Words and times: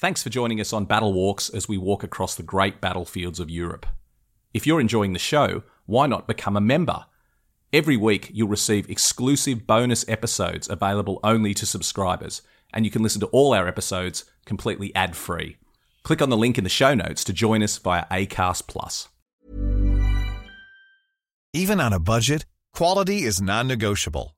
Thanks 0.00 0.22
for 0.22 0.30
joining 0.30 0.60
us 0.60 0.72
on 0.72 0.84
Battle 0.84 1.12
Walks 1.12 1.50
as 1.50 1.68
we 1.68 1.76
walk 1.76 2.04
across 2.04 2.36
the 2.36 2.44
great 2.44 2.80
battlefields 2.80 3.40
of 3.40 3.50
Europe. 3.50 3.84
If 4.54 4.64
you're 4.64 4.80
enjoying 4.80 5.12
the 5.12 5.18
show, 5.18 5.64
why 5.86 6.06
not 6.06 6.28
become 6.28 6.56
a 6.56 6.60
member? 6.60 7.06
Every 7.72 7.96
week, 7.96 8.30
you'll 8.32 8.46
receive 8.46 8.88
exclusive 8.88 9.66
bonus 9.66 10.08
episodes 10.08 10.68
available 10.70 11.18
only 11.24 11.52
to 11.54 11.66
subscribers, 11.66 12.42
and 12.72 12.84
you 12.84 12.92
can 12.92 13.02
listen 13.02 13.20
to 13.22 13.26
all 13.32 13.52
our 13.52 13.66
episodes 13.66 14.24
completely 14.44 14.94
ad 14.94 15.16
free. 15.16 15.56
Click 16.04 16.22
on 16.22 16.30
the 16.30 16.36
link 16.36 16.58
in 16.58 16.62
the 16.62 16.70
show 16.70 16.94
notes 16.94 17.24
to 17.24 17.32
join 17.32 17.60
us 17.60 17.76
via 17.78 18.04
ACAST. 18.08 18.68
Plus. 18.68 19.08
Even 21.52 21.80
on 21.80 21.92
a 21.92 21.98
budget, 21.98 22.46
quality 22.72 23.24
is 23.24 23.42
non 23.42 23.66
negotiable. 23.66 24.37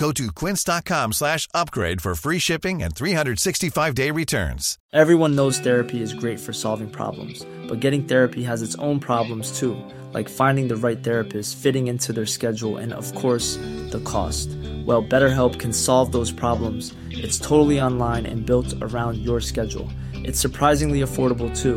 Go 0.00 0.12
to 0.12 0.32
quince.com 0.32 1.12
slash 1.12 1.46
upgrade 1.52 2.00
for 2.00 2.14
free 2.14 2.38
shipping 2.38 2.82
and 2.82 2.94
365-day 2.94 4.10
returns. 4.10 4.78
Everyone 4.94 5.36
knows 5.36 5.58
therapy 5.58 6.00
is 6.00 6.14
great 6.14 6.40
for 6.40 6.54
solving 6.54 6.88
problems, 6.88 7.44
but 7.68 7.80
getting 7.80 8.04
therapy 8.04 8.42
has 8.42 8.62
its 8.62 8.74
own 8.76 8.98
problems 8.98 9.58
too, 9.58 9.76
like 10.14 10.26
finding 10.26 10.68
the 10.68 10.76
right 10.76 11.04
therapist, 11.04 11.58
fitting 11.58 11.88
into 11.88 12.14
their 12.14 12.24
schedule, 12.24 12.78
and 12.78 12.94
of 12.94 13.14
course, 13.14 13.56
the 13.92 14.00
cost. 14.06 14.48
Well, 14.86 15.04
BetterHelp 15.04 15.60
can 15.60 15.74
solve 15.74 16.12
those 16.12 16.32
problems. 16.32 16.94
It's 17.10 17.38
totally 17.38 17.78
online 17.78 18.24
and 18.24 18.46
built 18.46 18.72
around 18.80 19.18
your 19.18 19.42
schedule. 19.42 19.90
It's 20.14 20.40
surprisingly 20.40 21.00
affordable 21.00 21.54
too. 21.54 21.76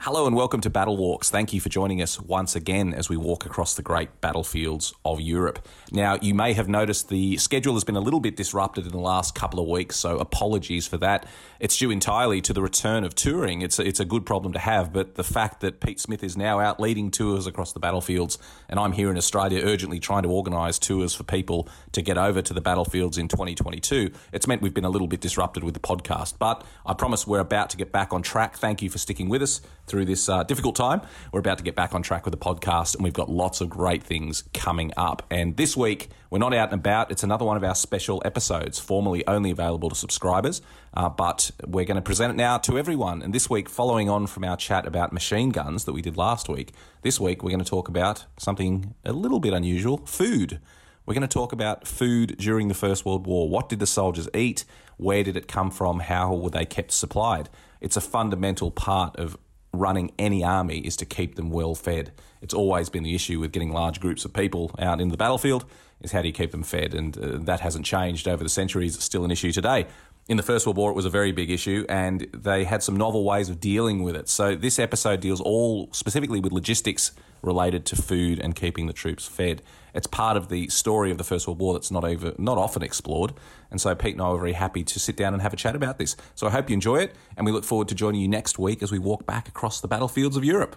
Hello 0.00 0.28
and 0.28 0.36
welcome 0.36 0.60
to 0.60 0.70
Battle 0.70 0.96
Walks. 0.96 1.28
Thank 1.28 1.52
you 1.52 1.60
for 1.60 1.68
joining 1.68 2.00
us 2.00 2.20
once 2.20 2.54
again 2.54 2.94
as 2.94 3.08
we 3.08 3.16
walk 3.16 3.44
across 3.44 3.74
the 3.74 3.82
great 3.82 4.20
battlefields 4.20 4.94
of 5.04 5.20
Europe. 5.20 5.66
Now, 5.90 6.18
you 6.22 6.34
may 6.34 6.52
have 6.52 6.68
noticed 6.68 7.08
the 7.08 7.36
schedule 7.36 7.74
has 7.74 7.82
been 7.82 7.96
a 7.96 8.00
little 8.00 8.20
bit 8.20 8.36
disrupted 8.36 8.86
in 8.86 8.92
the 8.92 9.00
last 9.00 9.34
couple 9.34 9.58
of 9.58 9.66
weeks, 9.66 9.96
so 9.96 10.18
apologies 10.18 10.86
for 10.86 10.98
that. 10.98 11.26
It's 11.58 11.76
due 11.76 11.90
entirely 11.90 12.40
to 12.42 12.52
the 12.52 12.62
return 12.62 13.02
of 13.02 13.16
touring. 13.16 13.60
It's 13.60 13.80
a, 13.80 13.86
it's 13.88 13.98
a 13.98 14.04
good 14.04 14.24
problem 14.24 14.52
to 14.52 14.60
have, 14.60 14.92
but 14.92 15.16
the 15.16 15.24
fact 15.24 15.62
that 15.62 15.80
Pete 15.80 15.98
Smith 15.98 16.22
is 16.22 16.36
now 16.36 16.60
out 16.60 16.78
leading 16.78 17.10
tours 17.10 17.48
across 17.48 17.72
the 17.72 17.80
battlefields, 17.80 18.38
and 18.68 18.78
I'm 18.78 18.92
here 18.92 19.10
in 19.10 19.16
Australia 19.16 19.64
urgently 19.64 19.98
trying 19.98 20.22
to 20.22 20.30
organise 20.30 20.78
tours 20.78 21.12
for 21.12 21.24
people 21.24 21.68
to 21.90 22.02
get 22.02 22.16
over 22.16 22.40
to 22.40 22.54
the 22.54 22.60
battlefields 22.60 23.18
in 23.18 23.26
2022, 23.26 24.12
it's 24.32 24.46
meant 24.46 24.62
we've 24.62 24.72
been 24.72 24.84
a 24.84 24.90
little 24.90 25.08
bit 25.08 25.20
disrupted 25.20 25.64
with 25.64 25.74
the 25.74 25.80
podcast. 25.80 26.34
But 26.38 26.64
I 26.86 26.94
promise 26.94 27.26
we're 27.26 27.40
about 27.40 27.70
to 27.70 27.76
get 27.76 27.90
back 27.90 28.12
on 28.12 28.22
track. 28.22 28.58
Thank 28.58 28.80
you 28.80 28.90
for 28.90 28.98
sticking 28.98 29.28
with 29.28 29.42
us 29.42 29.60
through 29.88 29.97
this 30.04 30.28
uh, 30.28 30.42
difficult 30.42 30.76
time. 30.76 31.00
We're 31.32 31.40
about 31.40 31.58
to 31.58 31.64
get 31.64 31.74
back 31.74 31.94
on 31.94 32.02
track 32.02 32.24
with 32.24 32.32
the 32.32 32.38
podcast, 32.38 32.94
and 32.94 33.04
we've 33.04 33.12
got 33.12 33.28
lots 33.28 33.60
of 33.60 33.68
great 33.68 34.02
things 34.02 34.44
coming 34.54 34.92
up. 34.96 35.22
And 35.30 35.56
this 35.56 35.76
week, 35.76 36.10
we're 36.30 36.38
not 36.38 36.54
out 36.54 36.72
and 36.72 36.80
about. 36.80 37.10
It's 37.10 37.22
another 37.22 37.44
one 37.44 37.56
of 37.56 37.64
our 37.64 37.74
special 37.74 38.22
episodes, 38.24 38.78
formerly 38.78 39.26
only 39.26 39.50
available 39.50 39.88
to 39.88 39.94
subscribers, 39.94 40.62
uh, 40.94 41.08
but 41.08 41.50
we're 41.66 41.84
going 41.84 41.96
to 41.96 42.02
present 42.02 42.32
it 42.32 42.36
now 42.36 42.58
to 42.58 42.78
everyone. 42.78 43.22
And 43.22 43.34
this 43.34 43.48
week, 43.48 43.68
following 43.68 44.08
on 44.08 44.26
from 44.26 44.44
our 44.44 44.56
chat 44.56 44.86
about 44.86 45.12
machine 45.12 45.50
guns 45.50 45.84
that 45.84 45.92
we 45.92 46.02
did 46.02 46.16
last 46.16 46.48
week, 46.48 46.72
this 47.02 47.20
week 47.20 47.42
we're 47.42 47.50
going 47.50 47.64
to 47.64 47.70
talk 47.70 47.88
about 47.88 48.26
something 48.38 48.94
a 49.04 49.12
little 49.12 49.40
bit 49.40 49.52
unusual 49.52 49.98
food. 50.06 50.60
We're 51.08 51.14
going 51.14 51.22
to 51.22 51.28
talk 51.28 51.52
about 51.52 51.88
food 51.88 52.36
during 52.36 52.68
the 52.68 52.74
First 52.74 53.06
World 53.06 53.26
War. 53.26 53.48
What 53.48 53.70
did 53.70 53.78
the 53.78 53.86
soldiers 53.86 54.28
eat? 54.34 54.66
Where 54.98 55.24
did 55.24 55.38
it 55.38 55.48
come 55.48 55.70
from? 55.70 56.00
How 56.00 56.34
were 56.34 56.50
they 56.50 56.66
kept 56.66 56.92
supplied? 56.92 57.48
It's 57.80 57.96
a 57.96 58.02
fundamental 58.02 58.70
part 58.70 59.16
of 59.16 59.38
running 59.72 60.12
any 60.18 60.42
army 60.42 60.78
is 60.78 60.96
to 60.96 61.04
keep 61.04 61.34
them 61.34 61.50
well 61.50 61.74
fed. 61.74 62.12
It's 62.40 62.54
always 62.54 62.88
been 62.88 63.02
the 63.02 63.14
issue 63.14 63.40
with 63.40 63.52
getting 63.52 63.72
large 63.72 64.00
groups 64.00 64.24
of 64.24 64.32
people 64.32 64.74
out 64.78 65.00
in 65.00 65.08
the 65.08 65.16
battlefield 65.16 65.64
is 66.00 66.12
how 66.12 66.22
do 66.22 66.28
you 66.28 66.34
keep 66.34 66.52
them 66.52 66.62
fed 66.62 66.94
and 66.94 67.18
uh, 67.18 67.38
that 67.40 67.60
hasn't 67.60 67.84
changed 67.84 68.28
over 68.28 68.42
the 68.42 68.48
centuries 68.48 68.94
it's 68.94 69.04
still 69.04 69.24
an 69.24 69.30
issue 69.30 69.52
today. 69.52 69.86
In 70.28 70.36
the 70.36 70.42
First 70.42 70.66
World 70.66 70.76
War, 70.76 70.90
it 70.90 70.94
was 70.94 71.06
a 71.06 71.10
very 71.10 71.32
big 71.32 71.50
issue, 71.50 71.86
and 71.88 72.26
they 72.34 72.64
had 72.64 72.82
some 72.82 72.96
novel 72.96 73.24
ways 73.24 73.48
of 73.48 73.60
dealing 73.60 74.02
with 74.02 74.14
it. 74.14 74.28
So, 74.28 74.54
this 74.54 74.78
episode 74.78 75.20
deals 75.20 75.40
all 75.40 75.88
specifically 75.92 76.38
with 76.38 76.52
logistics 76.52 77.12
related 77.42 77.84
to 77.86 77.96
food 77.96 78.38
and 78.38 78.54
keeping 78.54 78.86
the 78.86 78.92
troops 78.92 79.26
fed. 79.26 79.62
It's 79.94 80.06
part 80.06 80.36
of 80.36 80.48
the 80.48 80.68
story 80.68 81.10
of 81.10 81.18
the 81.18 81.24
First 81.24 81.46
World 81.46 81.58
War 81.58 81.74
that's 81.74 81.90
not 81.90 82.04
over, 82.04 82.34
not 82.38 82.58
often 82.58 82.82
explored. 82.82 83.32
And 83.70 83.80
so 83.80 83.94
Pete 83.94 84.14
and 84.14 84.22
I 84.22 84.30
were 84.30 84.38
very 84.38 84.52
happy 84.52 84.84
to 84.84 84.98
sit 84.98 85.16
down 85.16 85.32
and 85.32 85.42
have 85.42 85.52
a 85.52 85.56
chat 85.56 85.74
about 85.74 85.98
this. 85.98 86.16
So 86.34 86.46
I 86.46 86.50
hope 86.50 86.70
you 86.70 86.74
enjoy 86.74 86.96
it, 86.96 87.14
and 87.36 87.44
we 87.44 87.52
look 87.52 87.64
forward 87.64 87.88
to 87.88 87.94
joining 87.94 88.20
you 88.20 88.28
next 88.28 88.58
week 88.58 88.82
as 88.82 88.92
we 88.92 88.98
walk 88.98 89.26
back 89.26 89.48
across 89.48 89.80
the 89.80 89.88
battlefields 89.88 90.36
of 90.36 90.44
Europe. 90.44 90.76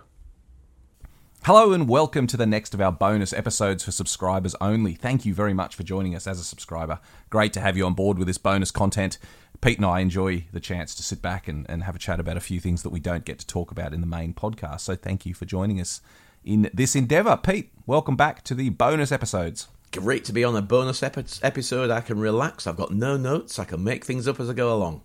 Hello 1.46 1.74
and 1.74 1.90
welcome 1.90 2.28
to 2.28 2.38
the 2.38 2.46
next 2.46 2.76
of 2.76 2.82
our 2.82 2.92
bonus 2.92 3.34
episodes 3.34 3.84
for 3.84 3.90
subscribers 3.92 4.56
only. 4.62 4.94
Thank 4.94 5.26
you 5.26 5.34
very 5.34 5.56
much 5.56 5.76
for 5.76 5.82
joining 5.82 6.16
us 6.16 6.28
as 6.28 6.40
a 6.40 6.44
subscriber. 6.44 7.00
Great 7.32 7.52
to 7.54 7.60
have 7.60 7.76
you 7.76 7.84
on 7.88 7.96
board 7.96 8.20
with 8.20 8.28
this 8.28 8.38
bonus 8.38 8.70
content. 8.70 9.18
Pete 9.60 9.78
and 9.78 9.86
I 9.88 10.02
enjoy 10.02 10.46
the 10.52 10.60
chance 10.60 10.94
to 10.94 11.02
sit 11.02 11.20
back 11.20 11.48
and, 11.48 11.66
and 11.68 11.82
have 11.84 11.96
a 11.96 12.00
chat 12.00 12.20
about 12.20 12.38
a 12.38 12.42
few 12.42 12.60
things 12.60 12.84
that 12.84 12.92
we 12.92 13.00
don't 13.00 13.26
get 13.26 13.40
to 13.40 13.48
talk 13.48 13.72
about 13.72 13.92
in 13.92 14.02
the 14.02 14.08
main 14.08 14.36
podcast. 14.36 14.82
So 14.82 14.96
thank 14.96 15.26
you 15.26 15.34
for 15.34 15.46
joining 15.46 15.82
us 15.82 16.02
in 16.44 16.70
this 16.74 16.96
endeavour. 16.96 17.38
Pete, 17.38 17.72
welcome 17.86 18.16
back 18.16 18.44
to 18.44 18.56
the 18.56 18.70
bonus 18.70 19.12
episodes. 19.12 19.68
Great 19.92 20.24
to 20.26 20.34
be 20.34 20.44
on 20.44 20.56
a 20.56 20.62
bonus 20.62 21.04
epi- 21.04 21.26
episode. 21.44 21.92
I 21.92 22.02
can 22.02 22.20
relax. 22.20 22.66
I've 22.66 22.78
got 22.78 22.92
no 22.92 23.18
notes. 23.18 23.60
I 23.60 23.66
can 23.66 23.84
make 23.84 24.06
things 24.06 24.28
up 24.28 24.40
as 24.40 24.50
I 24.50 24.54
go 24.54 24.74
along. 24.74 25.02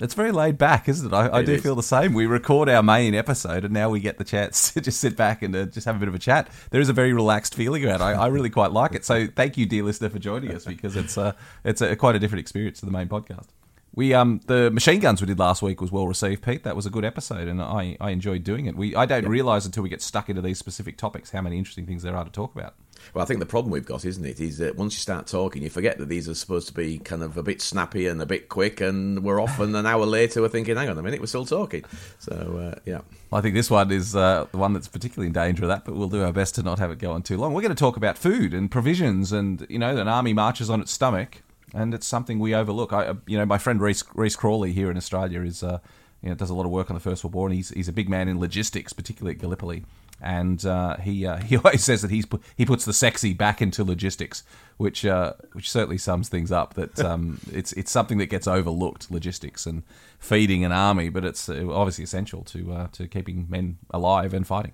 It's 0.00 0.14
very 0.14 0.32
laid 0.32 0.58
back, 0.58 0.88
isn't 0.88 1.06
it? 1.06 1.14
I, 1.14 1.38
I 1.38 1.42
do 1.42 1.52
is. 1.52 1.62
feel 1.62 1.76
the 1.76 1.82
same. 1.82 2.14
We 2.14 2.26
record 2.26 2.68
our 2.68 2.82
main 2.82 3.14
episode, 3.14 3.64
and 3.64 3.72
now 3.72 3.90
we 3.90 4.00
get 4.00 4.18
the 4.18 4.24
chance 4.24 4.72
to 4.74 4.80
just 4.80 5.00
sit 5.00 5.16
back 5.16 5.42
and 5.42 5.54
uh, 5.54 5.66
just 5.66 5.84
have 5.86 5.96
a 5.96 5.98
bit 5.98 6.08
of 6.08 6.14
a 6.14 6.18
chat. 6.18 6.48
There 6.70 6.80
is 6.80 6.88
a 6.88 6.92
very 6.92 7.12
relaxed 7.12 7.54
feeling 7.54 7.84
about 7.84 8.00
it. 8.00 8.04
I, 8.04 8.12
I 8.12 8.26
really 8.26 8.50
quite 8.50 8.72
like 8.72 8.94
it. 8.94 9.04
So, 9.04 9.28
thank 9.28 9.56
you, 9.56 9.66
dear 9.66 9.84
listener, 9.84 10.10
for 10.10 10.18
joining 10.18 10.52
us 10.52 10.64
because 10.64 10.96
it's 10.96 11.16
uh, 11.16 11.32
it's 11.64 11.80
a, 11.80 11.94
quite 11.94 12.16
a 12.16 12.18
different 12.18 12.40
experience 12.40 12.80
to 12.80 12.86
the 12.86 12.92
main 12.92 13.08
podcast. 13.08 13.46
We 13.94 14.12
um 14.12 14.40
the 14.46 14.70
machine 14.70 15.00
guns 15.00 15.20
we 15.20 15.26
did 15.26 15.38
last 15.38 15.62
week 15.62 15.80
was 15.80 15.92
well 15.92 16.08
received, 16.08 16.42
Pete. 16.42 16.64
That 16.64 16.74
was 16.74 16.86
a 16.86 16.90
good 16.90 17.04
episode, 17.04 17.46
and 17.46 17.62
I, 17.62 17.96
I 18.00 18.10
enjoyed 18.10 18.42
doing 18.42 18.66
it. 18.66 18.76
We 18.76 18.96
I 18.96 19.06
don't 19.06 19.28
realise 19.28 19.66
until 19.66 19.82
we 19.82 19.88
get 19.88 20.02
stuck 20.02 20.28
into 20.28 20.42
these 20.42 20.58
specific 20.58 20.96
topics 20.96 21.30
how 21.30 21.42
many 21.42 21.58
interesting 21.58 21.86
things 21.86 22.02
there 22.02 22.16
are 22.16 22.24
to 22.24 22.30
talk 22.30 22.54
about. 22.54 22.74
Well, 23.12 23.22
I 23.22 23.26
think 23.26 23.40
the 23.40 23.46
problem 23.46 23.70
we've 23.70 23.84
got, 23.84 24.04
isn't 24.04 24.24
it, 24.24 24.40
is 24.40 24.58
that 24.58 24.76
once 24.76 24.94
you 24.94 25.00
start 25.00 25.26
talking, 25.26 25.62
you 25.62 25.70
forget 25.70 25.98
that 25.98 26.08
these 26.08 26.28
are 26.28 26.34
supposed 26.34 26.68
to 26.68 26.74
be 26.74 26.98
kind 26.98 27.22
of 27.22 27.36
a 27.36 27.42
bit 27.42 27.60
snappy 27.60 28.06
and 28.06 28.20
a 28.22 28.26
bit 28.26 28.48
quick, 28.48 28.80
and 28.80 29.22
we're 29.22 29.40
off, 29.40 29.60
and 29.60 29.76
an 29.76 29.86
hour 29.86 30.06
later 30.06 30.40
we're 30.40 30.48
thinking, 30.48 30.76
hang 30.76 30.88
on 30.88 30.98
a 30.98 31.02
minute, 31.02 31.20
we're 31.20 31.26
still 31.26 31.44
talking. 31.44 31.84
So, 32.18 32.72
uh, 32.72 32.80
yeah. 32.84 33.00
I 33.32 33.40
think 33.40 33.54
this 33.54 33.70
one 33.70 33.90
is 33.90 34.16
uh, 34.16 34.46
the 34.50 34.58
one 34.58 34.72
that's 34.72 34.88
particularly 34.88 35.26
in 35.26 35.32
danger 35.32 35.64
of 35.64 35.68
that, 35.68 35.84
but 35.84 35.94
we'll 35.94 36.08
do 36.08 36.22
our 36.22 36.32
best 36.32 36.54
to 36.54 36.62
not 36.62 36.78
have 36.78 36.90
it 36.90 36.98
go 36.98 37.12
on 37.12 37.22
too 37.22 37.36
long. 37.36 37.52
We're 37.52 37.62
going 37.62 37.74
to 37.74 37.78
talk 37.78 37.96
about 37.96 38.16
food 38.16 38.54
and 38.54 38.70
provisions, 38.70 39.32
and 39.32 39.66
you 39.68 39.78
know, 39.78 39.96
an 39.96 40.08
army 40.08 40.32
marches 40.32 40.70
on 40.70 40.80
its 40.80 40.92
stomach, 40.92 41.42
and 41.74 41.92
it's 41.92 42.06
something 42.06 42.38
we 42.38 42.54
overlook. 42.54 42.92
I, 42.92 43.06
uh, 43.06 43.14
you 43.26 43.36
know, 43.36 43.44
my 43.44 43.58
friend 43.58 43.80
Rhys, 43.80 44.04
Rhys 44.14 44.36
Crawley 44.36 44.72
here 44.72 44.90
in 44.90 44.96
Australia 44.96 45.42
is, 45.42 45.62
uh, 45.62 45.80
you 46.22 46.28
know, 46.28 46.34
does 46.34 46.50
a 46.50 46.54
lot 46.54 46.64
of 46.64 46.70
work 46.70 46.90
on 46.90 46.94
the 46.94 47.00
First 47.00 47.24
World 47.24 47.34
War, 47.34 47.48
and 47.48 47.56
he's 47.56 47.70
he's 47.70 47.88
a 47.88 47.92
big 47.92 48.08
man 48.08 48.28
in 48.28 48.38
logistics, 48.38 48.92
particularly 48.92 49.34
at 49.34 49.40
Gallipoli. 49.40 49.84
And 50.20 50.64
uh, 50.64 50.96
he 50.98 51.26
uh, 51.26 51.36
he 51.42 51.56
always 51.56 51.84
says 51.84 52.02
that 52.02 52.10
he's 52.10 52.24
he 52.56 52.64
puts 52.64 52.84
the 52.84 52.92
sexy 52.92 53.34
back 53.34 53.60
into 53.60 53.84
logistics, 53.84 54.44
which 54.76 55.04
uh, 55.04 55.34
which 55.52 55.70
certainly 55.70 55.98
sums 55.98 56.28
things 56.28 56.52
up. 56.52 56.74
That 56.74 56.98
um, 57.00 57.40
it's 57.52 57.72
it's 57.72 57.90
something 57.90 58.18
that 58.18 58.26
gets 58.26 58.46
overlooked, 58.46 59.10
logistics 59.10 59.66
and 59.66 59.82
feeding 60.18 60.64
an 60.64 60.72
army, 60.72 61.08
but 61.08 61.24
it's 61.24 61.48
uh, 61.48 61.66
obviously 61.70 62.04
essential 62.04 62.42
to 62.44 62.88
to 62.92 63.08
keeping 63.08 63.46
men 63.50 63.78
alive 63.90 64.32
and 64.32 64.46
fighting. 64.46 64.72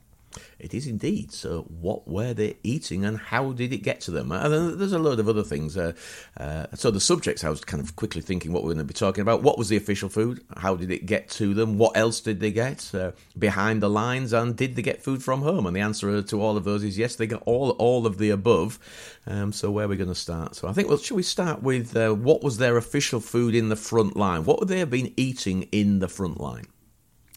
It 0.58 0.74
is 0.74 0.86
indeed. 0.86 1.32
So, 1.32 1.62
what 1.62 2.06
were 2.06 2.32
they 2.34 2.56
eating 2.62 3.04
and 3.04 3.18
how 3.18 3.52
did 3.52 3.72
it 3.72 3.78
get 3.78 4.00
to 4.02 4.10
them? 4.10 4.30
And 4.30 4.52
then 4.52 4.78
there's 4.78 4.92
a 4.92 4.98
load 4.98 5.18
of 5.18 5.28
other 5.28 5.42
things. 5.42 5.76
Uh, 5.76 5.92
uh, 6.36 6.66
so, 6.74 6.90
the 6.90 7.00
subjects, 7.00 7.42
I 7.42 7.50
was 7.50 7.64
kind 7.64 7.82
of 7.82 7.96
quickly 7.96 8.20
thinking 8.20 8.52
what 8.52 8.62
we're 8.62 8.74
going 8.74 8.78
to 8.78 8.84
be 8.84 8.94
talking 8.94 9.22
about. 9.22 9.42
What 9.42 9.58
was 9.58 9.68
the 9.68 9.76
official 9.76 10.08
food? 10.08 10.44
How 10.56 10.76
did 10.76 10.90
it 10.90 11.06
get 11.06 11.28
to 11.30 11.54
them? 11.54 11.78
What 11.78 11.96
else 11.96 12.20
did 12.20 12.40
they 12.40 12.52
get 12.52 12.94
uh, 12.94 13.12
behind 13.38 13.82
the 13.82 13.90
lines? 13.90 14.32
And 14.32 14.56
did 14.56 14.76
they 14.76 14.82
get 14.82 15.02
food 15.02 15.22
from 15.22 15.42
home? 15.42 15.66
And 15.66 15.74
the 15.74 15.80
answer 15.80 16.22
to 16.22 16.42
all 16.42 16.56
of 16.56 16.64
those 16.64 16.84
is 16.84 16.98
yes, 16.98 17.16
they 17.16 17.26
got 17.26 17.42
all, 17.46 17.70
all 17.70 18.06
of 18.06 18.18
the 18.18 18.30
above. 18.30 18.78
Um, 19.26 19.52
so, 19.52 19.70
where 19.70 19.86
are 19.86 19.88
we 19.88 19.96
going 19.96 20.08
to 20.08 20.14
start? 20.14 20.54
So, 20.54 20.68
I 20.68 20.72
think, 20.72 20.88
well, 20.88 20.98
should 20.98 21.16
we 21.16 21.22
start 21.22 21.62
with 21.62 21.96
uh, 21.96 22.12
what 22.12 22.42
was 22.42 22.58
their 22.58 22.76
official 22.76 23.20
food 23.20 23.54
in 23.54 23.68
the 23.68 23.76
front 23.76 24.16
line? 24.16 24.44
What 24.44 24.60
would 24.60 24.68
they 24.68 24.78
have 24.78 24.90
been 24.90 25.12
eating 25.16 25.64
in 25.72 25.98
the 25.98 26.08
front 26.08 26.40
line? 26.40 26.66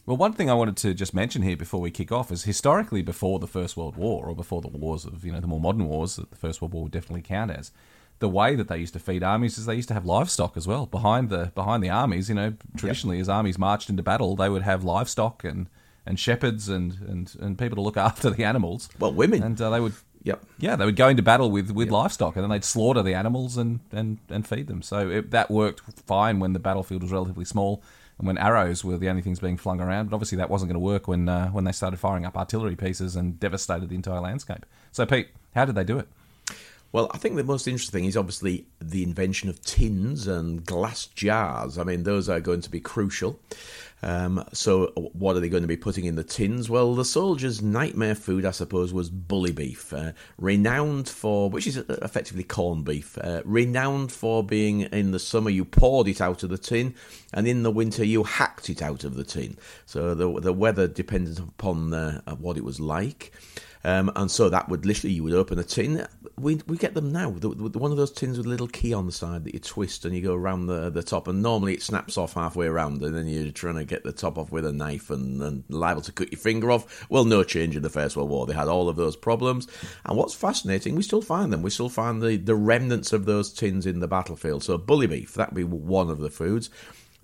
Well, 0.06 0.16
one 0.18 0.34
thing 0.34 0.50
I 0.50 0.54
wanted 0.54 0.76
to 0.78 0.92
just 0.92 1.14
mention 1.14 1.42
here 1.42 1.56
before 1.56 1.80
we 1.80 1.90
kick 1.90 2.12
off 2.12 2.30
is 2.30 2.44
historically, 2.44 3.00
before 3.00 3.38
the 3.38 3.46
First 3.46 3.76
World 3.76 3.96
War, 3.96 4.26
or 4.26 4.34
before 4.34 4.60
the 4.60 4.68
wars 4.68 5.04
of 5.04 5.24
you 5.24 5.32
know 5.32 5.40
the 5.40 5.46
more 5.46 5.60
modern 5.60 5.86
wars 5.88 6.16
that 6.16 6.30
the 6.30 6.36
First 6.36 6.60
World 6.60 6.74
War 6.74 6.82
would 6.84 6.92
definitely 6.92 7.22
count 7.22 7.50
as, 7.50 7.72
the 8.18 8.28
way 8.28 8.54
that 8.54 8.68
they 8.68 8.78
used 8.78 8.92
to 8.92 8.98
feed 8.98 9.22
armies 9.22 9.58
is 9.58 9.66
they 9.66 9.74
used 9.74 9.88
to 9.88 9.94
have 9.94 10.04
livestock 10.04 10.56
as 10.56 10.66
well 10.66 10.86
behind 10.86 11.30
the 11.30 11.52
behind 11.54 11.82
the 11.82 11.90
armies. 11.90 12.28
You 12.28 12.34
know, 12.34 12.54
traditionally, 12.76 13.16
yep. 13.16 13.22
as 13.22 13.28
armies 13.28 13.58
marched 13.58 13.88
into 13.88 14.02
battle, 14.02 14.36
they 14.36 14.48
would 14.48 14.62
have 14.62 14.84
livestock 14.84 15.42
and 15.42 15.68
and 16.06 16.20
shepherds 16.20 16.68
and, 16.68 16.98
and, 17.08 17.34
and 17.40 17.58
people 17.58 17.76
to 17.76 17.82
look 17.82 17.96
after 18.08 18.28
the 18.28 18.44
animals. 18.44 18.90
Well, 18.98 19.14
women. 19.14 19.42
And 19.42 19.60
uh, 19.60 19.70
they 19.70 19.80
would 19.80 19.94
Yep. 20.24 20.42
Yeah, 20.58 20.76
they 20.76 20.86
would 20.86 20.96
go 20.96 21.08
into 21.08 21.22
battle 21.22 21.50
with, 21.50 21.70
with 21.70 21.88
yep. 21.88 21.92
livestock, 21.92 22.34
and 22.34 22.42
then 22.42 22.50
they'd 22.50 22.64
slaughter 22.64 23.02
the 23.02 23.12
animals 23.12 23.58
and, 23.58 23.80
and, 23.92 24.18
and 24.30 24.46
feed 24.46 24.68
them. 24.68 24.80
So 24.80 25.10
it, 25.10 25.30
that 25.32 25.50
worked 25.50 25.82
fine 26.06 26.40
when 26.40 26.54
the 26.54 26.58
battlefield 26.58 27.02
was 27.02 27.12
relatively 27.12 27.44
small, 27.44 27.82
when 28.24 28.38
arrows 28.38 28.84
were 28.84 28.96
the 28.96 29.08
only 29.08 29.22
things 29.22 29.38
being 29.38 29.56
flung 29.56 29.80
around. 29.80 30.10
But 30.10 30.16
obviously, 30.16 30.36
that 30.38 30.50
wasn't 30.50 30.70
going 30.70 30.80
to 30.80 30.84
work 30.84 31.06
when 31.06 31.28
uh, 31.28 31.50
when 31.50 31.64
they 31.64 31.72
started 31.72 31.98
firing 31.98 32.24
up 32.24 32.36
artillery 32.36 32.76
pieces 32.76 33.16
and 33.16 33.38
devastated 33.38 33.88
the 33.88 33.94
entire 33.94 34.20
landscape. 34.20 34.66
So, 34.92 35.06
Pete, 35.06 35.28
how 35.54 35.64
did 35.64 35.74
they 35.74 35.84
do 35.84 35.98
it? 35.98 36.08
Well, 36.94 37.10
I 37.12 37.18
think 37.18 37.34
the 37.34 37.42
most 37.42 37.66
interesting 37.66 38.02
thing 38.02 38.08
is 38.08 38.16
obviously 38.16 38.68
the 38.80 39.02
invention 39.02 39.48
of 39.48 39.60
tins 39.60 40.28
and 40.28 40.64
glass 40.64 41.06
jars. 41.06 41.76
I 41.76 41.82
mean, 41.82 42.04
those 42.04 42.28
are 42.28 42.38
going 42.38 42.60
to 42.60 42.70
be 42.70 42.78
crucial. 42.78 43.40
Um, 44.00 44.44
so, 44.52 44.92
what 44.94 45.34
are 45.34 45.40
they 45.40 45.48
going 45.48 45.64
to 45.64 45.68
be 45.68 45.76
putting 45.76 46.04
in 46.04 46.14
the 46.14 46.22
tins? 46.22 46.70
Well, 46.70 46.94
the 46.94 47.04
soldiers' 47.04 47.60
nightmare 47.60 48.14
food, 48.14 48.44
I 48.46 48.52
suppose, 48.52 48.92
was 48.92 49.10
bully 49.10 49.50
beef, 49.50 49.92
uh, 49.92 50.12
renowned 50.38 51.08
for, 51.08 51.50
which 51.50 51.66
is 51.66 51.78
effectively 51.78 52.44
corned 52.44 52.84
beef, 52.84 53.18
uh, 53.20 53.42
renowned 53.44 54.12
for 54.12 54.44
being 54.44 54.82
in 54.82 55.10
the 55.10 55.18
summer 55.18 55.50
you 55.50 55.64
poured 55.64 56.06
it 56.06 56.20
out 56.20 56.44
of 56.44 56.50
the 56.50 56.58
tin, 56.58 56.94
and 57.32 57.48
in 57.48 57.64
the 57.64 57.72
winter 57.72 58.04
you 58.04 58.22
hacked 58.22 58.70
it 58.70 58.82
out 58.82 59.02
of 59.02 59.16
the 59.16 59.24
tin. 59.24 59.56
So 59.84 60.14
the 60.14 60.40
the 60.40 60.52
weather 60.52 60.86
depended 60.86 61.40
upon 61.40 61.92
uh, 61.92 62.20
what 62.36 62.56
it 62.56 62.62
was 62.62 62.78
like. 62.78 63.32
Um, 63.84 64.10
and 64.16 64.30
so 64.30 64.48
that 64.48 64.68
would 64.68 64.86
literally, 64.86 65.14
you 65.14 65.22
would 65.24 65.34
open 65.34 65.58
a 65.58 65.64
tin. 65.64 66.06
We, 66.36 66.60
we 66.66 66.78
get 66.78 66.94
them 66.94 67.12
now. 67.12 67.30
The, 67.30 67.50
the, 67.50 67.78
one 67.78 67.90
of 67.90 67.98
those 67.98 68.10
tins 68.10 68.38
with 68.38 68.46
a 68.46 68.48
little 68.48 68.66
key 68.66 68.94
on 68.94 69.04
the 69.06 69.12
side 69.12 69.44
that 69.44 69.52
you 69.52 69.60
twist 69.60 70.04
and 70.04 70.14
you 70.14 70.22
go 70.22 70.34
around 70.34 70.66
the, 70.66 70.88
the 70.88 71.02
top. 71.02 71.28
And 71.28 71.42
normally 71.42 71.74
it 71.74 71.82
snaps 71.82 72.16
off 72.16 72.32
halfway 72.32 72.66
around, 72.66 73.02
and 73.02 73.14
then 73.14 73.26
you're 73.26 73.52
trying 73.52 73.76
to 73.76 73.84
get 73.84 74.02
the 74.02 74.12
top 74.12 74.38
off 74.38 74.50
with 74.50 74.64
a 74.64 74.72
knife 74.72 75.10
and, 75.10 75.42
and 75.42 75.64
liable 75.68 76.02
to 76.02 76.12
cut 76.12 76.32
your 76.32 76.38
finger 76.40 76.70
off. 76.70 77.06
Well, 77.10 77.24
no 77.24 77.44
change 77.44 77.76
in 77.76 77.82
the 77.82 77.90
First 77.90 78.16
World 78.16 78.30
War. 78.30 78.46
They 78.46 78.54
had 78.54 78.68
all 78.68 78.88
of 78.88 78.96
those 78.96 79.16
problems. 79.16 79.68
And 80.06 80.16
what's 80.16 80.34
fascinating, 80.34 80.96
we 80.96 81.02
still 81.02 81.22
find 81.22 81.52
them. 81.52 81.62
We 81.62 81.70
still 81.70 81.90
find 81.90 82.22
the, 82.22 82.36
the 82.36 82.54
remnants 82.54 83.12
of 83.12 83.26
those 83.26 83.52
tins 83.52 83.86
in 83.86 84.00
the 84.00 84.08
battlefield. 84.08 84.64
So 84.64 84.78
bully 84.78 85.06
beef, 85.06 85.34
that'd 85.34 85.54
be 85.54 85.64
one 85.64 86.08
of 86.08 86.18
the 86.18 86.30
foods. 86.30 86.70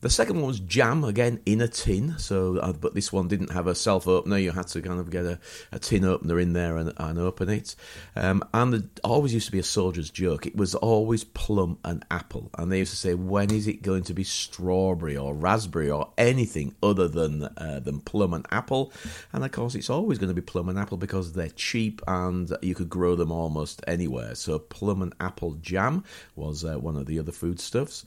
The 0.01 0.09
second 0.09 0.37
one 0.37 0.47
was 0.47 0.61
jam, 0.61 1.05
again 1.05 1.41
in 1.45 1.61
a 1.61 1.69
tin. 1.69 2.19
So, 2.19 2.57
uh, 2.57 2.73
but 2.73 2.95
this 2.95 3.13
one 3.13 3.29
didn't 3.29 3.53
have 3.53 3.67
a 3.67 3.75
self 3.75 4.09
opener. 4.09 4.39
You 4.39 4.51
had 4.53 4.69
to 4.69 4.81
kind 4.81 4.99
of 4.99 5.11
get 5.11 5.27
a, 5.27 5.39
a 5.73 5.79
tin 5.79 6.05
opener 6.05 6.41
in 6.41 6.55
there 6.55 6.79
and, 6.79 6.93
and 6.97 7.19
open 7.19 7.51
it. 7.51 7.77
Um, 8.17 8.43
and 8.55 8.75
it 8.75 9.01
always 9.05 9.35
used 9.35 9.47
to 9.47 9.53
be 9.53 9.59
a 9.59 9.65
soldier's 9.65 10.11
joke. 10.11 10.47
It 10.47 10.57
was 10.57 10.75
always 10.75 11.25
plum 11.25 11.79
and 11.85 12.05
apple. 12.11 12.51
And 12.57 12.73
they 12.73 12.79
used 12.79 12.93
to 12.93 12.97
say, 12.97 13.15
when 13.15 13.53
is 13.53 13.67
it 13.67 13.83
going 13.83 14.05
to 14.05 14.15
be 14.15 14.25
strawberry 14.25 15.17
or 15.17 15.35
raspberry 15.35 15.91
or 15.91 16.11
anything 16.17 16.75
other 16.83 17.07
than 17.07 17.45
uh, 17.45 17.81
than 17.85 18.01
plum 18.01 18.33
and 18.33 18.47
apple? 18.51 18.93
And 19.33 19.45
of 19.45 19.53
course, 19.53 19.75
it's 19.75 19.91
always 19.91 20.19
going 20.19 20.35
to 20.35 20.41
be 20.41 20.41
plum 20.41 20.71
and 20.71 20.79
apple 20.79 20.97
because 20.97 21.35
they're 21.35 21.51
cheap 21.51 22.01
and 22.09 22.51
you 22.63 22.75
could 22.75 22.89
grow 22.89 23.17
them 23.17 23.31
almost 23.31 23.83
anywhere. 23.87 24.35
So, 24.35 24.59
plum 24.59 25.03
and 25.03 25.15
apple 25.21 25.55
jam 25.61 26.05
was 26.37 26.65
uh, 26.65 26.77
one 26.77 26.97
of 26.97 27.05
the 27.05 27.19
other 27.19 27.33
foodstuffs. 27.33 28.07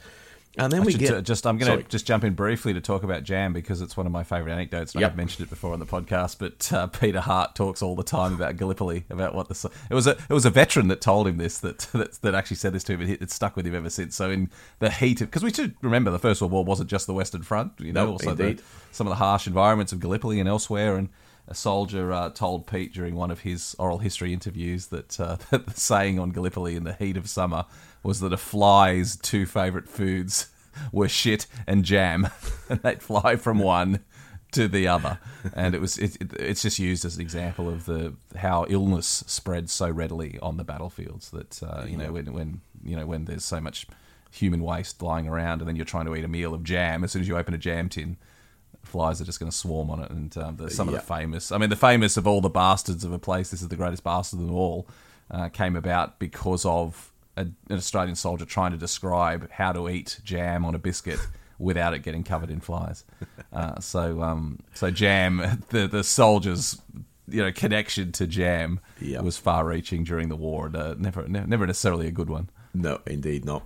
And 0.57 0.71
then 0.71 0.81
I 0.81 0.85
we 0.85 0.93
get 0.93 1.23
just. 1.23 1.47
I'm 1.47 1.57
going 1.57 1.79
to 1.79 1.89
just 1.89 2.05
jump 2.05 2.23
in 2.23 2.35
briefly 2.35 2.73
to 2.73 2.81
talk 2.81 3.01
about 3.01 3.23
jam 3.23 3.53
because 3.53 3.81
it's 3.81 3.97
one 3.97 4.05
of 4.05 4.11
my 4.11 4.23
favourite 4.23 4.53
anecdotes. 4.53 4.93
And 4.93 5.01
yep. 5.01 5.11
I've 5.11 5.17
mentioned 5.17 5.47
it 5.47 5.49
before 5.49 5.73
on 5.73 5.79
the 5.79 5.85
podcast, 5.85 6.37
but 6.37 6.71
uh, 6.71 6.87
Peter 6.87 7.21
Hart 7.21 7.55
talks 7.55 7.81
all 7.81 7.95
the 7.95 8.03
time 8.03 8.35
about 8.35 8.55
Gallipoli, 8.57 9.05
about 9.09 9.33
what 9.33 9.49
the 9.49 9.71
it 9.89 9.95
was 9.95 10.05
a 10.05 10.11
it 10.11 10.29
was 10.29 10.45
a 10.45 10.51
veteran 10.51 10.89
that 10.89 11.01
told 11.01 11.27
him 11.27 11.37
this 11.37 11.57
that 11.59 11.79
that, 11.93 12.13
that 12.21 12.35
actually 12.35 12.57
said 12.57 12.73
this 12.73 12.83
to 12.83 12.93
him. 12.93 13.01
It, 13.01 13.21
it's 13.21 13.33
stuck 13.33 13.55
with 13.55 13.65
him 13.65 13.73
ever 13.73 13.89
since. 13.89 14.15
So 14.15 14.29
in 14.29 14.51
the 14.77 14.91
heat 14.91 15.21
of 15.21 15.29
because 15.29 15.43
we 15.43 15.51
should 15.51 15.75
remember 15.81 16.11
the 16.11 16.19
First 16.19 16.41
World 16.41 16.51
War 16.51 16.63
wasn't 16.63 16.89
just 16.89 17.07
the 17.07 17.13
Western 17.13 17.41
Front, 17.41 17.73
you 17.79 17.91
know, 17.91 18.11
also 18.11 18.35
the, 18.35 18.61
some 18.91 19.07
of 19.07 19.11
the 19.11 19.15
harsh 19.15 19.47
environments 19.47 19.91
of 19.91 19.99
Gallipoli 19.99 20.39
and 20.39 20.47
elsewhere, 20.47 20.97
and 20.97 21.09
a 21.47 21.55
soldier 21.55 22.11
uh, 22.13 22.29
told 22.29 22.67
Pete 22.67 22.93
during 22.93 23.15
one 23.15 23.31
of 23.31 23.41
his 23.41 23.75
oral 23.77 23.97
history 23.97 24.33
interviews 24.33 24.87
that, 24.87 25.19
uh, 25.19 25.37
that 25.49 25.65
the 25.65 25.79
saying 25.79 26.19
on 26.19 26.29
Gallipoli 26.29 26.75
in 26.75 26.83
the 26.83 26.93
heat 26.93 27.17
of 27.17 27.27
summer 27.27 27.65
was 28.03 28.19
that 28.19 28.33
a 28.33 28.37
fly's 28.37 29.15
two 29.15 29.45
favourite 29.45 29.87
foods 29.87 30.51
were 30.91 31.09
shit 31.09 31.47
and 31.65 31.83
jam, 31.83 32.27
and 32.69 32.81
they'd 32.81 33.01
fly 33.01 33.35
from 33.35 33.59
one 33.59 34.03
to 34.51 34.67
the 34.67 34.87
other. 34.87 35.17
And 35.55 35.73
it 35.73 35.81
was 35.81 35.97
it, 35.97 36.15
it, 36.21 36.33
it's 36.33 36.61
just 36.61 36.79
used 36.79 37.05
as 37.05 37.15
an 37.15 37.21
example 37.21 37.69
of 37.69 37.85
the 37.85 38.13
how 38.35 38.65
illness 38.69 39.23
spreads 39.27 39.71
so 39.71 39.89
readily 39.89 40.37
on 40.41 40.57
the 40.57 40.63
battlefields 40.63 41.31
that 41.31 41.63
uh, 41.63 41.85
you 41.87 41.97
know 41.97 42.11
when 42.11 42.33
when 42.33 42.61
you 42.83 42.95
know 42.95 43.05
when 43.05 43.25
there's 43.25 43.45
so 43.45 43.59
much 43.59 43.87
human 44.31 44.63
waste 44.63 45.01
lying 45.01 45.27
around, 45.27 45.61
and 45.61 45.67
then 45.67 45.75
you're 45.75 45.85
trying 45.85 46.05
to 46.05 46.15
eat 46.15 46.23
a 46.23 46.27
meal 46.27 46.53
of 46.53 46.63
jam. 46.63 47.03
As 47.03 47.11
soon 47.11 47.21
as 47.21 47.27
you 47.27 47.37
open 47.37 47.53
a 47.53 47.57
jam 47.57 47.87
tin, 47.89 48.17
flies 48.83 49.21
are 49.21 49.25
just 49.25 49.39
going 49.39 49.51
to 49.51 49.55
swarm 49.55 49.89
on 49.89 50.01
it. 50.01 50.09
And 50.09 50.35
um, 50.37 50.55
the, 50.57 50.69
some 50.69 50.87
of 50.87 50.93
the 50.93 51.01
famous, 51.01 51.51
I 51.51 51.57
mean, 51.57 51.69
the 51.69 51.75
famous 51.75 52.17
of 52.17 52.25
all 52.27 52.41
the 52.41 52.49
bastards 52.49 53.03
of 53.03 53.13
a 53.13 53.19
place. 53.19 53.51
This 53.51 53.61
is 53.61 53.67
the 53.67 53.75
greatest 53.75 54.03
bastard 54.03 54.39
of 54.39 54.47
them 54.47 54.55
all. 54.55 54.87
Uh, 55.31 55.49
came 55.49 55.75
about 55.75 56.19
because 56.19 56.65
of 56.65 57.11
a, 57.35 57.41
an 57.41 57.55
Australian 57.71 58.15
soldier 58.15 58.45
trying 58.45 58.71
to 58.71 58.77
describe 58.77 59.49
how 59.51 59.71
to 59.71 59.89
eat 59.89 60.19
jam 60.23 60.65
on 60.65 60.75
a 60.75 60.79
biscuit 60.79 61.19
without 61.59 61.93
it 61.93 61.99
getting 61.99 62.23
covered 62.23 62.49
in 62.49 62.59
flies. 62.59 63.03
Uh, 63.51 63.79
so, 63.79 64.21
um, 64.21 64.59
so 64.73 64.89
jam, 64.91 65.61
the 65.69 65.87
the 65.87 66.03
soldiers, 66.03 66.81
you 67.27 67.41
know, 67.41 67.51
connection 67.51 68.11
to 68.11 68.27
jam 68.27 68.79
yep. 68.99 69.21
was 69.21 69.37
far-reaching 69.37 70.03
during 70.03 70.29
the 70.29 70.35
war, 70.35 70.67
and 70.67 70.75
uh, 70.75 70.95
never, 70.97 71.27
never 71.27 71.65
necessarily 71.67 72.07
a 72.07 72.11
good 72.11 72.29
one. 72.29 72.49
No, 72.73 73.01
indeed 73.05 73.45
not. 73.45 73.63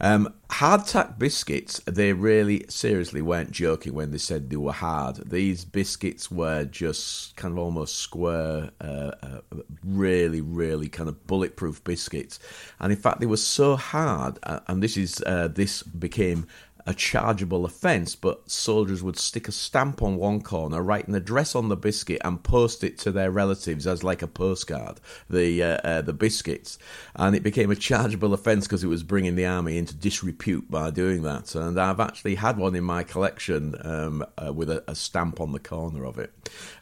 Um, 0.00 0.34
hardtack 0.50 1.18
biscuits, 1.18 1.80
they 1.86 2.12
really 2.12 2.64
seriously 2.68 3.22
weren't 3.22 3.52
joking 3.52 3.94
when 3.94 4.10
they 4.10 4.18
said 4.18 4.50
they 4.50 4.56
were 4.56 4.72
hard. 4.72 5.30
These 5.30 5.64
biscuits 5.64 6.30
were 6.30 6.64
just 6.64 7.36
kind 7.36 7.52
of 7.52 7.58
almost 7.58 7.98
square, 7.98 8.70
uh, 8.80 9.12
uh, 9.22 9.40
really, 9.84 10.40
really 10.40 10.88
kind 10.88 11.08
of 11.08 11.26
bulletproof 11.26 11.82
biscuits. 11.84 12.38
And 12.80 12.92
in 12.92 12.98
fact, 12.98 13.20
they 13.20 13.26
were 13.26 13.36
so 13.36 13.76
hard, 13.76 14.38
uh, 14.42 14.60
and 14.66 14.82
this 14.82 14.96
is 14.96 15.22
uh, 15.26 15.48
this 15.48 15.82
became 15.82 16.46
a 16.86 16.94
chargeable 16.94 17.64
offence, 17.64 18.14
but 18.14 18.50
soldiers 18.50 19.02
would 19.02 19.18
stick 19.18 19.48
a 19.48 19.52
stamp 19.52 20.02
on 20.02 20.16
one 20.16 20.40
corner, 20.42 20.82
write 20.82 21.08
an 21.08 21.14
address 21.14 21.54
on 21.54 21.68
the 21.68 21.76
biscuit, 21.76 22.20
and 22.24 22.42
post 22.42 22.84
it 22.84 22.98
to 22.98 23.10
their 23.10 23.30
relatives 23.30 23.86
as 23.86 24.04
like 24.04 24.22
a 24.22 24.26
postcard. 24.26 25.00
The 25.30 25.62
uh, 25.62 25.76
uh, 25.84 26.02
the 26.02 26.12
biscuits, 26.12 26.78
and 27.14 27.34
it 27.34 27.42
became 27.42 27.70
a 27.70 27.76
chargeable 27.76 28.34
offence 28.34 28.66
because 28.66 28.84
it 28.84 28.88
was 28.88 29.02
bringing 29.02 29.34
the 29.34 29.46
army 29.46 29.78
into 29.78 29.94
disrepute 29.94 30.70
by 30.70 30.90
doing 30.90 31.22
that. 31.22 31.54
And 31.54 31.80
I've 31.80 32.00
actually 32.00 32.34
had 32.34 32.58
one 32.58 32.74
in 32.74 32.84
my 32.84 33.02
collection 33.02 33.74
um, 33.80 34.24
uh, 34.36 34.52
with 34.52 34.68
a, 34.68 34.84
a, 34.86 34.94
stamp 34.94 35.40
on 35.40 35.52
the 35.52 35.60
corner 35.60 36.04
of 36.04 36.18
it. 36.18 36.32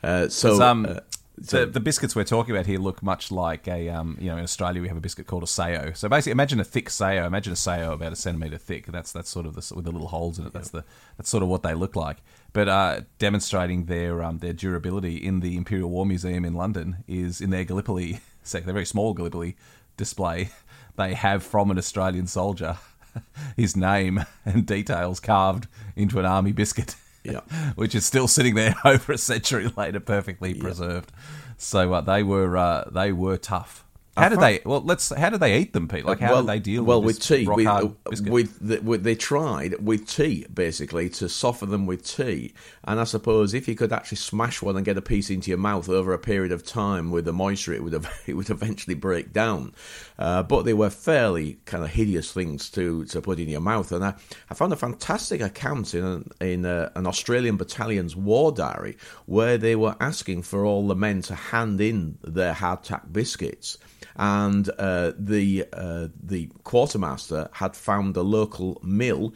Uh, 0.02 0.28
so. 0.28 0.60
Um, 0.60 0.98
uh, 1.48 1.60
the, 1.60 1.66
the 1.66 1.80
biscuits 1.80 2.14
we're 2.14 2.24
talking 2.24 2.54
about 2.54 2.66
here 2.66 2.78
look 2.78 3.02
much 3.02 3.30
like 3.30 3.66
a 3.68 3.88
um, 3.88 4.16
you 4.20 4.28
know 4.28 4.36
in 4.36 4.44
Australia 4.44 4.80
we 4.80 4.88
have 4.88 4.96
a 4.96 5.00
biscuit 5.00 5.26
called 5.26 5.42
a 5.42 5.46
Sao. 5.46 5.92
So 5.92 6.08
basically, 6.08 6.32
imagine 6.32 6.60
a 6.60 6.64
thick 6.64 6.90
Sao. 6.90 7.24
Imagine 7.26 7.52
a 7.52 7.56
Sao 7.56 7.92
about 7.92 8.12
a 8.12 8.16
centimeter 8.16 8.58
thick. 8.58 8.86
That's 8.86 9.12
that's 9.12 9.30
sort 9.30 9.46
of 9.46 9.54
the 9.54 9.74
with 9.74 9.84
the 9.84 9.92
little 9.92 10.08
holes 10.08 10.38
in 10.38 10.46
it. 10.46 10.52
That's 10.52 10.70
the 10.70 10.84
that's 11.16 11.30
sort 11.30 11.42
of 11.42 11.48
what 11.48 11.62
they 11.62 11.74
look 11.74 11.96
like. 11.96 12.18
But 12.52 12.68
uh, 12.68 13.00
demonstrating 13.18 13.86
their 13.86 14.22
um, 14.22 14.38
their 14.38 14.52
durability 14.52 15.16
in 15.16 15.40
the 15.40 15.56
Imperial 15.56 15.90
War 15.90 16.06
Museum 16.06 16.44
in 16.44 16.54
London 16.54 17.04
is 17.08 17.40
in 17.40 17.50
their 17.50 17.64
Gallipoli, 17.64 18.20
their 18.50 18.62
very 18.62 18.86
small 18.86 19.14
Gallipoli 19.14 19.56
display. 19.96 20.50
They 20.94 21.14
have 21.14 21.42
from 21.42 21.70
an 21.70 21.78
Australian 21.78 22.26
soldier 22.26 22.76
his 23.56 23.76
name 23.76 24.24
and 24.44 24.66
details 24.66 25.20
carved 25.20 25.68
into 25.96 26.18
an 26.18 26.26
army 26.26 26.52
biscuit 26.52 26.96
yeah. 27.24 27.40
which 27.74 27.94
is 27.94 28.04
still 28.04 28.28
sitting 28.28 28.54
there 28.54 28.74
over 28.84 29.12
a 29.12 29.18
century 29.18 29.70
later, 29.76 30.00
perfectly 30.00 30.54
preserved. 30.54 31.12
So 31.56 31.92
uh, 31.92 32.00
they 32.00 32.22
were 32.22 32.56
uh, 32.56 32.90
they 32.90 33.12
were 33.12 33.36
tough. 33.36 33.81
How 34.16 34.28
did 34.28 34.40
they? 34.40 34.60
Well, 34.64 34.82
let's. 34.82 35.08
How 35.08 35.30
did 35.30 35.40
they 35.40 35.58
eat 35.58 35.72
them, 35.72 35.88
Pete? 35.88 36.04
Like, 36.04 36.20
how 36.20 36.32
well, 36.32 36.42
did 36.42 36.48
they 36.48 36.58
deal? 36.58 36.84
Well, 36.84 37.00
with, 37.00 37.16
with 37.16 37.22
tea, 37.22 37.46
with, 37.48 37.66
uh, 37.66 37.88
with, 38.28 38.58
the, 38.60 38.80
with, 38.80 39.04
they 39.04 39.14
tried 39.14 39.82
with 39.82 40.06
tea 40.06 40.44
basically 40.52 41.08
to 41.10 41.30
soften 41.30 41.70
them 41.70 41.86
with 41.86 42.04
tea. 42.04 42.52
And 42.84 43.00
I 43.00 43.04
suppose 43.04 43.54
if 43.54 43.66
you 43.66 43.74
could 43.74 43.90
actually 43.90 44.18
smash 44.18 44.60
one 44.60 44.76
and 44.76 44.84
get 44.84 44.98
a 44.98 45.02
piece 45.02 45.30
into 45.30 45.50
your 45.50 45.58
mouth 45.58 45.88
over 45.88 46.12
a 46.12 46.18
period 46.18 46.52
of 46.52 46.62
time 46.62 47.10
with 47.10 47.24
the 47.24 47.32
moisture, 47.32 47.72
it 47.72 47.82
would 47.82 47.94
have, 47.94 48.22
it 48.26 48.34
would 48.34 48.50
eventually 48.50 48.94
break 48.94 49.32
down. 49.32 49.72
Uh, 50.18 50.42
but 50.42 50.66
they 50.66 50.74
were 50.74 50.90
fairly 50.90 51.58
kind 51.64 51.82
of 51.82 51.88
hideous 51.88 52.32
things 52.32 52.68
to 52.70 53.06
to 53.06 53.22
put 53.22 53.38
in 53.38 53.48
your 53.48 53.62
mouth. 53.62 53.92
And 53.92 54.04
I, 54.04 54.14
I 54.50 54.54
found 54.54 54.74
a 54.74 54.76
fantastic 54.76 55.40
account 55.40 55.94
in 55.94 56.30
in 56.38 56.66
uh, 56.66 56.90
an 56.96 57.06
Australian 57.06 57.56
battalion's 57.56 58.14
war 58.14 58.52
diary 58.52 58.98
where 59.24 59.56
they 59.56 59.74
were 59.74 59.96
asking 60.00 60.42
for 60.42 60.66
all 60.66 60.86
the 60.86 60.94
men 60.94 61.22
to 61.22 61.34
hand 61.34 61.80
in 61.80 62.18
their 62.22 62.52
hardtack 62.52 63.10
biscuits 63.10 63.78
and 64.16 64.68
uh, 64.78 65.12
the 65.18 65.66
uh, 65.72 66.08
the 66.22 66.50
quartermaster 66.64 67.48
had 67.52 67.76
found 67.76 68.16
a 68.16 68.22
local 68.22 68.80
mill 68.82 69.32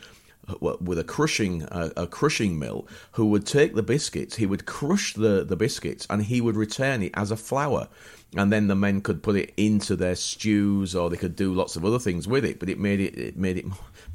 with 0.61 0.99
a 0.99 1.05
crushing 1.05 1.63
a, 1.71 1.93
a, 1.97 2.07
crushing 2.07 2.59
mill 2.59 2.87
who 3.13 3.27
would 3.27 3.47
take 3.47 3.75
the 3.75 3.83
biscuits, 3.83 4.37
he 4.37 4.47
would 4.47 4.67
crush 4.67 5.15
the, 5.15 5.45
the 5.45 5.57
biscuits, 5.57 6.07
and 6.09 6.23
he 6.23 6.41
would 6.41 6.57
return 6.57 7.03
it 7.03 7.13
as 7.15 7.31
a 7.31 7.37
flour. 7.37 7.89
And 8.37 8.53
then 8.53 8.67
the 8.67 8.75
men 8.75 9.01
could 9.01 9.23
put 9.23 9.37
it 9.37 9.55
into 9.57 9.97
their 9.97 10.17
stews, 10.17 10.95
or 10.95 11.09
they 11.09 11.17
could 11.17 11.37
do 11.37 11.55
lots 11.55 11.77
of 11.77 11.85
other 11.85 11.99
things 11.99 12.29
with 12.29 12.45
it. 12.45 12.59
But 12.59 12.69
it 12.69 12.79
made 12.79 13.01
it 13.01 13.17
it 13.17 13.37
made 13.37 13.57
it 13.57 13.67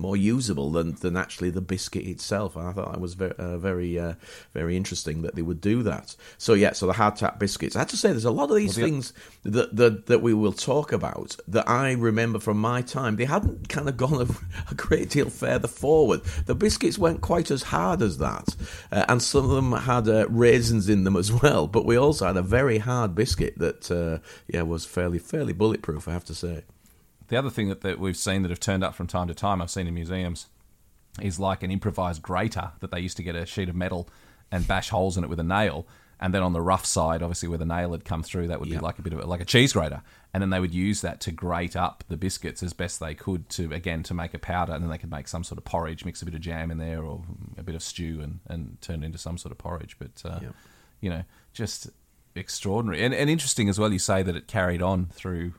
more 0.02 0.18
usable 0.18 0.72
than, 0.72 0.96
than 0.96 1.16
actually 1.16 1.50
the 1.50 1.62
biscuit 1.62 2.06
itself. 2.06 2.56
And 2.56 2.68
I 2.68 2.74
thought 2.74 2.92
that 2.92 3.00
was 3.00 3.14
very, 3.14 3.34
uh, 3.38 3.58
very, 3.58 4.00
uh, 4.00 4.14
very 4.54 4.76
interesting 4.76 5.22
that 5.22 5.36
they 5.36 5.42
would 5.42 5.62
do 5.62 5.84
that. 5.84 6.16
So 6.38 6.54
yeah, 6.54 6.74
so 6.74 6.88
the 6.88 6.94
hardtack 6.94 7.40
biscuits. 7.40 7.76
I 7.76 7.80
have 7.80 7.90
to 7.90 7.98
say, 7.98 8.10
there's 8.10 8.26
a 8.26 8.32
lot 8.32 8.50
of 8.50 8.56
these 8.56 8.78
well, 8.78 8.86
things 8.86 9.14
that, 9.44 9.76
that 9.76 10.08
that 10.08 10.22
we 10.22 10.34
will 10.34 10.54
talk 10.54 10.92
about 10.92 11.38
that 11.48 11.70
I 11.70 11.94
remember 11.94 12.40
from 12.40 12.60
my 12.60 12.82
time. 12.82 13.16
They 13.16 13.26
hadn't 13.26 13.70
kind 13.70 13.88
of 13.88 13.96
gone 13.98 14.22
a, 14.22 14.72
a 14.72 14.76
great 14.76 15.10
deal 15.10 15.30
further 15.30 15.68
forward. 15.68 16.21
The 16.46 16.56
biscuits 16.56 16.98
weren't 16.98 17.22
quite 17.22 17.52
as 17.52 17.64
hard 17.64 18.02
as 18.02 18.18
that, 18.18 18.56
uh, 18.92 19.06
and 19.08 19.22
some 19.22 19.46
of 19.46 19.52
them 19.52 19.72
had 19.72 20.08
uh, 20.08 20.28
raisins 20.30 20.90
in 20.90 21.04
them 21.04 21.16
as 21.16 21.32
well. 21.44 21.68
But 21.68 21.86
we 21.86 21.96
also 21.96 22.28
had 22.28 22.38
a 22.38 22.42
very 22.42 22.80
hard 22.80 23.16
biscuit 23.16 23.58
that 23.58 23.92
uh, 23.92 24.20
yeah 24.48 24.64
was 24.64 24.86
fairly 24.86 25.20
fairly 25.20 25.54
bulletproof. 25.54 26.08
I 26.08 26.14
have 26.14 26.26
to 26.26 26.36
say. 26.36 26.64
The 27.28 27.38
other 27.38 27.50
thing 27.50 27.70
that, 27.70 27.80
that 27.82 27.98
we've 27.98 28.18
seen 28.18 28.42
that 28.42 28.50
have 28.50 28.60
turned 28.60 28.84
up 28.84 28.94
from 28.94 29.08
time 29.08 29.30
to 29.30 29.34
time, 29.34 29.62
I've 29.62 29.72
seen 29.72 29.88
in 29.88 29.94
museums, 29.94 30.48
is 31.22 31.40
like 31.40 31.64
an 31.64 31.72
improvised 31.72 32.22
grater 32.22 32.72
that 32.82 32.92
they 32.92 33.00
used 33.00 33.16
to 33.18 33.24
get 33.24 33.38
a 33.38 33.46
sheet 33.46 33.70
of 33.70 33.76
metal 33.76 34.10
and 34.52 34.68
bash 34.68 34.90
holes 34.90 35.18
in 35.18 35.24
it 35.24 35.30
with 35.30 35.40
a 35.40 35.44
nail. 35.44 35.88
And 36.22 36.36
then 36.36 36.44
on 36.44 36.54
the 36.54 36.62
rough 36.62 36.86
side, 36.86 37.24
obviously 37.24 37.50
where 37.50 37.58
the 37.58 37.66
nail 37.66 37.94
had 37.94 38.06
come 38.06 38.22
through, 38.22 38.50
that 38.50 38.60
would 38.60 38.70
be 38.70 38.78
like 38.78 39.00
a 39.00 39.02
bit 39.02 39.12
of 39.12 39.20
a, 39.20 39.26
like 39.26 39.42
a 39.42 39.46
cheese 39.46 39.74
grater. 39.74 40.04
And 40.34 40.42
then 40.42 40.52
they 40.52 40.60
would 40.60 40.74
use 40.74 41.02
that 41.02 41.20
to 41.22 41.32
grate 41.32 41.76
up 41.76 42.04
the 42.10 42.16
biscuits 42.16 42.62
as 42.62 42.74
best 42.74 43.00
they 43.00 43.16
could 43.16 43.50
to 43.50 43.74
again 43.74 44.04
to 44.04 44.14
make 44.14 44.36
a 44.36 44.40
powder, 44.40 44.72
and 44.74 44.84
then 44.84 44.90
they 44.90 45.00
could 45.00 45.10
make 45.10 45.28
some 45.28 45.44
sort 45.44 45.58
of 45.58 45.66
porridge, 45.66 46.06
mix 46.06 46.22
a 46.22 46.26
bit 46.26 46.36
of 46.36 46.42
jam 46.42 46.70
in 46.70 46.78
there 46.78 47.04
or 47.04 47.24
a 47.58 47.64
bit 47.64 47.74
of 47.74 47.82
stew, 47.82 48.22
and, 48.22 48.40
and 48.48 48.80
turn 48.82 49.02
it 49.02 49.08
into 49.08 49.18
some 49.18 49.38
sort 49.38 49.52
of 49.52 49.58
porridge. 49.58 49.98
But 49.98 50.22
uh, 50.24 50.40
you 51.02 51.10
know, 51.10 51.24
just 51.54 51.90
extraordinary 52.36 53.04
and, 53.04 53.14
and 53.14 53.30
interesting 53.30 53.68
as 53.68 53.80
well. 53.80 53.92
You 53.92 54.00
say 54.00 54.24
that 54.24 54.36
it 54.36 54.48
carried 54.48 54.82
on 54.82 55.08
through 55.08 55.54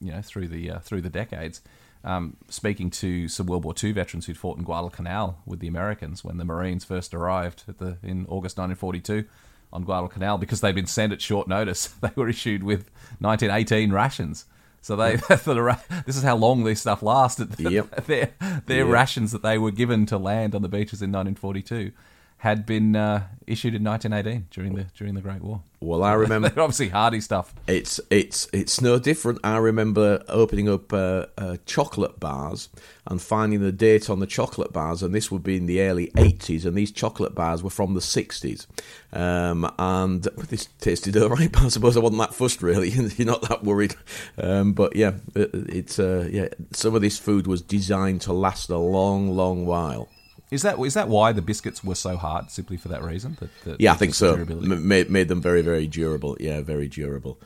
you 0.00 0.12
know 0.12 0.22
through 0.22 0.48
the 0.48 0.72
uh, 0.72 0.78
through 0.80 1.00
the 1.00 1.10
decades. 1.10 1.62
Um, 2.04 2.36
speaking 2.48 2.90
to 2.90 3.28
some 3.28 3.46
World 3.46 3.64
War 3.64 3.74
II 3.80 3.92
veterans 3.92 4.26
who'd 4.26 4.36
fought 4.36 4.58
in 4.58 4.64
Guadalcanal 4.64 5.38
with 5.46 5.60
the 5.60 5.68
Americans 5.68 6.24
when 6.24 6.36
the 6.36 6.44
Marines 6.44 6.84
first 6.84 7.14
arrived 7.14 7.62
at 7.68 7.78
the 7.78 7.96
in 8.02 8.26
August 8.26 8.58
1942 8.58 9.24
on 9.72 9.84
Guadalcanal 9.84 10.38
because 10.38 10.60
they'd 10.60 10.74
been 10.74 10.86
sent 10.86 11.12
at 11.12 11.22
short 11.22 11.48
notice. 11.48 11.94
They 12.00 12.10
were 12.16 12.28
issued 12.28 12.62
with 12.62 12.90
1918 13.20 13.92
rations. 13.92 14.46
So 14.80 14.96
they 14.96 15.16
this 15.28 16.16
is 16.16 16.22
how 16.22 16.36
long 16.36 16.64
this 16.64 16.80
stuff 16.80 17.02
lasted. 17.02 17.54
Yep. 17.58 18.06
their 18.06 18.30
their 18.66 18.84
yep. 18.84 18.88
rations 18.88 19.32
that 19.32 19.42
they 19.42 19.58
were 19.58 19.70
given 19.70 20.06
to 20.06 20.18
land 20.18 20.54
on 20.54 20.62
the 20.62 20.68
beaches 20.68 21.00
in 21.00 21.10
1942 21.10 21.92
had 22.42 22.66
been 22.66 22.96
uh, 22.96 23.24
issued 23.46 23.72
in 23.72 23.84
1918 23.84 24.48
during 24.50 24.74
the 24.74 24.84
during 24.96 25.14
the 25.14 25.20
Great 25.20 25.42
War. 25.42 25.62
Well, 25.78 26.02
I 26.02 26.14
remember 26.14 26.48
obviously 26.56 26.88
hardy 26.88 27.20
stuff. 27.20 27.54
It's 27.68 28.00
it's 28.10 28.48
it's 28.52 28.80
no 28.80 28.98
different. 28.98 29.38
I 29.44 29.58
remember 29.58 30.24
opening 30.26 30.68
up 30.68 30.92
uh, 30.92 31.26
uh, 31.38 31.58
chocolate 31.66 32.18
bars 32.18 32.68
and 33.06 33.22
finding 33.22 33.60
the 33.60 33.70
date 33.70 34.10
on 34.10 34.18
the 34.18 34.26
chocolate 34.26 34.72
bars, 34.72 35.04
and 35.04 35.14
this 35.14 35.30
would 35.30 35.44
be 35.44 35.56
in 35.56 35.66
the 35.66 35.82
early 35.82 36.08
80s, 36.16 36.66
and 36.66 36.76
these 36.76 36.90
chocolate 36.90 37.32
bars 37.32 37.62
were 37.62 37.70
from 37.70 37.94
the 37.94 38.00
60s. 38.00 38.66
Um, 39.12 39.72
and 39.78 40.24
this 40.48 40.66
tasted 40.80 41.16
all 41.22 41.28
right, 41.28 41.52
but 41.52 41.62
I 41.62 41.68
suppose 41.68 41.96
I 41.96 42.00
wasn't 42.00 42.22
that 42.22 42.34
fussed 42.34 42.60
really. 42.60 42.88
You're 43.16 43.24
not 43.24 43.42
that 43.42 43.62
worried, 43.62 43.94
um, 44.36 44.72
but 44.72 44.96
yeah, 44.96 45.12
it, 45.36 45.50
it's 45.54 46.00
uh, 46.00 46.28
yeah. 46.28 46.48
Some 46.72 46.96
of 46.96 47.02
this 47.02 47.20
food 47.20 47.46
was 47.46 47.62
designed 47.62 48.22
to 48.22 48.32
last 48.32 48.68
a 48.68 48.78
long, 48.78 49.30
long 49.30 49.64
while. 49.64 50.08
Is 50.52 50.62
that 50.62 50.78
is 50.78 50.94
that 50.94 51.08
why 51.08 51.32
the 51.32 51.42
biscuits 51.42 51.82
were 51.82 51.94
so 51.94 52.16
hard? 52.16 52.50
Simply 52.50 52.76
for 52.76 52.88
that 52.88 53.02
reason? 53.02 53.36
That, 53.40 53.50
that 53.64 53.80
yeah, 53.80 53.92
I 53.92 53.96
think 53.96 54.14
so. 54.14 54.36
Made, 54.36 55.10
made 55.10 55.28
them 55.28 55.40
very 55.40 55.62
very 55.62 55.86
durable. 55.86 56.36
Yeah, 56.38 56.60
very 56.60 56.88
durable. 56.88 57.40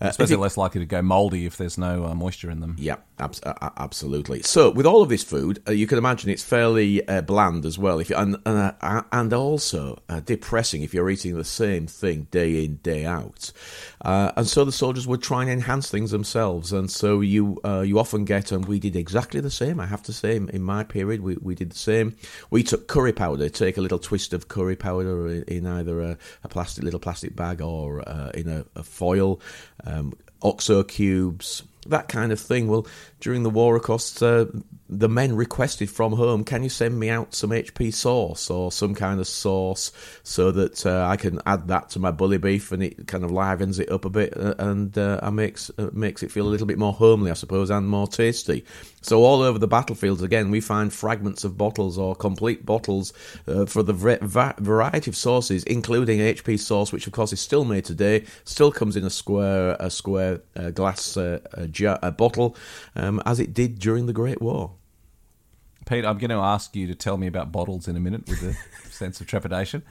Uh, 0.00 0.08
I 0.08 0.10
suppose 0.10 0.28
they're 0.28 0.38
less 0.38 0.56
likely 0.56 0.80
to 0.80 0.86
go 0.86 1.02
mouldy 1.02 1.46
if 1.46 1.56
there's 1.56 1.78
no 1.78 2.04
uh, 2.04 2.14
moisture 2.14 2.50
in 2.50 2.60
them. 2.60 2.74
Yeah, 2.78 2.96
ab- 3.18 3.36
uh, 3.44 3.70
absolutely. 3.76 4.42
So, 4.42 4.70
with 4.70 4.86
all 4.86 5.02
of 5.02 5.08
this 5.08 5.22
food, 5.22 5.62
uh, 5.68 5.72
you 5.72 5.86
can 5.86 5.98
imagine 5.98 6.30
it's 6.30 6.42
fairly 6.42 7.06
uh, 7.06 7.22
bland 7.22 7.64
as 7.64 7.78
well. 7.78 8.00
If 8.00 8.10
you, 8.10 8.16
and 8.16 8.36
uh, 8.44 9.02
and 9.12 9.32
also 9.32 10.02
depressing 10.24 10.82
if 10.82 10.94
you're 10.94 11.08
eating 11.10 11.36
the 11.36 11.44
same 11.44 11.86
thing 11.86 12.26
day 12.30 12.64
in 12.64 12.76
day 12.76 13.04
out. 13.04 13.52
Uh, 14.04 14.32
and 14.36 14.46
so 14.46 14.64
the 14.64 14.72
soldiers 14.72 15.06
would 15.06 15.22
try 15.22 15.40
and 15.40 15.50
enhance 15.50 15.90
things 15.90 16.10
themselves, 16.10 16.72
and 16.72 16.90
so 16.90 17.20
you 17.20 17.58
uh, 17.64 17.80
you 17.80 17.98
often 17.98 18.24
get, 18.24 18.52
and 18.52 18.66
we 18.66 18.78
did 18.78 18.94
exactly 18.94 19.40
the 19.40 19.50
same. 19.50 19.80
I 19.80 19.86
have 19.86 20.02
to 20.04 20.12
say, 20.12 20.36
in 20.36 20.62
my 20.62 20.84
period, 20.84 21.22
we, 21.22 21.36
we 21.40 21.54
did 21.54 21.70
the 21.70 21.78
same. 21.78 22.14
We 22.50 22.62
took 22.62 22.86
curry 22.86 23.12
powder, 23.12 23.48
take 23.48 23.78
a 23.78 23.80
little 23.80 23.98
twist 23.98 24.34
of 24.34 24.48
curry 24.48 24.76
powder 24.76 25.28
in, 25.28 25.42
in 25.44 25.66
either 25.66 26.02
a, 26.02 26.18
a, 26.42 26.48
plastic 26.48 26.84
little 26.84 27.00
plastic 27.00 27.34
bag 27.34 27.62
or 27.62 28.06
uh, 28.06 28.30
in 28.34 28.48
a, 28.48 28.64
a 28.76 28.82
foil 28.82 29.40
um, 29.84 30.12
OXO 30.42 30.82
cubes, 30.82 31.62
that 31.86 32.08
kind 32.08 32.32
of 32.32 32.40
thing. 32.40 32.68
Well, 32.68 32.86
during 33.20 33.42
the 33.42 33.50
war, 33.50 33.76
of 33.76 33.82
course, 33.82 34.20
uh, 34.22 34.46
the 34.88 35.08
men 35.08 35.34
requested 35.34 35.90
from 35.90 36.12
home, 36.12 36.44
"Can 36.44 36.62
you 36.62 36.68
send 36.68 36.98
me 36.98 37.10
out 37.10 37.34
some 37.34 37.52
HP 37.52 37.90
sauce 37.90 38.50
or 38.50 38.70
some 38.70 38.94
kind 38.94 39.20
of 39.20 39.26
sauce 39.26 39.92
so 40.22 40.50
that 40.52 40.84
uh, 40.86 41.06
I 41.08 41.16
can 41.16 41.40
add 41.46 41.68
that 41.68 41.90
to 41.90 41.98
my 41.98 42.10
bully 42.10 42.38
beef 42.38 42.72
and 42.72 42.82
it 42.82 43.06
kind 43.06 43.24
of 43.24 43.30
livens 43.30 43.78
it 43.78 43.90
up 43.90 44.04
a 44.04 44.10
bit 44.10 44.36
uh, 44.36 44.54
and 44.58 44.96
uh, 44.98 45.30
makes 45.32 45.70
uh, 45.78 45.90
makes 45.92 46.22
it 46.22 46.30
feel 46.30 46.46
a 46.46 46.50
little 46.50 46.66
bit 46.66 46.78
more 46.78 46.92
homely, 46.92 47.30
I 47.30 47.34
suppose, 47.34 47.70
and 47.70 47.88
more 47.88 48.06
tasty." 48.06 48.64
So 49.04 49.22
all 49.22 49.42
over 49.42 49.58
the 49.58 49.68
battlefields, 49.68 50.22
again, 50.22 50.50
we 50.50 50.62
find 50.62 50.90
fragments 50.90 51.44
of 51.44 51.58
bottles 51.58 51.98
or 51.98 52.16
complete 52.16 52.64
bottles 52.64 53.12
uh, 53.46 53.66
for 53.66 53.82
the 53.82 53.92
va- 53.92 54.54
variety 54.58 55.10
of 55.10 55.16
sauces, 55.16 55.62
including 55.64 56.20
HP 56.20 56.58
sauce, 56.58 56.90
which 56.90 57.06
of 57.06 57.12
course 57.12 57.30
is 57.30 57.38
still 57.38 57.66
made 57.66 57.84
today, 57.84 58.24
still 58.44 58.72
comes 58.72 58.96
in 58.96 59.04
a 59.04 59.10
square 59.10 59.76
a 59.78 59.90
square 59.90 60.40
uh, 60.56 60.70
glass 60.70 61.18
a 61.18 62.14
bottle, 62.16 62.56
um, 62.96 63.20
as 63.26 63.40
it 63.40 63.52
did 63.52 63.78
during 63.78 64.06
the 64.06 64.14
Great 64.14 64.40
War. 64.40 64.72
Pete, 65.86 66.04
I'm 66.04 66.18
going 66.18 66.30
to 66.30 66.36
ask 66.36 66.74
you 66.74 66.86
to 66.86 66.94
tell 66.94 67.16
me 67.16 67.26
about 67.26 67.52
bottles 67.52 67.88
in 67.88 67.96
a 67.96 68.00
minute 68.00 68.26
with 68.28 68.42
a 68.42 68.88
sense 68.90 69.20
of 69.20 69.26
trepidation. 69.26 69.82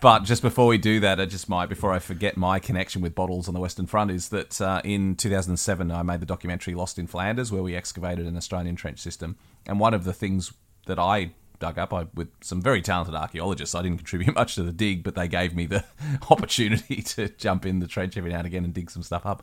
But 0.00 0.20
just 0.20 0.42
before 0.42 0.66
we 0.66 0.78
do 0.78 1.00
that, 1.00 1.20
I 1.20 1.26
just 1.26 1.48
might, 1.48 1.68
before 1.68 1.92
I 1.92 1.98
forget 1.98 2.36
my 2.36 2.58
connection 2.58 3.02
with 3.02 3.14
bottles 3.14 3.46
on 3.46 3.54
the 3.54 3.60
Western 3.60 3.86
Front, 3.86 4.10
is 4.10 4.30
that 4.30 4.60
uh, 4.60 4.80
in 4.84 5.16
2007 5.16 5.90
I 5.90 6.02
made 6.02 6.20
the 6.20 6.26
documentary 6.26 6.74
Lost 6.74 6.98
in 6.98 7.06
Flanders, 7.06 7.52
where 7.52 7.62
we 7.62 7.76
excavated 7.76 8.26
an 8.26 8.36
Australian 8.36 8.76
trench 8.76 9.00
system. 9.00 9.36
And 9.66 9.78
one 9.78 9.92
of 9.92 10.04
the 10.04 10.14
things 10.14 10.52
that 10.86 10.98
I 10.98 11.32
dug 11.58 11.78
up 11.78 11.92
I, 11.92 12.06
with 12.14 12.28
some 12.40 12.62
very 12.62 12.80
talented 12.80 13.14
archaeologists, 13.14 13.74
I 13.74 13.82
didn't 13.82 13.98
contribute 13.98 14.34
much 14.36 14.54
to 14.54 14.62
the 14.62 14.72
dig, 14.72 15.02
but 15.02 15.14
they 15.14 15.28
gave 15.28 15.54
me 15.54 15.66
the 15.66 15.84
opportunity 16.30 17.02
to 17.02 17.28
jump 17.28 17.66
in 17.66 17.80
the 17.80 17.86
trench 17.86 18.16
every 18.16 18.30
now 18.30 18.38
and 18.38 18.46
again 18.46 18.64
and 18.64 18.72
dig 18.72 18.90
some 18.90 19.02
stuff 19.02 19.26
up. 19.26 19.42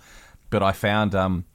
But 0.49 0.63
I 0.63 0.71
found 0.71 1.13
um, 1.13 1.45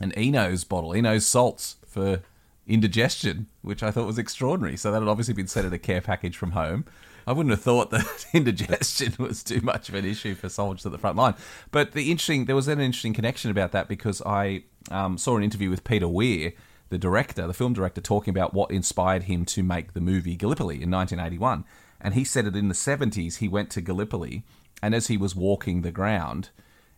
an 0.00 0.12
Eno's 0.18 0.64
bottle, 0.64 0.94
Eno's 0.94 1.26
salts 1.26 1.76
for 1.86 2.20
indigestion, 2.66 3.46
which 3.62 3.82
I 3.82 3.90
thought 3.90 4.06
was 4.06 4.18
extraordinary. 4.18 4.76
So 4.76 4.90
that 4.90 5.00
had 5.00 5.08
obviously 5.08 5.34
been 5.34 5.46
sent 5.46 5.66
in 5.66 5.72
a 5.72 5.78
care 5.78 6.00
package 6.00 6.36
from 6.36 6.52
home. 6.52 6.84
I 7.26 7.32
wouldn't 7.32 7.52
have 7.52 7.62
thought 7.62 7.90
that 7.90 8.26
indigestion 8.32 9.14
was 9.18 9.42
too 9.42 9.60
much 9.60 9.88
of 9.88 9.94
an 9.94 10.04
issue 10.04 10.34
for 10.34 10.48
soldiers 10.48 10.86
at 10.86 10.92
the 10.92 10.98
front 10.98 11.16
line. 11.16 11.34
But 11.70 11.92
the 11.92 12.10
interesting, 12.10 12.44
there 12.44 12.56
was 12.56 12.68
an 12.68 12.80
interesting 12.80 13.14
connection 13.14 13.50
about 13.50 13.72
that 13.72 13.88
because 13.88 14.22
I 14.24 14.64
um, 14.90 15.18
saw 15.18 15.36
an 15.36 15.42
interview 15.42 15.70
with 15.70 15.84
Peter 15.84 16.08
Weir, 16.08 16.52
the 16.88 16.98
director, 16.98 17.46
the 17.46 17.54
film 17.54 17.72
director, 17.72 18.00
talking 18.00 18.30
about 18.30 18.54
what 18.54 18.70
inspired 18.70 19.24
him 19.24 19.44
to 19.46 19.62
make 19.62 19.92
the 19.92 20.00
movie 20.00 20.36
Gallipoli 20.36 20.82
in 20.82 20.90
1981. 20.90 21.64
And 22.00 22.14
he 22.14 22.24
said 22.24 22.44
that 22.44 22.56
in 22.56 22.68
the 22.68 22.74
70s 22.74 23.38
he 23.38 23.48
went 23.48 23.70
to 23.70 23.80
Gallipoli, 23.80 24.44
and 24.82 24.94
as 24.94 25.08
he 25.08 25.16
was 25.16 25.34
walking 25.34 25.82
the 25.82 25.90
ground, 25.90 26.50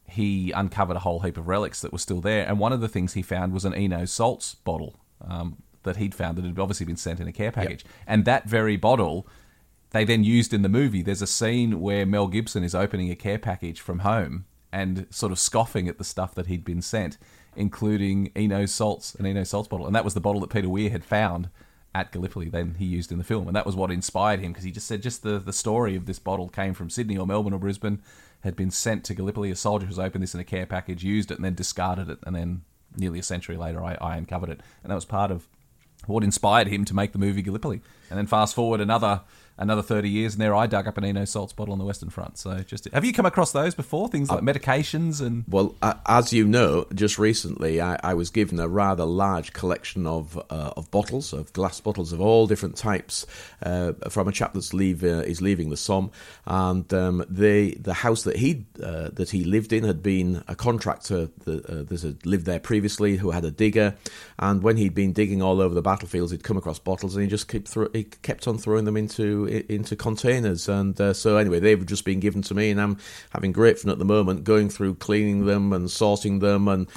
he 0.06 0.50
uncovered 0.52 0.96
a 0.96 1.00
whole 1.00 1.20
heap 1.20 1.36
of 1.38 1.48
relics 1.48 1.80
that 1.80 1.92
were 1.92 1.98
still 1.98 2.20
there. 2.20 2.46
And 2.46 2.58
one 2.58 2.72
of 2.72 2.80
the 2.80 2.88
things 2.88 3.12
he 3.12 3.22
found 3.22 3.52
was 3.52 3.64
an 3.64 3.74
Eno 3.74 4.04
salts 4.04 4.54
bottle 4.56 4.96
um, 5.20 5.62
that 5.82 5.96
he'd 5.96 6.14
found 6.14 6.36
that 6.36 6.44
had 6.44 6.58
obviously 6.58 6.86
been 6.86 6.96
sent 6.96 7.20
in 7.20 7.28
a 7.28 7.32
care 7.32 7.52
package. 7.52 7.84
Yep. 7.84 7.92
And 8.06 8.24
that 8.24 8.48
very 8.48 8.76
bottle 8.76 9.26
they 9.90 10.04
then 10.04 10.24
used 10.24 10.52
in 10.52 10.62
the 10.62 10.68
movie. 10.68 11.02
There's 11.02 11.22
a 11.22 11.26
scene 11.26 11.80
where 11.80 12.04
Mel 12.04 12.26
Gibson 12.26 12.62
is 12.62 12.74
opening 12.74 13.10
a 13.10 13.16
care 13.16 13.38
package 13.38 13.80
from 13.80 14.00
home 14.00 14.44
and 14.70 15.06
sort 15.10 15.32
of 15.32 15.38
scoffing 15.38 15.88
at 15.88 15.98
the 15.98 16.04
stuff 16.04 16.34
that 16.34 16.46
he'd 16.46 16.64
been 16.64 16.82
sent, 16.82 17.16
including 17.56 18.30
Eno 18.36 18.66
salts, 18.66 19.14
an 19.14 19.24
Eno 19.24 19.44
salts 19.44 19.68
bottle. 19.68 19.86
And 19.86 19.94
that 19.94 20.04
was 20.04 20.14
the 20.14 20.20
bottle 20.20 20.40
that 20.42 20.50
Peter 20.50 20.68
Weir 20.68 20.90
had 20.90 21.04
found 21.04 21.48
at 21.94 22.12
Gallipoli, 22.12 22.50
then 22.50 22.76
he 22.78 22.84
used 22.84 23.10
in 23.10 23.18
the 23.18 23.24
film. 23.24 23.46
And 23.46 23.56
that 23.56 23.64
was 23.64 23.74
what 23.74 23.90
inspired 23.90 24.40
him 24.40 24.52
because 24.52 24.64
he 24.64 24.70
just 24.70 24.86
said 24.86 25.02
just 25.02 25.22
the, 25.22 25.38
the 25.38 25.54
story 25.54 25.96
of 25.96 26.04
this 26.04 26.18
bottle 26.18 26.48
came 26.48 26.74
from 26.74 26.90
Sydney 26.90 27.16
or 27.16 27.26
Melbourne 27.26 27.54
or 27.54 27.58
Brisbane, 27.58 28.02
had 28.42 28.54
been 28.54 28.70
sent 28.70 29.04
to 29.04 29.14
Gallipoli. 29.14 29.50
A 29.50 29.56
soldier 29.56 29.86
has 29.86 29.98
opened 29.98 30.22
this 30.22 30.34
in 30.34 30.40
a 30.40 30.44
care 30.44 30.66
package, 30.66 31.02
used 31.02 31.30
it, 31.30 31.36
and 31.36 31.44
then 31.44 31.54
discarded 31.54 32.10
it. 32.10 32.18
And 32.24 32.36
then 32.36 32.62
nearly 32.96 33.18
a 33.18 33.22
century 33.22 33.56
later, 33.56 33.82
I, 33.82 33.96
I 34.00 34.16
uncovered 34.16 34.50
it. 34.50 34.60
And 34.82 34.90
that 34.90 34.94
was 34.94 35.04
part 35.04 35.30
of 35.30 35.46
what 36.06 36.24
inspired 36.24 36.68
him 36.68 36.84
to 36.86 36.94
make 36.94 37.12
the 37.12 37.18
movie 37.18 37.42
Gallipoli. 37.42 37.82
And 38.10 38.18
then 38.18 38.26
fast 38.26 38.54
forward 38.54 38.80
another 38.80 39.22
another 39.58 39.82
30 39.82 40.08
years, 40.08 40.34
and 40.34 40.40
there 40.40 40.54
I 40.54 40.66
dug 40.66 40.86
up 40.86 40.96
an 40.96 41.04
Eno 41.04 41.24
salts 41.24 41.52
bottle 41.52 41.72
on 41.72 41.78
the 41.78 41.84
Western 41.84 42.10
Front. 42.10 42.38
So 42.38 42.60
just 42.60 42.88
have 42.92 43.04
you 43.04 43.12
come 43.12 43.26
across 43.26 43.52
those 43.52 43.74
before? 43.74 44.08
Things 44.08 44.30
like 44.30 44.42
medications 44.42 45.20
and 45.20 45.44
Well, 45.48 45.74
uh, 45.82 45.94
as 46.06 46.32
you 46.32 46.46
know, 46.46 46.86
just 46.94 47.18
recently 47.18 47.80
I, 47.80 47.98
I 48.02 48.14
was 48.14 48.30
given 48.30 48.60
a 48.60 48.68
rather 48.68 49.04
large 49.04 49.52
collection 49.52 50.06
of 50.06 50.36
uh, 50.50 50.72
of 50.76 50.90
bottles, 50.90 51.32
of 51.32 51.52
glass 51.52 51.80
bottles 51.80 52.12
of 52.12 52.20
all 52.20 52.46
different 52.46 52.76
types, 52.76 53.26
uh, 53.62 53.92
from 54.08 54.28
a 54.28 54.32
chap 54.32 54.54
that's 54.54 54.72
leave 54.72 55.02
uh, 55.02 55.22
is 55.26 55.42
leaving 55.42 55.70
the 55.70 55.76
Somme, 55.76 56.10
and 56.46 56.92
um, 56.94 57.24
the 57.28 57.74
the 57.80 57.94
house 57.94 58.22
that 58.22 58.36
he 58.36 58.66
uh, 58.82 59.10
that 59.12 59.30
he 59.30 59.44
lived 59.44 59.72
in 59.72 59.84
had 59.84 60.02
been 60.02 60.44
a 60.48 60.54
contractor 60.54 61.28
that, 61.44 61.66
uh, 61.66 61.82
that 61.82 62.02
had 62.02 62.24
lived 62.24 62.46
there 62.46 62.60
previously 62.60 63.16
who 63.16 63.30
had 63.30 63.44
a 63.44 63.50
digger, 63.50 63.96
and 64.38 64.62
when 64.62 64.76
he'd 64.76 64.94
been 64.94 65.12
digging 65.12 65.42
all 65.42 65.60
over 65.60 65.74
the 65.74 65.82
battlefields, 65.82 66.30
he'd 66.30 66.44
come 66.44 66.56
across 66.56 66.78
bottles 66.78 67.14
and 67.14 67.24
he 67.24 67.28
just 67.28 67.48
kept 67.48 67.68
thro- 67.68 67.90
he 67.92 68.04
kept 68.04 68.46
on 68.46 68.58
throwing 68.58 68.84
them 68.84 68.96
into 68.96 69.47
into 69.48 69.96
containers, 69.96 70.68
and 70.68 71.00
uh, 71.00 71.12
so 71.12 71.36
anyway, 71.36 71.60
they've 71.60 71.84
just 71.84 72.04
been 72.04 72.20
given 72.20 72.42
to 72.42 72.54
me, 72.54 72.70
and 72.70 72.80
I'm 72.80 72.98
having 73.30 73.52
great 73.52 73.78
fun 73.78 73.90
at 73.90 73.98
the 73.98 74.04
moment 74.04 74.44
going 74.44 74.68
through 74.68 74.96
cleaning 74.96 75.46
them 75.46 75.72
and 75.72 75.90
sorting 75.90 76.38
them 76.40 76.68
and. 76.68 76.88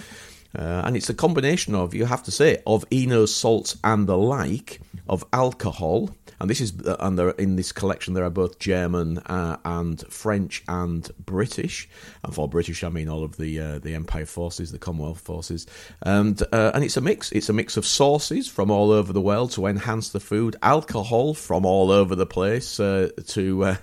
Uh, 0.54 0.82
and 0.84 0.98
it's 0.98 1.10
a 1.10 1.14
combination 1.14 1.74
of, 1.74 1.94
you 1.94 2.04
have 2.04 2.24
to 2.24 2.30
say, 2.30 2.62
of 2.68 2.84
Eno 2.92 3.26
salts 3.26 3.78
and 3.86 4.06
the 4.06 4.18
like, 4.18 4.82
of 5.08 5.24
alcohol, 5.32 6.10
and 6.42 6.50
this 6.50 6.60
is, 6.60 6.74
uh, 6.88 6.96
and 7.00 7.20
there, 7.20 7.30
in 7.30 7.56
this 7.56 7.72
collection 7.72 8.16
there 8.16 8.24
are 8.24 8.32
both 8.32 8.58
German 8.58 9.20
uh, 9.20 9.58
and 9.64 10.02
French 10.10 10.64
and 10.68 11.08
British, 11.24 11.88
and 12.24 12.34
for 12.34 12.50
British 12.50 12.84
I 12.84 12.90
mean 12.90 13.10
all 13.10 13.24
of 13.24 13.38
the 13.38 13.60
uh, 13.60 13.78
the 13.78 13.94
Empire 13.94 14.26
forces, 14.26 14.72
the 14.72 14.80
Commonwealth 14.80 15.22
forces, 15.22 15.68
and 16.02 16.42
uh, 16.52 16.72
and 16.74 16.84
it's 16.84 16.98
a 16.98 17.02
mix. 17.02 17.32
It's 17.32 17.50
a 17.50 17.54
mix 17.54 17.78
of 17.78 17.86
sauces 17.86 18.48
from 18.48 18.72
all 18.72 18.90
over 18.90 19.14
the 19.14 19.22
world 19.22 19.52
to 19.52 19.68
enhance 19.68 20.10
the 20.10 20.20
food, 20.20 20.56
alcohol 20.64 21.36
from 21.36 21.64
all 21.64 21.92
over 21.92 22.16
the 22.16 22.26
place 22.26 22.80
uh, 22.80 23.10
to 23.28 23.64
uh, 23.64 23.76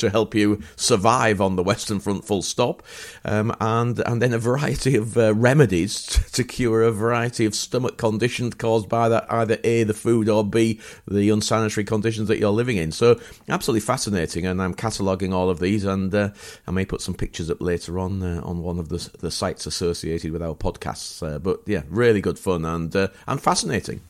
to 0.00 0.10
help 0.10 0.34
you 0.34 0.60
survive 0.76 1.40
on 1.40 1.56
the 1.56 1.62
Western 1.62 2.00
Front, 2.00 2.24
full 2.24 2.42
stop, 2.42 2.82
um, 3.24 3.54
and 3.60 4.00
and 4.00 4.20
then 4.20 4.32
a 4.32 4.38
variety 4.38 4.96
of 4.96 5.16
uh, 5.16 5.34
remedies 5.34 6.02
to 6.32 6.44
cure 6.44 6.82
a 6.82 6.90
variety 6.90 7.46
of 7.46 7.54
stomach 7.54 7.96
conditions 7.96 8.54
caused 8.54 8.88
by 8.88 9.08
that 9.08 9.30
either 9.32 9.58
a 9.64 9.84
the 9.84 9.94
food 9.94 10.28
or 10.28 10.44
b 10.44 10.80
the 11.08 11.30
unsanitary 11.30 11.84
conditions 11.84 12.28
that 12.28 12.38
you're 12.38 12.50
living 12.50 12.76
in. 12.76 12.92
So 12.92 13.20
absolutely 13.48 13.80
fascinating, 13.80 14.46
and 14.46 14.60
I'm 14.60 14.74
cataloguing 14.74 15.32
all 15.32 15.50
of 15.50 15.60
these, 15.60 15.84
and 15.84 16.14
uh, 16.14 16.30
I 16.66 16.70
may 16.70 16.84
put 16.84 17.00
some 17.00 17.14
pictures 17.14 17.50
up 17.50 17.60
later 17.60 17.98
on 17.98 18.22
uh, 18.22 18.40
on 18.42 18.62
one 18.62 18.78
of 18.78 18.88
the 18.88 19.10
the 19.20 19.30
sites 19.30 19.66
associated 19.66 20.32
with 20.32 20.42
our 20.42 20.54
podcasts. 20.54 21.22
Uh, 21.22 21.38
but 21.38 21.60
yeah, 21.66 21.82
really 21.88 22.20
good 22.20 22.38
fun 22.38 22.64
and 22.64 22.94
uh, 22.94 23.08
and 23.26 23.40
fascinating. 23.40 24.00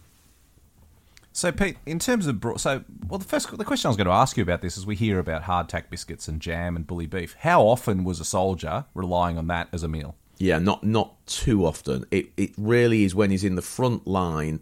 So, 1.33 1.53
Pete, 1.53 1.77
in 1.87 1.99
terms 1.99 2.27
of 2.27 2.41
bro- 2.41 2.57
so, 2.57 2.85
well, 3.07 3.19
the 3.19 3.25
first 3.25 3.57
the 3.57 3.65
question 3.65 3.89
I 3.89 3.91
was 3.91 3.97
going 3.97 4.07
to 4.07 4.13
ask 4.13 4.37
you 4.37 4.43
about 4.43 4.63
this 4.63 4.77
is 4.77 4.85
we 4.85 4.97
hear 4.97 5.19
about 5.19 5.43
hardtack 5.43 5.89
biscuits 5.89 6.27
and 6.29 6.41
jam 6.41 6.77
and 6.77 6.87
bully 6.87 7.07
beef. 7.07 7.37
How 7.41 7.63
often 7.63 8.05
was 8.05 8.21
a 8.21 8.25
soldier 8.25 8.87
relying 8.95 9.39
on 9.39 9.47
that 9.47 9.69
as 9.73 9.83
a 9.83 9.89
meal? 9.89 10.17
Yeah, 10.39 10.59
not 10.59 10.83
not 10.83 11.25
too 11.27 11.65
often. 11.67 12.05
It 12.11 12.31
it 12.37 12.53
really 12.57 13.05
is 13.05 13.15
when 13.15 13.31
he's 13.31 13.45
in 13.45 13.55
the 13.55 13.63
front 13.63 14.07
line 14.07 14.61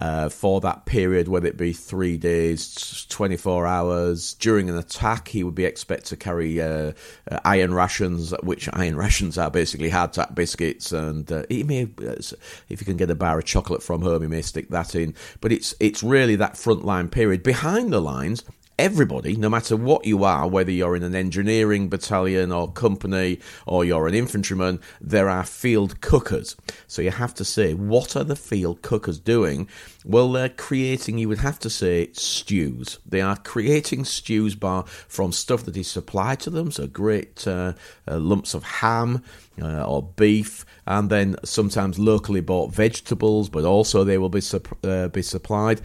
uh, 0.00 0.28
for 0.28 0.60
that 0.60 0.86
period, 0.86 1.28
whether 1.28 1.46
it 1.46 1.56
be 1.56 1.72
three 1.72 2.16
days, 2.16 3.06
twenty 3.08 3.36
four 3.36 3.66
hours 3.66 4.34
during 4.34 4.68
an 4.68 4.76
attack. 4.76 5.28
He 5.28 5.44
would 5.44 5.54
be 5.54 5.64
expected 5.64 6.08
to 6.08 6.16
carry 6.16 6.60
uh, 6.60 6.92
uh, 7.30 7.40
iron 7.44 7.74
rations, 7.74 8.32
which 8.42 8.68
iron 8.72 8.96
rations 8.96 9.38
are 9.38 9.50
basically 9.50 9.90
hardtack 9.90 10.34
biscuits, 10.34 10.92
and 10.92 11.30
uh, 11.30 11.42
he 11.48 11.62
may, 11.64 11.88
if 11.98 12.80
you 12.80 12.84
can 12.84 12.96
get 12.96 13.10
a 13.10 13.14
bar 13.14 13.38
of 13.38 13.44
chocolate 13.44 13.82
from 13.82 14.02
home, 14.02 14.22
he 14.22 14.28
may 14.28 14.42
stick 14.42 14.68
that 14.70 14.94
in. 14.94 15.14
But 15.40 15.52
it's 15.52 15.74
it's 15.80 16.02
really 16.02 16.36
that 16.36 16.56
front 16.56 16.84
line 16.84 17.08
period 17.08 17.42
behind 17.42 17.92
the 17.92 18.00
lines 18.00 18.44
everybody, 18.78 19.36
no 19.36 19.48
matter 19.48 19.76
what 19.76 20.06
you 20.06 20.22
are, 20.24 20.46
whether 20.48 20.70
you're 20.70 20.94
in 20.94 21.02
an 21.02 21.14
engineering 21.14 21.88
battalion 21.88 22.52
or 22.52 22.70
company 22.70 23.40
or 23.66 23.84
you're 23.84 24.06
an 24.06 24.14
infantryman, 24.14 24.80
there 25.00 25.28
are 25.28 25.44
field 25.44 26.00
cookers. 26.00 26.56
So 26.86 27.02
you 27.02 27.10
have 27.10 27.34
to 27.34 27.44
say, 27.44 27.74
what 27.74 28.16
are 28.16 28.24
the 28.24 28.36
field 28.36 28.82
cookers 28.82 29.18
doing? 29.18 29.68
Well, 30.04 30.30
they're 30.30 30.48
creating, 30.48 31.18
you 31.18 31.28
would 31.28 31.38
have 31.38 31.58
to 31.60 31.70
say, 31.70 32.10
stews. 32.12 32.98
They 33.04 33.20
are 33.20 33.36
creating 33.36 34.04
stews 34.04 34.54
bar 34.54 34.84
from 34.86 35.32
stuff 35.32 35.64
that 35.64 35.76
is 35.76 35.88
supplied 35.88 36.40
to 36.40 36.50
them, 36.50 36.70
so 36.70 36.86
great 36.86 37.46
uh, 37.46 37.72
uh, 38.06 38.18
lumps 38.18 38.54
of 38.54 38.62
ham 38.62 39.22
uh, 39.60 39.82
or 39.82 40.02
beef, 40.02 40.64
and 40.86 41.10
then 41.10 41.36
sometimes 41.44 41.98
locally 41.98 42.40
bought 42.40 42.72
vegetables, 42.72 43.48
but 43.48 43.64
also 43.64 44.04
they 44.04 44.18
will 44.18 44.28
be, 44.28 44.42
uh, 44.84 45.08
be 45.08 45.22
supplied. 45.22 45.80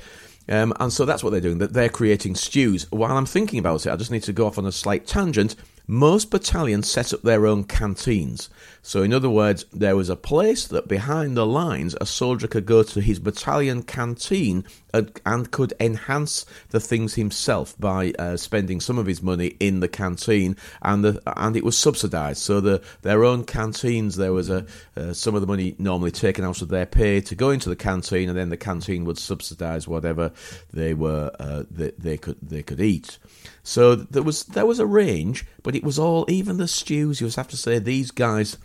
Um, 0.49 0.73
and 0.79 0.91
so 0.91 1.05
that's 1.05 1.23
what 1.23 1.29
they're 1.31 1.41
doing. 1.41 1.59
That 1.59 1.73
they're 1.73 1.89
creating 1.89 2.35
stews. 2.35 2.91
While 2.91 3.15
I'm 3.15 3.25
thinking 3.25 3.59
about 3.59 3.85
it, 3.85 3.91
I 3.91 3.95
just 3.95 4.11
need 4.11 4.23
to 4.23 4.33
go 4.33 4.45
off 4.45 4.57
on 4.57 4.65
a 4.65 4.71
slight 4.71 5.07
tangent. 5.07 5.55
Most 5.87 6.31
battalions 6.31 6.89
set 6.89 7.13
up 7.13 7.21
their 7.21 7.45
own 7.45 7.63
canteens. 7.63 8.49
So, 8.85 9.01
in 9.01 9.13
other 9.13 9.29
words, 9.29 9.65
there 9.71 9.95
was 9.95 10.09
a 10.09 10.17
place 10.17 10.67
that 10.67 10.89
behind 10.89 11.37
the 11.37 11.45
lines 11.45 11.95
a 12.01 12.05
soldier 12.05 12.47
could 12.47 12.65
go 12.65 12.83
to 12.83 12.99
his 12.99 13.17
battalion 13.17 13.83
canteen 13.83 14.65
and, 14.93 15.09
and 15.25 15.49
could 15.49 15.73
enhance 15.79 16.45
the 16.69 16.81
things 16.81 17.15
himself 17.15 17.75
by 17.79 18.11
uh, 18.19 18.35
spending 18.35 18.81
some 18.81 18.97
of 18.97 19.05
his 19.05 19.23
money 19.23 19.55
in 19.61 19.79
the 19.79 19.87
canteen, 19.87 20.57
and 20.81 21.05
the, 21.05 21.23
and 21.37 21.55
it 21.55 21.63
was 21.63 21.77
subsidised. 21.77 22.41
So, 22.41 22.59
the 22.59 22.83
their 23.03 23.23
own 23.23 23.45
canteens, 23.45 24.17
there 24.17 24.33
was 24.33 24.49
a 24.49 24.65
uh, 24.97 25.13
some 25.13 25.33
of 25.33 25.39
the 25.39 25.47
money 25.47 25.75
normally 25.79 26.11
taken 26.11 26.43
out 26.43 26.61
of 26.61 26.67
their 26.67 26.85
pay 26.85 27.21
to 27.21 27.35
go 27.35 27.51
into 27.51 27.69
the 27.69 27.77
canteen, 27.77 28.27
and 28.27 28.37
then 28.37 28.49
the 28.49 28.57
canteen 28.57 29.05
would 29.05 29.17
subsidise 29.17 29.87
whatever 29.87 30.33
they 30.73 30.93
were 30.93 31.31
uh, 31.39 31.63
they, 31.71 31.91
they 31.97 32.17
could 32.17 32.37
they 32.41 32.61
could 32.61 32.81
eat. 32.81 33.17
So 33.63 33.95
there 33.95 34.23
was 34.23 34.43
there 34.43 34.65
was 34.65 34.79
a 34.79 34.85
range, 34.85 35.45
but 35.63 35.75
it 35.75 35.83
was 35.83 35.97
all 35.97 36.25
even 36.27 36.57
the 36.57 36.67
stews. 36.67 37.21
You 37.21 37.27
just 37.27 37.37
have 37.37 37.47
to 37.49 37.57
say 37.57 37.79
these 37.79 38.11
guys, 38.11 38.57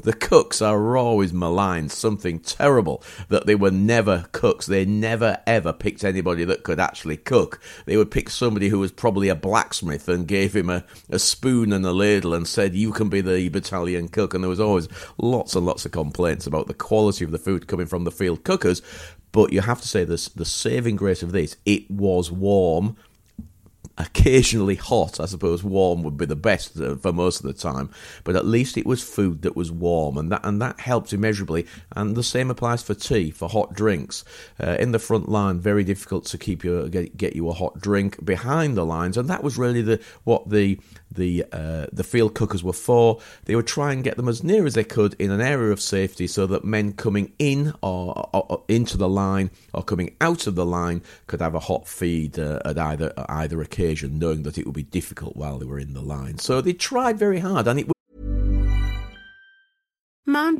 the 0.00 0.12
cooks 0.12 0.60
are 0.62 0.96
always 0.96 1.32
maligned. 1.32 1.92
Something 1.92 2.38
terrible 2.38 3.02
that 3.28 3.46
they 3.46 3.54
were 3.54 3.70
never 3.70 4.26
cooks. 4.32 4.66
They 4.66 4.84
never 4.84 5.38
ever 5.46 5.72
picked 5.72 6.04
anybody 6.04 6.44
that 6.44 6.62
could 6.62 6.80
actually 6.80 7.16
cook. 7.16 7.60
They 7.86 7.96
would 7.96 8.10
pick 8.10 8.30
somebody 8.30 8.68
who 8.68 8.78
was 8.78 8.92
probably 8.92 9.28
a 9.28 9.34
blacksmith 9.34 10.08
and 10.08 10.26
gave 10.26 10.54
him 10.54 10.70
a, 10.70 10.84
a 11.10 11.18
spoon 11.18 11.72
and 11.72 11.84
a 11.84 11.92
ladle 11.92 12.34
and 12.34 12.46
said, 12.46 12.74
"You 12.74 12.92
can 12.92 13.08
be 13.08 13.20
the 13.20 13.48
battalion 13.48 14.08
cook." 14.08 14.34
And 14.34 14.42
there 14.42 14.48
was 14.48 14.60
always 14.60 14.88
lots 15.18 15.54
and 15.54 15.66
lots 15.66 15.84
of 15.84 15.92
complaints 15.92 16.46
about 16.46 16.66
the 16.66 16.74
quality 16.74 17.24
of 17.24 17.30
the 17.30 17.38
food 17.38 17.66
coming 17.66 17.86
from 17.86 18.04
the 18.04 18.10
field 18.10 18.44
cookers. 18.44 18.82
But 19.32 19.52
you 19.52 19.62
have 19.62 19.80
to 19.80 19.88
say 19.88 20.04
this: 20.04 20.28
the 20.28 20.44
saving 20.44 20.96
grace 20.96 21.22
of 21.22 21.32
this, 21.32 21.56
it 21.64 21.90
was 21.90 22.30
warm 22.30 22.96
occasionally 23.96 24.74
hot. 24.74 25.20
I 25.20 25.26
suppose 25.26 25.62
warm 25.62 26.02
would 26.02 26.16
be 26.16 26.26
the 26.26 26.36
best 26.36 26.74
for 26.74 27.12
most 27.12 27.40
of 27.40 27.46
the 27.46 27.52
time, 27.52 27.90
but 28.24 28.36
at 28.36 28.46
least 28.46 28.76
it 28.76 28.86
was 28.86 29.02
food 29.02 29.42
that 29.42 29.56
was 29.56 29.70
warm, 29.70 30.18
and 30.18 30.30
that 30.32 30.44
and 30.44 30.60
that 30.60 30.80
helped 30.80 31.12
immeasurably. 31.12 31.66
And 31.94 32.16
the 32.16 32.22
same 32.22 32.50
applies 32.50 32.82
for 32.82 32.94
tea, 32.94 33.30
for 33.30 33.48
hot 33.48 33.74
drinks. 33.74 34.24
Uh, 34.62 34.76
in 34.78 34.92
the 34.92 34.98
front 34.98 35.28
line, 35.28 35.60
very 35.60 35.84
difficult 35.84 36.26
to 36.26 36.38
keep 36.38 36.64
you 36.64 36.88
get, 36.88 37.16
get 37.16 37.36
you 37.36 37.48
a 37.48 37.52
hot 37.52 37.80
drink 37.80 38.24
behind 38.24 38.76
the 38.76 38.84
lines, 38.84 39.16
and 39.16 39.28
that 39.28 39.42
was 39.42 39.58
really 39.58 39.82
the 39.82 40.00
what 40.24 40.50
the 40.50 40.78
the 41.14 41.44
uh, 41.52 41.86
the 41.92 42.04
field 42.04 42.34
cookers 42.34 42.62
were 42.62 42.72
for. 42.72 43.20
They 43.44 43.56
would 43.56 43.66
try 43.66 43.92
and 43.92 44.04
get 44.04 44.16
them 44.16 44.28
as 44.28 44.42
near 44.42 44.66
as 44.66 44.74
they 44.74 44.84
could 44.84 45.14
in 45.18 45.30
an 45.30 45.40
area 45.40 45.72
of 45.72 45.80
safety, 45.80 46.26
so 46.26 46.46
that 46.46 46.64
men 46.64 46.92
coming 46.92 47.32
in 47.38 47.72
or, 47.82 48.28
or, 48.32 48.46
or 48.48 48.64
into 48.68 48.96
the 48.96 49.08
line 49.08 49.50
or 49.72 49.82
coming 49.82 50.16
out 50.20 50.46
of 50.46 50.54
the 50.54 50.66
line 50.66 51.02
could 51.26 51.40
have 51.40 51.54
a 51.54 51.60
hot 51.60 51.88
feed 51.88 52.38
uh, 52.38 52.60
at 52.64 52.78
either 52.78 53.12
at 53.16 53.26
either 53.28 53.60
occasion, 53.62 54.18
knowing 54.18 54.42
that 54.42 54.58
it 54.58 54.66
would 54.66 54.74
be 54.74 54.82
difficult 54.82 55.36
while 55.36 55.58
they 55.58 55.66
were 55.66 55.78
in 55.78 55.94
the 55.94 56.02
line. 56.02 56.38
So 56.38 56.60
they 56.60 56.72
tried 56.72 57.18
very 57.18 57.40
hard, 57.40 57.66
and 57.66 57.80
it. 57.80 57.93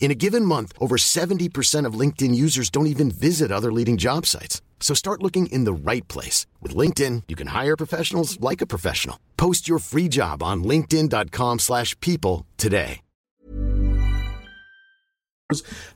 In 0.00 0.10
a 0.10 0.14
given 0.14 0.46
month, 0.46 0.72
over 0.80 0.96
70% 0.96 1.86
of 1.86 1.94
LinkedIn 1.94 2.34
users 2.34 2.70
don't 2.70 2.88
even 2.88 3.10
visit 3.12 3.52
other 3.52 3.70
leading 3.70 3.98
job 3.98 4.26
sites. 4.26 4.60
So 4.80 4.94
start 4.94 5.22
looking 5.22 5.46
in 5.52 5.64
the 5.64 5.72
right 5.72 6.08
place. 6.08 6.46
With 6.60 6.74
LinkedIn, 6.74 7.24
you 7.28 7.36
can 7.36 7.48
hire 7.48 7.76
professionals 7.76 8.40
like 8.40 8.60
a 8.60 8.66
professional. 8.66 9.20
Post 9.36 9.68
your 9.68 9.78
free 9.78 10.08
job 10.08 10.42
on 10.42 10.64
linkedin.com 10.64 11.58
slash 11.60 11.94
people 12.00 12.46
today. 12.56 13.02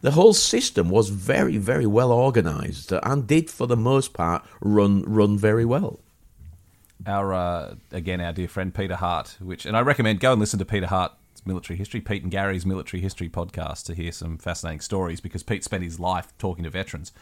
The 0.01 0.11
whole 0.11 0.35
system 0.35 0.91
was 0.91 1.11
very, 1.11 1.59
very 1.59 1.87
well 1.87 2.11
organised 2.11 2.91
and 2.91 3.27
did, 3.27 3.49
for 3.49 3.69
the 3.69 3.77
most 3.77 4.13
part, 4.13 4.45
run 4.61 5.03
run 5.03 5.39
very 5.39 5.65
well. 5.65 6.01
Our 7.07 7.33
uh, 7.33 7.75
again, 7.93 8.21
our 8.21 8.33
dear 8.33 8.49
friend 8.49 8.75
Peter 8.75 8.97
Hart, 8.97 9.37
which 9.41 9.65
and 9.65 9.77
I 9.77 9.81
recommend 9.83 10.19
go 10.19 10.33
and 10.33 10.41
listen 10.41 10.59
to 10.59 10.65
Peter 10.65 10.89
Hart's 10.89 11.15
military 11.47 11.77
history, 11.77 12.01
Pete 12.01 12.23
and 12.23 12.31
Gary's 12.31 12.67
military 12.67 13.01
history 13.01 13.29
podcast 13.29 13.85
to 13.87 13.95
hear 13.95 14.13
some 14.13 14.39
fascinating 14.39 14.81
stories 14.81 15.21
because 15.21 15.43
Pete 15.43 15.65
spent 15.65 15.85
his 15.85 16.01
life 16.01 16.33
talking 16.39 16.65
to 16.65 16.71
veterans, 16.71 17.13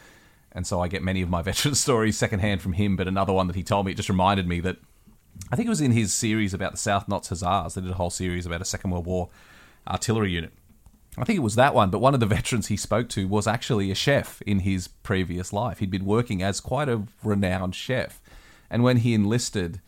and 0.51 0.65
so 0.67 0.81
I 0.81 0.87
get 0.87 1.03
many 1.03 1.21
of 1.21 1.29
my 1.29 1.41
veteran 1.43 1.75
stories 1.75 2.17
secondhand 2.17 2.61
from 2.61 2.73
him. 2.73 2.95
But 2.95 3.07
another 3.07 3.33
one 3.33 3.47
that 3.47 3.55
he 3.55 3.63
told 3.63 3.85
me 3.85 3.91
it 3.91 3.95
just 3.95 4.09
reminded 4.09 4.47
me 4.47 4.59
that 4.61 4.77
I 5.51 5.55
think 5.55 5.67
it 5.67 5.69
was 5.69 5.81
in 5.81 5.91
his 5.91 6.13
series 6.13 6.53
about 6.53 6.71
the 6.71 6.77
South 6.77 7.07
Notts 7.07 7.29
Hussars. 7.29 7.73
They 7.73 7.81
did 7.81 7.91
a 7.91 7.95
whole 7.95 8.09
series 8.09 8.45
about 8.45 8.61
a 8.61 8.65
Second 8.65 8.91
World 8.91 9.05
War 9.05 9.29
artillery 9.87 10.31
unit. 10.31 10.53
I 11.17 11.25
think 11.25 11.37
it 11.37 11.43
was 11.43 11.55
that 11.55 11.75
one, 11.75 11.89
but 11.89 11.99
one 11.99 12.13
of 12.13 12.19
the 12.19 12.25
veterans 12.25 12.67
he 12.67 12.77
spoke 12.77 13.09
to 13.09 13.27
was 13.27 13.45
actually 13.45 13.91
a 13.91 13.95
chef 13.95 14.41
in 14.43 14.59
his 14.59 14.87
previous 14.87 15.53
life. 15.53 15.79
He'd 15.79 15.91
been 15.91 16.05
working 16.05 16.41
as 16.41 16.59
quite 16.59 16.89
a 16.89 17.03
renowned 17.23 17.75
chef. 17.75 18.21
And 18.69 18.83
when 18.83 18.97
he 18.97 19.13
enlisted, 19.13 19.79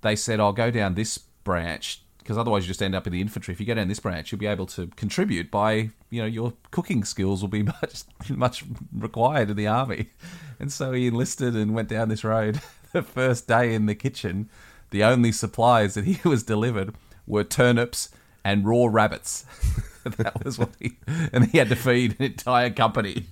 they 0.00 0.16
said, 0.16 0.40
I'll 0.40 0.54
go 0.54 0.70
down 0.70 0.94
this 0.94 1.18
branch 1.18 2.02
because 2.20 2.38
otherwise 2.38 2.64
you 2.64 2.68
just 2.68 2.82
end 2.82 2.94
up 2.94 3.06
in 3.06 3.12
the 3.12 3.20
infantry. 3.20 3.52
If 3.52 3.60
you 3.60 3.66
go 3.66 3.74
down 3.74 3.88
this 3.88 3.98
branch, 3.98 4.30
you'll 4.30 4.38
be 4.38 4.46
able 4.46 4.66
to 4.66 4.86
contribute 4.88 5.50
by, 5.50 5.90
you 6.10 6.22
know, 6.22 6.26
your 6.26 6.52
cooking 6.70 7.02
skills 7.04 7.40
will 7.42 7.48
be 7.48 7.62
much, 7.82 8.04
much 8.28 8.64
required 8.96 9.50
in 9.50 9.56
the 9.56 9.66
army. 9.66 10.10
And 10.58 10.72
so 10.72 10.92
he 10.92 11.06
enlisted 11.06 11.56
and 11.56 11.74
went 11.74 11.88
down 11.88 12.08
this 12.08 12.24
road. 12.24 12.60
The 12.92 13.02
first 13.02 13.46
day 13.46 13.72
in 13.72 13.86
the 13.86 13.94
kitchen, 13.94 14.48
the 14.90 15.04
only 15.04 15.30
supplies 15.30 15.94
that 15.94 16.06
he 16.06 16.18
was 16.28 16.42
delivered 16.42 16.92
were 17.24 17.44
turnips 17.44 18.08
and 18.44 18.66
raw 18.66 18.86
rabbits. 18.90 19.44
that 20.04 20.44
was 20.44 20.58
what 20.58 20.70
he, 20.80 20.96
and 21.32 21.46
he 21.46 21.58
had 21.58 21.68
to 21.68 21.76
feed 21.76 22.16
an 22.18 22.26
entire 22.26 22.70
company 22.70 23.26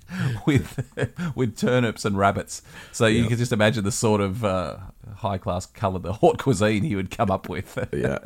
with 0.45 0.87
with 1.35 1.57
turnips 1.57 2.05
and 2.05 2.17
rabbits. 2.17 2.61
So 2.93 3.05
you 3.07 3.25
can 3.27 3.37
just 3.37 3.51
imagine 3.51 3.83
the 3.83 3.91
sort 3.91 4.21
of 4.21 4.45
uh, 4.45 4.77
high 5.19 5.37
class 5.37 5.65
colour, 5.65 5.99
the 5.99 6.13
haute 6.21 6.37
cuisine 6.39 6.83
he 6.83 6.95
would 6.95 7.11
come 7.11 7.31
up 7.31 7.47
with. 7.49 7.77
Yeah. 7.93 8.19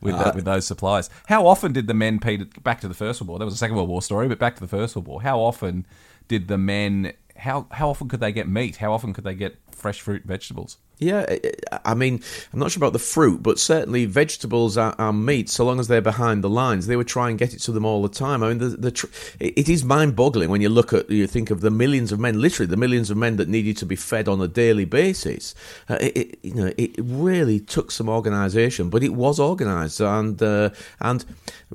with 0.00 0.14
uh, 0.14 0.24
that, 0.24 0.34
with 0.34 0.44
those 0.44 0.66
supplies. 0.66 1.10
How 1.26 1.46
often 1.46 1.72
did 1.72 1.86
the 1.86 1.94
men, 1.94 2.18
Peter, 2.18 2.46
back 2.62 2.80
to 2.80 2.88
the 2.88 2.94
First 2.94 3.20
World 3.20 3.28
War? 3.28 3.38
That 3.38 3.44
was 3.44 3.54
a 3.54 3.58
Second 3.58 3.76
World 3.76 3.88
War 3.88 4.02
story, 4.02 4.28
but 4.28 4.38
back 4.38 4.54
to 4.56 4.60
the 4.60 4.68
First 4.68 4.96
World 4.96 5.06
War. 5.06 5.22
How 5.22 5.38
often 5.40 5.86
did 6.28 6.48
the 6.48 6.58
men? 6.58 7.12
How 7.36 7.66
how 7.70 7.90
often 7.90 8.08
could 8.08 8.20
they 8.20 8.32
get 8.32 8.48
meat? 8.48 8.76
How 8.76 8.92
often 8.92 9.12
could 9.12 9.24
they 9.24 9.34
get 9.34 9.56
fresh 9.80 10.00
fruit, 10.00 10.22
vegetables? 10.24 10.76
Yeah, 11.00 11.24
I- 11.84 11.94
mean, 11.94 12.22
I'm 12.52 12.58
not 12.58 12.70
sure 12.70 12.80
about 12.80 12.92
the 12.92 12.98
fruit, 12.98 13.42
but 13.42 13.58
certainly 13.58 14.04
vegetables 14.04 14.76
are, 14.76 14.94
are 14.98 15.14
meat. 15.14 15.48
So 15.48 15.64
long 15.64 15.80
as 15.80 15.88
they're 15.88 16.02
behind 16.02 16.44
the 16.44 16.50
lines, 16.50 16.86
they 16.86 16.96
would 16.96 17.08
try 17.08 17.30
and 17.30 17.38
get 17.38 17.54
it 17.54 17.60
to 17.60 17.72
them 17.72 17.86
all 17.86 18.02
the 18.02 18.10
time. 18.10 18.42
I 18.42 18.50
mean, 18.50 18.58
the, 18.58 18.68
the 18.68 18.90
tr- 18.90 19.06
it 19.40 19.68
is 19.68 19.82
mind-boggling 19.82 20.50
when 20.50 20.60
you 20.60 20.68
look 20.68 20.92
at 20.92 21.10
you 21.10 21.26
think 21.26 21.50
of 21.50 21.62
the 21.62 21.70
millions 21.70 22.12
of 22.12 22.20
men, 22.20 22.38
literally 22.40 22.68
the 22.68 22.76
millions 22.76 23.10
of 23.10 23.16
men 23.16 23.36
that 23.36 23.48
needed 23.48 23.78
to 23.78 23.86
be 23.86 23.96
fed 23.96 24.28
on 24.28 24.42
a 24.42 24.48
daily 24.48 24.84
basis. 24.84 25.54
Uh, 25.88 25.96
it, 26.02 26.16
it, 26.16 26.38
you 26.42 26.54
know, 26.54 26.70
it 26.76 26.90
really 26.98 27.60
took 27.60 27.90
some 27.90 28.08
organisation, 28.08 28.90
but 28.90 29.02
it 29.02 29.14
was 29.14 29.40
organised, 29.40 30.00
and 30.00 30.42
uh, 30.42 30.68
and 31.00 31.24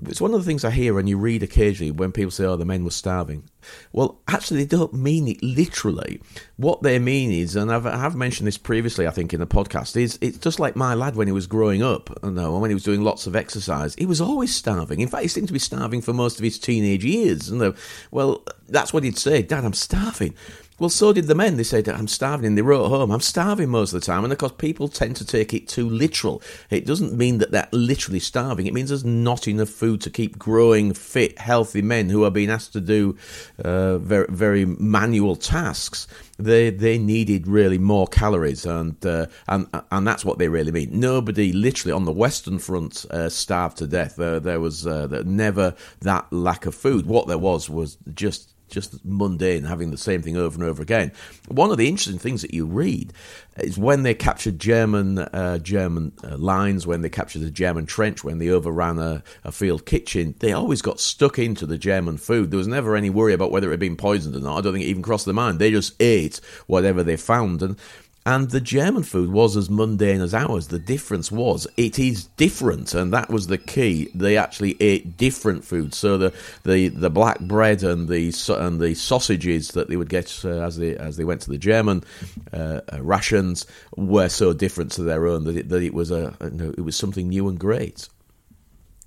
it's 0.07 0.21
one 0.21 0.33
of 0.35 0.39
the 0.39 0.45
things 0.45 0.63
I 0.63 0.69
hear 0.69 0.99
and 0.99 1.09
you 1.09 1.17
read 1.17 1.41
occasionally 1.41 1.91
when 1.91 2.11
people 2.11 2.31
say, 2.31 2.45
"Oh, 2.45 2.57
the 2.57 2.65
men 2.65 2.83
were 2.83 2.91
starving." 2.91 3.43
Well, 3.91 4.19
actually, 4.27 4.63
they 4.63 4.77
don't 4.77 4.93
mean 4.93 5.27
it 5.27 5.41
literally. 5.41 6.21
What 6.57 6.83
they 6.83 6.99
mean 6.99 7.31
is, 7.31 7.55
and 7.55 7.71
I've, 7.71 7.85
I've 7.95 8.15
mentioned 8.15 8.47
this 8.47 8.57
previously, 8.57 9.07
I 9.07 9.11
think, 9.11 9.33
in 9.33 9.39
the 9.39 9.47
podcast, 9.47 9.95
is 9.95 10.17
it's 10.21 10.37
just 10.37 10.59
like 10.59 10.75
my 10.75 10.93
lad 10.93 11.15
when 11.15 11.27
he 11.27 11.33
was 11.33 11.47
growing 11.47 11.81
up, 11.81 12.09
you 12.23 12.31
know, 12.31 12.53
and 12.53 12.61
when 12.61 12.69
he 12.69 12.75
was 12.75 12.83
doing 12.83 13.01
lots 13.01 13.27
of 13.27 13.35
exercise, 13.35 13.95
he 13.95 14.05
was 14.05 14.21
always 14.21 14.53
starving. 14.53 14.99
In 14.99 15.07
fact, 15.07 15.23
he 15.23 15.27
seemed 15.27 15.47
to 15.47 15.53
be 15.53 15.59
starving 15.59 16.01
for 16.01 16.13
most 16.13 16.37
of 16.37 16.43
his 16.43 16.59
teenage 16.59 17.05
years. 17.05 17.49
And 17.49 17.61
the, 17.61 17.75
well, 18.11 18.43
that's 18.67 18.93
what 18.93 19.03
he'd 19.03 19.17
say, 19.17 19.41
Dad, 19.41 19.65
I'm 19.65 19.73
starving. 19.73 20.33
Well, 20.77 20.89
so 20.89 21.13
did 21.13 21.27
the 21.27 21.35
men. 21.35 21.55
They 21.55 21.63
said, 21.63 21.87
I'm 21.87 22.09
starving. 22.09 22.47
And 22.47 22.57
they 22.57 22.61
wrote 22.61 22.89
home, 22.89 23.09
I'm 23.09 23.21
starving 23.21 23.69
most 23.69 23.93
of 23.93 24.01
the 24.01 24.05
time. 24.05 24.25
And 24.25 24.33
of 24.33 24.39
course, 24.39 24.51
people 24.57 24.89
tend 24.89 25.15
to 25.15 25.25
take 25.25 25.53
it 25.53 25.69
too 25.69 25.89
literal. 25.89 26.41
It 26.69 26.85
doesn't 26.85 27.13
mean 27.13 27.37
that 27.37 27.51
they're 27.51 27.69
literally 27.71 28.19
starving. 28.19 28.67
It 28.67 28.73
means 28.73 28.89
there's 28.89 29.05
not 29.05 29.47
enough 29.47 29.69
food 29.69 30.01
to 30.01 30.09
keep 30.09 30.37
growing, 30.37 30.93
fit, 30.93 31.39
healthy 31.39 31.81
men 31.81 32.09
who 32.09 32.25
are 32.25 32.31
being 32.31 32.49
asked 32.49 32.73
to 32.73 32.81
do 32.81 33.17
uh, 33.63 33.99
very, 33.99 34.27
very 34.27 34.65
manual 34.65 35.37
tasks. 35.37 36.07
They 36.37 36.69
they 36.69 36.97
needed 36.97 37.47
really 37.47 37.77
more 37.77 38.07
calories, 38.07 38.65
and 38.65 39.03
uh, 39.05 39.27
and 39.47 39.67
and 39.91 40.05
that's 40.05 40.25
what 40.25 40.37
they 40.37 40.49
really 40.49 40.71
mean. 40.71 40.99
Nobody 40.99 41.53
literally 41.53 41.93
on 41.93 42.05
the 42.05 42.11
Western 42.11 42.59
Front 42.59 43.05
uh, 43.09 43.29
starved 43.29 43.77
to 43.77 43.87
death. 43.87 44.15
There, 44.17 44.39
there 44.39 44.59
was 44.59 44.85
uh, 44.85 45.23
never 45.25 45.75
that 46.01 46.31
lack 46.33 46.65
of 46.65 46.75
food. 46.75 47.05
What 47.05 47.27
there 47.27 47.37
was 47.37 47.69
was 47.69 47.97
just 48.13 48.54
just 48.75 49.03
mundane, 49.03 49.63
having 49.63 49.89
the 49.89 49.97
same 49.97 50.21
thing 50.21 50.37
over 50.37 50.55
and 50.55 50.69
over 50.69 50.83
again. 50.83 51.11
One 51.47 51.71
of 51.71 51.77
the 51.77 51.87
interesting 51.87 52.19
things 52.19 52.43
that 52.43 52.53
you 52.53 52.67
read 52.67 53.11
is 53.57 53.77
when 53.77 54.03
they 54.03 54.13
captured 54.13 54.59
German 54.59 55.17
uh, 55.17 55.57
German 55.57 56.11
uh, 56.23 56.37
lines, 56.37 56.85
when 56.85 57.01
they 57.01 57.09
captured 57.09 57.39
the 57.39 57.49
German 57.49 57.87
trench, 57.87 58.23
when 58.23 58.37
they 58.37 58.49
overran 58.49 58.99
a, 58.99 59.23
a 59.43 59.51
field 59.51 59.85
kitchen, 59.85 60.35
they 60.39 60.51
always 60.51 60.81
got 60.83 60.99
stuck 60.99 61.39
into 61.39 61.65
the 61.65 61.77
German 61.77 62.17
food. 62.17 62.51
There 62.51 62.57
was 62.57 62.67
never 62.67 62.95
any 62.95 63.09
worry 63.09 63.33
about 63.33 63.51
whether 63.51 63.69
it 63.69 63.71
had 63.71 63.79
been 63.79 63.95
poisoned 63.95 64.35
or 64.35 64.41
not. 64.41 64.57
I 64.57 64.61
don't 64.61 64.73
think 64.73 64.85
it 64.85 64.89
even 64.89 65.01
crossed 65.01 65.25
their 65.25 65.33
mind. 65.33 65.57
They 65.57 65.71
just 65.71 65.95
ate 65.99 66.39
whatever 66.67 67.01
they 67.01 67.17
found, 67.17 67.63
and 67.63 67.77
and 68.25 68.49
the 68.49 68.61
German 68.61 69.03
food 69.03 69.31
was 69.31 69.55
as 69.55 69.69
mundane 69.69 70.21
as 70.21 70.33
ours. 70.33 70.67
The 70.67 70.79
difference 70.79 71.31
was 71.31 71.67
it 71.77 71.99
is 71.99 72.25
different, 72.37 72.93
and 72.95 73.13
that 73.13 73.29
was 73.29 73.47
the 73.47 73.57
key. 73.57 74.09
They 74.15 74.35
actually 74.35 74.75
ate 74.79 75.15
different 75.15 75.63
food. 75.63 75.93
So 75.93 76.17
the 76.17 76.33
the, 76.63 76.89
the 76.89 77.09
black 77.11 77.39
bread 77.41 77.83
and 77.83 78.07
the 78.07 78.33
and 78.57 78.79
the 78.79 78.95
sausages 78.95 79.69
that 79.69 79.89
they 79.89 79.95
would 79.95 80.09
get 80.09 80.41
uh, 80.43 80.61
as 80.61 80.77
they 80.77 80.97
as 80.97 81.17
they 81.17 81.23
went 81.23 81.41
to 81.41 81.51
the 81.51 81.57
German 81.57 82.03
uh, 82.51 82.81
uh, 82.91 83.01
rations 83.01 83.67
were 83.95 84.29
so 84.29 84.53
different 84.53 84.91
to 84.93 85.03
their 85.03 85.27
own 85.27 85.43
that 85.45 85.57
it, 85.57 85.69
that 85.69 85.83
it 85.83 85.93
was 85.93 86.09
a 86.11 86.35
you 86.41 86.49
know, 86.51 86.73
it 86.77 86.81
was 86.81 86.95
something 86.95 87.29
new 87.29 87.47
and 87.47 87.59
great. 87.59 88.09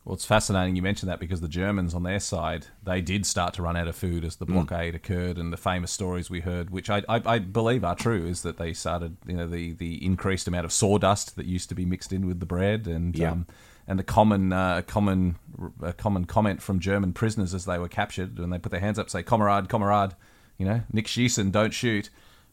Well, 0.08 0.14
it's 0.14 0.24
fascinating 0.24 0.74
you 0.74 0.80
mentioned 0.80 1.10
that 1.10 1.20
because 1.20 1.42
the 1.42 1.48
Germans 1.48 1.92
on 1.94 2.02
their 2.02 2.18
side, 2.18 2.68
they 2.82 3.02
did 3.02 3.26
start 3.26 3.52
to 3.54 3.62
run 3.62 3.76
out 3.76 3.88
of 3.88 3.94
food 3.94 4.24
as 4.24 4.36
the 4.36 4.46
blockade 4.46 4.94
occurred, 4.94 5.36
and 5.36 5.52
the 5.52 5.58
famous 5.58 5.92
stories 5.92 6.30
we 6.30 6.40
heard, 6.40 6.70
which 6.70 6.88
I, 6.88 7.02
I, 7.10 7.20
I 7.26 7.38
believe 7.38 7.84
are 7.84 7.94
true, 7.94 8.26
is 8.26 8.40
that 8.40 8.56
they 8.56 8.72
started, 8.72 9.18
you 9.26 9.36
know, 9.36 9.46
the, 9.46 9.74
the 9.74 10.02
increased 10.02 10.48
amount 10.48 10.64
of 10.64 10.72
sawdust 10.72 11.36
that 11.36 11.44
used 11.44 11.68
to 11.68 11.74
be 11.74 11.84
mixed 11.84 12.10
in 12.10 12.26
with 12.26 12.40
the 12.40 12.46
bread, 12.46 12.86
and 12.86 13.14
Yeah. 13.14 13.32
um, 13.32 13.46
and 13.86 13.98
the 13.98 14.02
common 14.02 14.50
uh, 14.50 14.80
common 14.86 15.36
a 15.82 15.92
common 15.92 16.24
comment 16.24 16.62
from 16.62 16.80
German 16.80 17.12
prisoners 17.12 17.52
as 17.52 17.66
they 17.66 17.78
were 17.78 17.88
captured, 17.88 18.38
when 18.38 18.48
they 18.48 18.58
put 18.58 18.70
their 18.72 18.80
hands 18.80 18.98
up, 18.98 19.10
say 19.10 19.22
"Kamerad, 19.22 19.68
Kamerad," 19.68 20.12
you 20.56 20.64
know, 20.64 20.80
Nick 20.90 21.04
Schießen, 21.06 21.52
don't 21.52 21.74
shoot. 21.74 22.08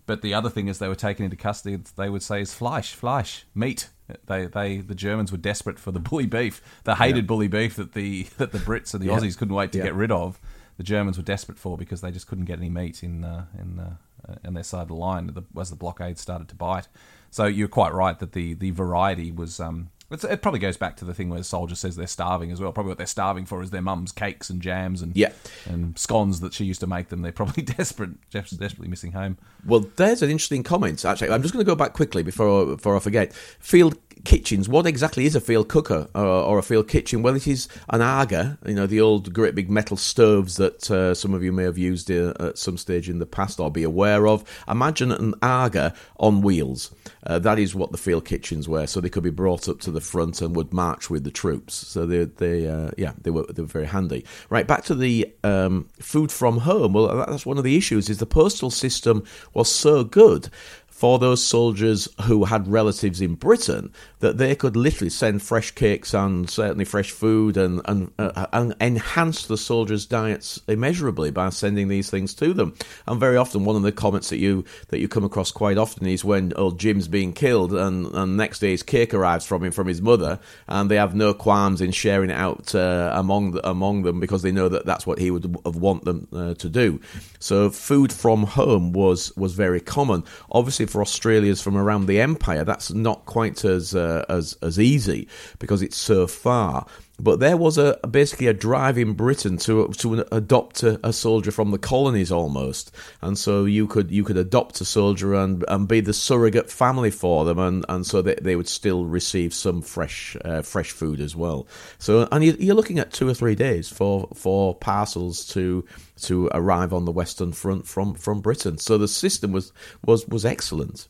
but 0.06 0.22
the 0.22 0.34
other 0.34 0.50
thing 0.50 0.68
is 0.68 0.80
they 0.80 0.90
were 0.90 0.94
taken 0.94 1.24
into 1.24 1.38
custody. 1.38 1.82
They 1.96 2.10
would 2.10 2.22
say 2.22 2.42
is 2.42 2.54
Fleisch, 2.54 2.94
Fleisch, 2.94 3.44
meat. 3.56 3.88
They, 4.28 4.46
they, 4.46 4.78
the 4.78 4.96
Germans 4.96 5.32
were 5.32 5.38
desperate 5.38 5.80
for 5.80 5.92
the 5.92 6.00
bully 6.10 6.26
beef, 6.28 6.62
the 6.84 6.96
hated 6.96 7.24
Yeah. 7.26 7.28
bully 7.28 7.48
beef 7.48 7.76
that 7.76 7.94
the 7.94 8.24
that 8.38 8.52
the 8.52 8.60
Brits 8.60 8.94
and 8.94 9.02
the 9.02 9.08
Yeah. 9.08 9.18
Aussies 9.20 9.38
couldn't 9.38 9.56
wait 9.56 9.72
to 9.74 9.78
Yeah. 9.80 9.86
get 9.86 9.96
rid 9.96 10.12
of. 10.12 10.40
The 10.78 10.84
Germans 10.84 11.18
were 11.18 11.24
desperate 11.24 11.58
for 11.58 11.78
because 11.78 12.02
they 12.02 12.12
just 12.12 12.28
couldn't 12.28 12.46
get 12.46 12.60
any 12.60 12.70
meat 12.70 13.02
in 13.04 13.24
uh, 13.24 13.46
in 13.60 13.80
uh, 13.80 13.96
uh, 14.28 14.36
in 14.44 14.54
their 14.54 14.64
side 14.64 14.84
of 14.84 14.88
the 14.90 14.94
line 14.96 15.34
as 15.60 15.70
the 15.70 15.76
blockade 15.76 16.18
started 16.20 16.48
to 16.50 16.56
bite. 16.56 16.88
So 17.32 17.46
you're 17.46 17.68
quite 17.68 17.94
right 17.94 18.18
that 18.20 18.34
the 18.34 18.54
the 18.54 18.72
variety 18.72 19.32
was. 19.32 19.60
Um, 19.60 19.90
it 20.12 20.42
probably 20.42 20.60
goes 20.60 20.78
back 20.78 20.96
to 20.98 21.06
the 21.06 21.14
thing 21.14 21.30
where 21.30 21.40
the 21.40 21.44
soldier 21.44 21.76
says 21.76 21.96
they're 21.96 22.08
starving 22.08 22.52
as 22.52 22.62
well. 22.62 22.72
Probably 22.72 22.90
what 22.90 22.98
they're 22.98 23.08
starving 23.08 23.46
for 23.46 23.62
is 23.62 23.72
their 23.72 23.82
mum's 23.82 24.12
cakes 24.12 24.50
and 24.50 24.62
jams 24.62 25.02
and 25.02 25.16
Yeah. 25.16 25.32
and 25.66 25.98
scones 25.98 26.40
that 26.42 26.54
she 26.54 26.64
used 26.66 26.80
to 26.82 26.88
make 26.88 27.10
them. 27.10 27.22
They're 27.22 27.32
probably 27.32 27.64
desperate, 27.78 28.12
just 28.30 28.60
desperately 28.60 28.88
missing 28.88 29.14
home. 29.14 29.38
Well, 29.66 29.86
there's 29.96 30.22
an 30.22 30.30
interesting 30.30 30.64
comment. 30.64 31.04
Actually, 31.04 31.32
I'm 31.32 31.42
just 31.42 31.54
going 31.54 31.66
to 31.66 31.70
go 31.70 31.76
back 31.76 31.94
quickly 31.94 32.22
before 32.24 32.66
before 32.66 32.96
I 32.96 33.00
forget. 33.00 33.34
Field 33.34 33.98
kitchens. 34.24 34.70
What 34.70 34.88
exactly 34.88 35.26
is 35.26 35.36
a 35.36 35.42
field 35.42 35.68
cooker 35.68 36.08
or, 36.16 36.26
or 36.26 36.58
a 36.60 36.64
field 36.64 36.88
kitchen? 36.88 37.22
Well, 37.22 37.36
it 37.36 37.48
is 37.48 37.68
an 37.90 38.02
aga. 38.02 38.58
You 38.66 38.76
know, 38.76 38.88
the 38.88 39.02
old 39.02 39.34
great 39.34 39.56
big 39.56 39.70
metal 39.70 39.98
stoves 39.98 40.58
that 40.58 40.90
uh, 40.90 41.14
some 41.14 41.34
of 41.34 41.44
you 41.44 41.52
may 41.52 41.64
have 41.64 41.78
used 41.78 42.10
uh, 42.10 42.34
at 42.40 42.58
some 42.58 42.78
stage 42.78 43.10
in 43.10 43.20
the 43.20 43.26
past 43.26 43.60
or 43.60 43.72
be 43.72 43.84
aware 43.84 44.28
of. 44.28 44.44
Imagine 44.68 45.12
an 45.12 45.34
aga 45.42 45.94
on 46.18 46.42
wheels. 46.42 46.94
Uh, 47.26 47.40
that 47.40 47.60
is 47.60 47.76
what 47.76 47.92
the 47.92 47.98
field 47.98 48.26
kitchens 48.26 48.70
were. 48.70 48.88
So 48.88 49.02
they 49.02 49.10
could 49.10 49.24
be 49.24 49.30
brought 49.30 49.68
up 49.68 49.80
to 49.82 49.92
the 49.92 50.02
front 50.02 50.42
and 50.42 50.56
would 50.56 50.74
march 50.74 51.10
with 51.10 51.24
the 51.24 51.32
troops. 51.32 51.74
So 51.74 52.06
they, 52.06 52.26
they, 52.26 52.68
uh, 52.68 52.92
yeah, 52.98 53.14
they 53.22 53.32
were 53.32 53.46
they 53.50 53.62
were 53.62 53.68
very 53.68 53.88
handy. 53.88 54.26
Right 54.50 54.68
back 54.68 54.84
to 54.86 54.96
the 54.96 55.34
um, 55.44 55.90
food 56.00 56.32
from 56.32 56.60
home. 56.60 56.94
Well, 56.94 57.26
that's 57.28 57.46
one 57.46 57.58
of 57.58 57.64
the 57.64 57.78
issues. 57.78 58.10
Is 58.10 58.20
the 58.20 58.26
postal 58.26 58.72
system 58.72 59.24
was 59.54 59.72
so 59.72 60.04
good 60.04 60.50
for 60.96 61.20
those 61.20 61.44
soldiers 61.44 62.08
who 62.22 62.46
had 62.46 62.70
relatives 62.70 63.20
in 63.20 63.36
Britain 63.36 63.92
that 64.20 64.38
they 64.38 64.56
could 64.56 64.78
literally 64.78 65.10
send 65.10 65.42
fresh 65.42 65.72
cakes 65.72 66.14
and 66.14 66.50
certainly 66.50 66.86
fresh 66.86 67.12
food 67.12 67.58
and 67.58 67.82
and, 67.84 68.14
uh, 68.18 68.48
and 68.54 68.74
enhance 68.80 69.46
the 69.46 69.58
soldiers' 69.58 70.06
diets 70.06 70.62
immeasurably 70.70 71.32
by 71.32 71.50
sending 71.50 71.90
these 71.90 72.10
things 72.10 72.34
to 72.34 72.54
them. 72.54 72.74
And 73.08 73.20
very 73.20 73.36
often, 73.36 73.66
one 73.66 73.76
of 73.76 73.82
the 73.82 73.92
comments 73.92 74.30
that 74.30 74.38
you 74.38 74.64
that 74.88 75.00
you 75.00 75.10
come 75.10 75.26
across 75.26 75.52
quite 75.52 75.78
often 75.78 76.08
is 76.08 76.24
when 76.24 76.54
old 76.56 76.80
Jim's 76.80 77.10
being 77.10 77.34
killed, 77.34 77.74
and, 77.74 78.08
and 78.14 78.38
next 78.38 78.60
day 78.60 78.72
his 78.72 78.82
cake 78.82 79.14
arrives 79.14 79.46
from 79.46 79.66
him 79.66 79.74
from 79.74 79.88
his 79.88 80.02
mother, 80.02 80.40
and 80.66 80.90
they 80.90 80.96
have 80.96 81.14
no 81.14 81.34
qualms 81.34 81.82
in 81.82 81.92
sharing 81.92 82.30
it 82.30 82.38
out 82.38 82.74
uh, 82.74 83.12
among 83.14 83.52
the, 83.52 83.70
among 83.70 84.04
them 84.04 84.22
because 84.22 84.44
they 84.44 84.52
know 84.54 84.70
that 84.70 84.86
that's 84.86 85.06
what 85.06 85.20
he 85.20 85.30
would 85.30 85.46
want 85.66 86.06
them 86.06 86.26
uh, 86.32 86.54
to 86.54 86.70
do. 86.70 87.02
So 87.40 87.70
food 87.70 88.14
from 88.14 88.44
home 88.44 88.94
was 88.94 89.36
was 89.36 89.56
very 89.56 89.82
common. 89.82 90.24
Obviously, 90.50 90.85
for 90.88 91.02
Australians 91.02 91.62
from 91.62 91.78
around 91.78 92.06
the 92.06 92.20
empire, 92.20 92.64
that's 92.64 92.92
not 92.92 93.26
quite 93.26 93.64
as 93.66 93.96
uh, 93.96 94.26
as 94.30 94.58
as 94.62 94.80
easy 94.80 95.28
because 95.60 95.82
it's 95.82 95.98
so 95.98 96.28
far. 96.28 96.86
But 97.18 97.40
there 97.40 97.56
was 97.56 97.78
a 97.78 97.98
basically 98.12 98.48
a 98.48 98.54
drive 98.54 98.98
in 98.98 99.14
Britain 99.14 99.58
to 99.60 99.88
to 99.88 100.26
adopt 100.34 100.84
a, 100.84 101.00
a 101.02 101.14
soldier 101.14 101.52
from 101.52 101.72
the 101.72 101.78
colonies 101.78 102.30
almost, 102.30 102.94
and 103.22 103.38
so 103.38 103.64
you 103.64 103.88
could 103.88 104.12
you 104.12 104.26
could 104.26 104.36
adopt 104.36 104.82
a 104.82 104.86
soldier 104.86 105.34
and 105.34 105.64
and 105.70 105.88
be 105.88 106.02
the 106.02 106.14
surrogate 106.14 106.70
family 106.70 107.12
for 107.12 107.46
them, 107.46 107.58
and, 107.58 107.86
and 107.88 108.06
so 108.06 108.22
they, 108.22 108.36
they 108.36 108.58
would 108.58 108.68
still 108.68 109.06
receive 109.06 109.54
some 109.54 109.82
fresh 109.82 110.36
uh, 110.44 110.62
fresh 110.62 110.92
food 110.92 111.22
as 111.22 111.38
well. 111.38 111.68
So 112.00 112.28
and 112.34 112.44
you, 112.44 112.58
you're 112.60 112.76
looking 112.76 113.00
at 113.00 113.14
two 113.14 113.30
or 113.30 113.34
three 113.34 113.56
days 113.56 113.88
for 113.88 114.28
for 114.34 114.76
parcels 114.76 115.46
to 115.54 115.86
to 116.24 116.50
arrive 116.54 116.92
on 116.92 117.06
the 117.06 117.14
Western 117.14 117.54
Front 117.54 117.88
from 117.88 118.16
from 118.16 118.42
Britain. 118.42 118.78
So 118.78 118.98
the 118.98 119.08
system 119.08 119.54
was 119.54 119.72
was 120.06 120.28
was 120.28 120.44
excellent. 120.44 121.08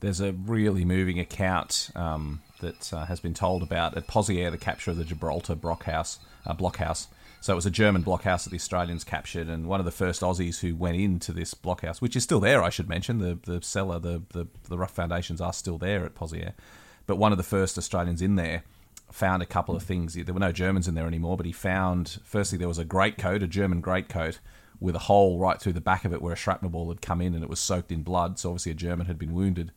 There's 0.00 0.20
a 0.20 0.32
really 0.32 0.84
moving 0.84 1.20
account 1.20 1.90
um, 1.94 2.40
that 2.62 2.92
uh, 2.92 3.04
has 3.04 3.20
been 3.20 3.34
told 3.34 3.62
about 3.62 3.96
at 3.96 4.06
Pozières, 4.06 4.50
the 4.50 4.58
capture 4.58 4.90
of 4.90 4.96
the 4.96 5.04
Gibraltar 5.04 5.54
blockhouse. 5.54 6.18
Uh, 6.46 6.54
blockhouse. 6.54 7.06
So 7.40 7.52
it 7.52 7.56
was 7.56 7.66
a 7.66 7.70
German 7.70 8.02
blockhouse 8.02 8.44
that 8.44 8.50
the 8.50 8.56
Australians 8.56 9.04
captured, 9.04 9.48
and 9.48 9.66
one 9.66 9.80
of 9.80 9.84
the 9.84 9.92
first 9.92 10.22
Aussies 10.22 10.60
who 10.60 10.74
went 10.74 10.96
into 10.96 11.32
this 11.32 11.54
blockhouse, 11.54 12.00
which 12.00 12.16
is 12.16 12.22
still 12.22 12.40
there, 12.40 12.62
I 12.62 12.70
should 12.70 12.88
mention. 12.88 13.18
The 13.18 13.38
the 13.44 13.62
cellar, 13.62 13.98
the 13.98 14.22
the, 14.30 14.46
the 14.68 14.78
rough 14.78 14.94
foundations 14.94 15.40
are 15.40 15.52
still 15.52 15.76
there 15.78 16.04
at 16.04 16.14
Pozières, 16.14 16.54
but 17.06 17.16
one 17.16 17.32
of 17.32 17.38
the 17.38 17.44
first 17.44 17.76
Australians 17.78 18.22
in 18.22 18.36
there 18.36 18.62
found 19.10 19.42
a 19.42 19.46
couple 19.46 19.76
of 19.76 19.82
things. 19.82 20.14
There 20.14 20.34
were 20.34 20.40
no 20.40 20.52
Germans 20.52 20.88
in 20.88 20.94
there 20.94 21.06
anymore, 21.06 21.36
but 21.36 21.46
he 21.46 21.52
found 21.52 22.18
firstly 22.24 22.58
there 22.58 22.68
was 22.68 22.78
a 22.78 22.84
greatcoat, 22.84 23.42
a 23.42 23.46
German 23.46 23.80
greatcoat 23.80 24.38
with 24.80 24.96
a 24.96 25.00
hole 25.00 25.38
right 25.38 25.60
through 25.60 25.74
the 25.74 25.80
back 25.80 26.04
of 26.04 26.12
it 26.12 26.22
where 26.22 26.32
a 26.32 26.36
shrapnel 26.36 26.70
ball 26.70 26.88
had 26.88 27.02
come 27.02 27.20
in 27.20 27.34
and 27.34 27.44
it 27.44 27.50
was 27.50 27.60
soaked 27.60 27.92
in 27.92 28.02
blood. 28.02 28.38
So 28.38 28.50
obviously 28.50 28.72
a 28.72 28.74
German 28.76 29.06
had 29.06 29.18
been 29.18 29.34
wounded 29.34 29.70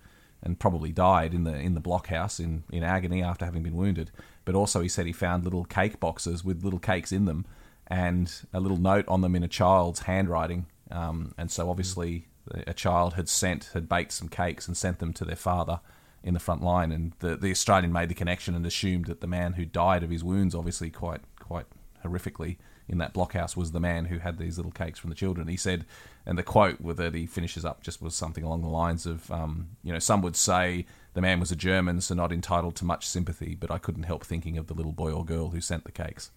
and 0.45 0.59
probably 0.59 0.91
died 0.91 1.33
in 1.33 1.43
the 1.43 1.55
in 1.55 1.73
the 1.73 1.81
blockhouse 1.81 2.39
in, 2.39 2.63
in 2.71 2.83
agony 2.83 3.21
after 3.21 3.43
having 3.43 3.63
been 3.63 3.75
wounded. 3.75 4.11
But 4.45 4.55
also 4.55 4.79
he 4.81 4.87
said 4.87 5.07
he 5.07 5.11
found 5.11 5.43
little 5.43 5.65
cake 5.65 5.99
boxes 5.99 6.45
with 6.45 6.63
little 6.63 6.79
cakes 6.79 7.11
in 7.11 7.25
them 7.25 7.45
and 7.87 8.31
a 8.53 8.59
little 8.59 8.77
note 8.77 9.05
on 9.07 9.21
them 9.21 9.35
in 9.35 9.43
a 9.43 9.47
child's 9.47 10.01
handwriting. 10.01 10.67
Um, 10.91 11.33
and 11.37 11.51
so 11.51 11.69
obviously 11.69 12.27
a 12.67 12.73
child 12.73 13.15
had 13.15 13.27
sent 13.27 13.71
had 13.73 13.89
baked 13.89 14.11
some 14.11 14.29
cakes 14.29 14.67
and 14.67 14.77
sent 14.77 14.99
them 14.99 15.13
to 15.13 15.25
their 15.25 15.35
father 15.35 15.79
in 16.23 16.35
the 16.35 16.39
front 16.39 16.61
line. 16.61 16.91
And 16.91 17.13
the 17.19 17.35
the 17.35 17.51
Australian 17.51 17.91
made 17.91 18.09
the 18.09 18.15
connection 18.15 18.53
and 18.53 18.65
assumed 18.65 19.05
that 19.05 19.21
the 19.21 19.27
man 19.27 19.53
who 19.53 19.65
died 19.65 20.03
of 20.03 20.11
his 20.11 20.23
wounds, 20.23 20.53
obviously 20.53 20.91
quite 20.91 21.21
quite 21.39 21.65
horrifically 22.05 22.57
in 22.87 22.97
that 22.99 23.13
blockhouse, 23.13 23.57
was 23.57 23.71
the 23.71 23.79
man 23.79 24.05
who 24.05 24.19
had 24.19 24.37
these 24.37 24.57
little 24.57 24.71
cakes 24.71 24.99
from 24.99 25.09
the 25.09 25.15
children. 25.15 25.47
He 25.47 25.57
said, 25.57 25.85
and 26.25 26.37
the 26.37 26.43
quote 26.43 26.79
with 26.81 26.97
that 26.97 27.15
he 27.15 27.25
finishes 27.25 27.65
up 27.65 27.81
just 27.81 28.01
was 28.01 28.13
something 28.15 28.43
along 28.43 28.61
the 28.61 28.67
lines 28.67 29.05
of, 29.05 29.29
um, 29.31 29.69
you 29.83 29.91
know, 29.91 29.99
some 29.99 30.21
would 30.21 30.35
say 30.35 30.85
the 31.13 31.21
man 31.21 31.39
was 31.39 31.51
a 31.51 31.55
German, 31.55 32.01
so 32.01 32.13
not 32.13 32.31
entitled 32.31 32.75
to 32.75 32.85
much 32.85 33.07
sympathy, 33.07 33.55
but 33.59 33.71
I 33.71 33.77
couldn't 33.77 34.03
help 34.03 34.23
thinking 34.23 34.57
of 34.57 34.67
the 34.67 34.73
little 34.73 34.91
boy 34.91 35.11
or 35.11 35.25
girl 35.25 35.49
who 35.49 35.61
sent 35.61 35.83
the 35.85 35.91
cakes. 35.91 36.29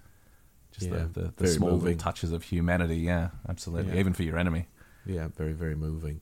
Just 0.73 0.87
Yeah, 0.91 1.07
the, 1.13 1.23
the, 1.23 1.33
the 1.37 1.49
small 1.49 1.71
moving. 1.73 1.85
little 1.85 2.01
touches 2.01 2.33
of 2.33 2.45
humanity. 2.45 2.99
Yeah, 2.99 3.31
absolutely. 3.49 3.95
Yeah. 3.95 4.01
Even 4.01 4.13
for 4.13 4.23
your 4.23 4.39
enemy. 4.39 4.69
Yeah, 5.07 5.29
very 5.37 5.53
very 5.53 5.75
moving. 5.75 6.21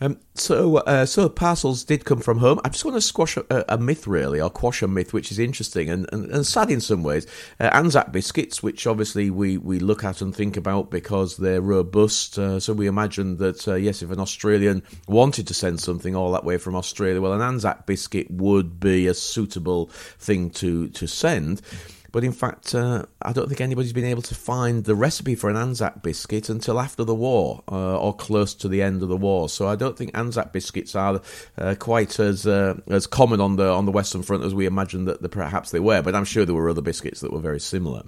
Um, 0.00 0.18
so, 0.34 0.78
uh, 0.78 1.06
so 1.06 1.28
parcels 1.28 1.84
did 1.84 2.04
come 2.04 2.18
from 2.18 2.38
home. 2.38 2.60
I 2.64 2.68
just 2.68 2.84
want 2.84 2.96
to 2.96 3.00
squash 3.00 3.36
a, 3.36 3.64
a 3.68 3.78
myth, 3.78 4.06
really, 4.06 4.40
or 4.40 4.50
quash 4.50 4.82
a 4.82 4.88
myth, 4.88 5.12
which 5.12 5.30
is 5.30 5.38
interesting 5.38 5.88
and, 5.88 6.06
and, 6.12 6.30
and 6.30 6.46
sad 6.46 6.70
in 6.70 6.80
some 6.80 7.02
ways. 7.02 7.26
Uh, 7.60 7.70
Anzac 7.72 8.10
biscuits, 8.10 8.62
which 8.62 8.86
obviously 8.86 9.30
we, 9.30 9.56
we 9.56 9.78
look 9.78 10.02
at 10.02 10.20
and 10.20 10.34
think 10.34 10.56
about 10.56 10.90
because 10.90 11.36
they're 11.36 11.60
robust. 11.60 12.38
Uh, 12.38 12.58
so 12.58 12.72
we 12.72 12.86
imagine 12.86 13.36
that 13.36 13.66
uh, 13.68 13.74
yes, 13.74 14.02
if 14.02 14.10
an 14.10 14.20
Australian 14.20 14.82
wanted 15.06 15.46
to 15.46 15.54
send 15.54 15.80
something 15.80 16.16
all 16.16 16.32
that 16.32 16.44
way 16.44 16.58
from 16.58 16.74
Australia, 16.74 17.20
well, 17.20 17.32
an 17.32 17.40
Anzac 17.40 17.86
biscuit 17.86 18.30
would 18.30 18.80
be 18.80 19.06
a 19.06 19.14
suitable 19.14 19.86
thing 20.18 20.50
to 20.50 20.88
to 20.88 21.06
send. 21.06 21.62
But 22.14 22.22
in 22.22 22.30
fact, 22.30 22.76
uh, 22.76 23.06
I 23.20 23.32
don't 23.32 23.48
think 23.48 23.60
anybody's 23.60 23.92
been 23.92 24.04
able 24.04 24.22
to 24.22 24.36
find 24.36 24.84
the 24.84 24.94
recipe 24.94 25.34
for 25.34 25.50
an 25.50 25.56
Anzac 25.56 26.00
biscuit 26.00 26.48
until 26.48 26.78
after 26.78 27.02
the 27.02 27.12
war 27.12 27.64
uh, 27.66 27.98
or 27.98 28.14
close 28.14 28.54
to 28.54 28.68
the 28.68 28.82
end 28.82 29.02
of 29.02 29.08
the 29.08 29.16
war. 29.16 29.48
So 29.48 29.66
I 29.66 29.74
don't 29.74 29.98
think 29.98 30.16
Anzac 30.16 30.52
biscuits 30.52 30.94
are 30.94 31.20
uh, 31.58 31.74
quite 31.76 32.20
as 32.20 32.46
uh, 32.46 32.78
as 32.86 33.08
common 33.08 33.40
on 33.40 33.56
the 33.56 33.68
on 33.68 33.84
the 33.84 33.90
Western 33.90 34.22
Front 34.22 34.44
as 34.44 34.54
we 34.54 34.64
imagined 34.64 35.08
that 35.08 35.22
the, 35.22 35.28
perhaps 35.28 35.72
they 35.72 35.80
were. 35.80 36.02
But 36.02 36.14
I'm 36.14 36.24
sure 36.24 36.44
there 36.44 36.54
were 36.54 36.70
other 36.70 36.82
biscuits 36.82 37.20
that 37.20 37.32
were 37.32 37.40
very 37.40 37.58
similar. 37.58 38.04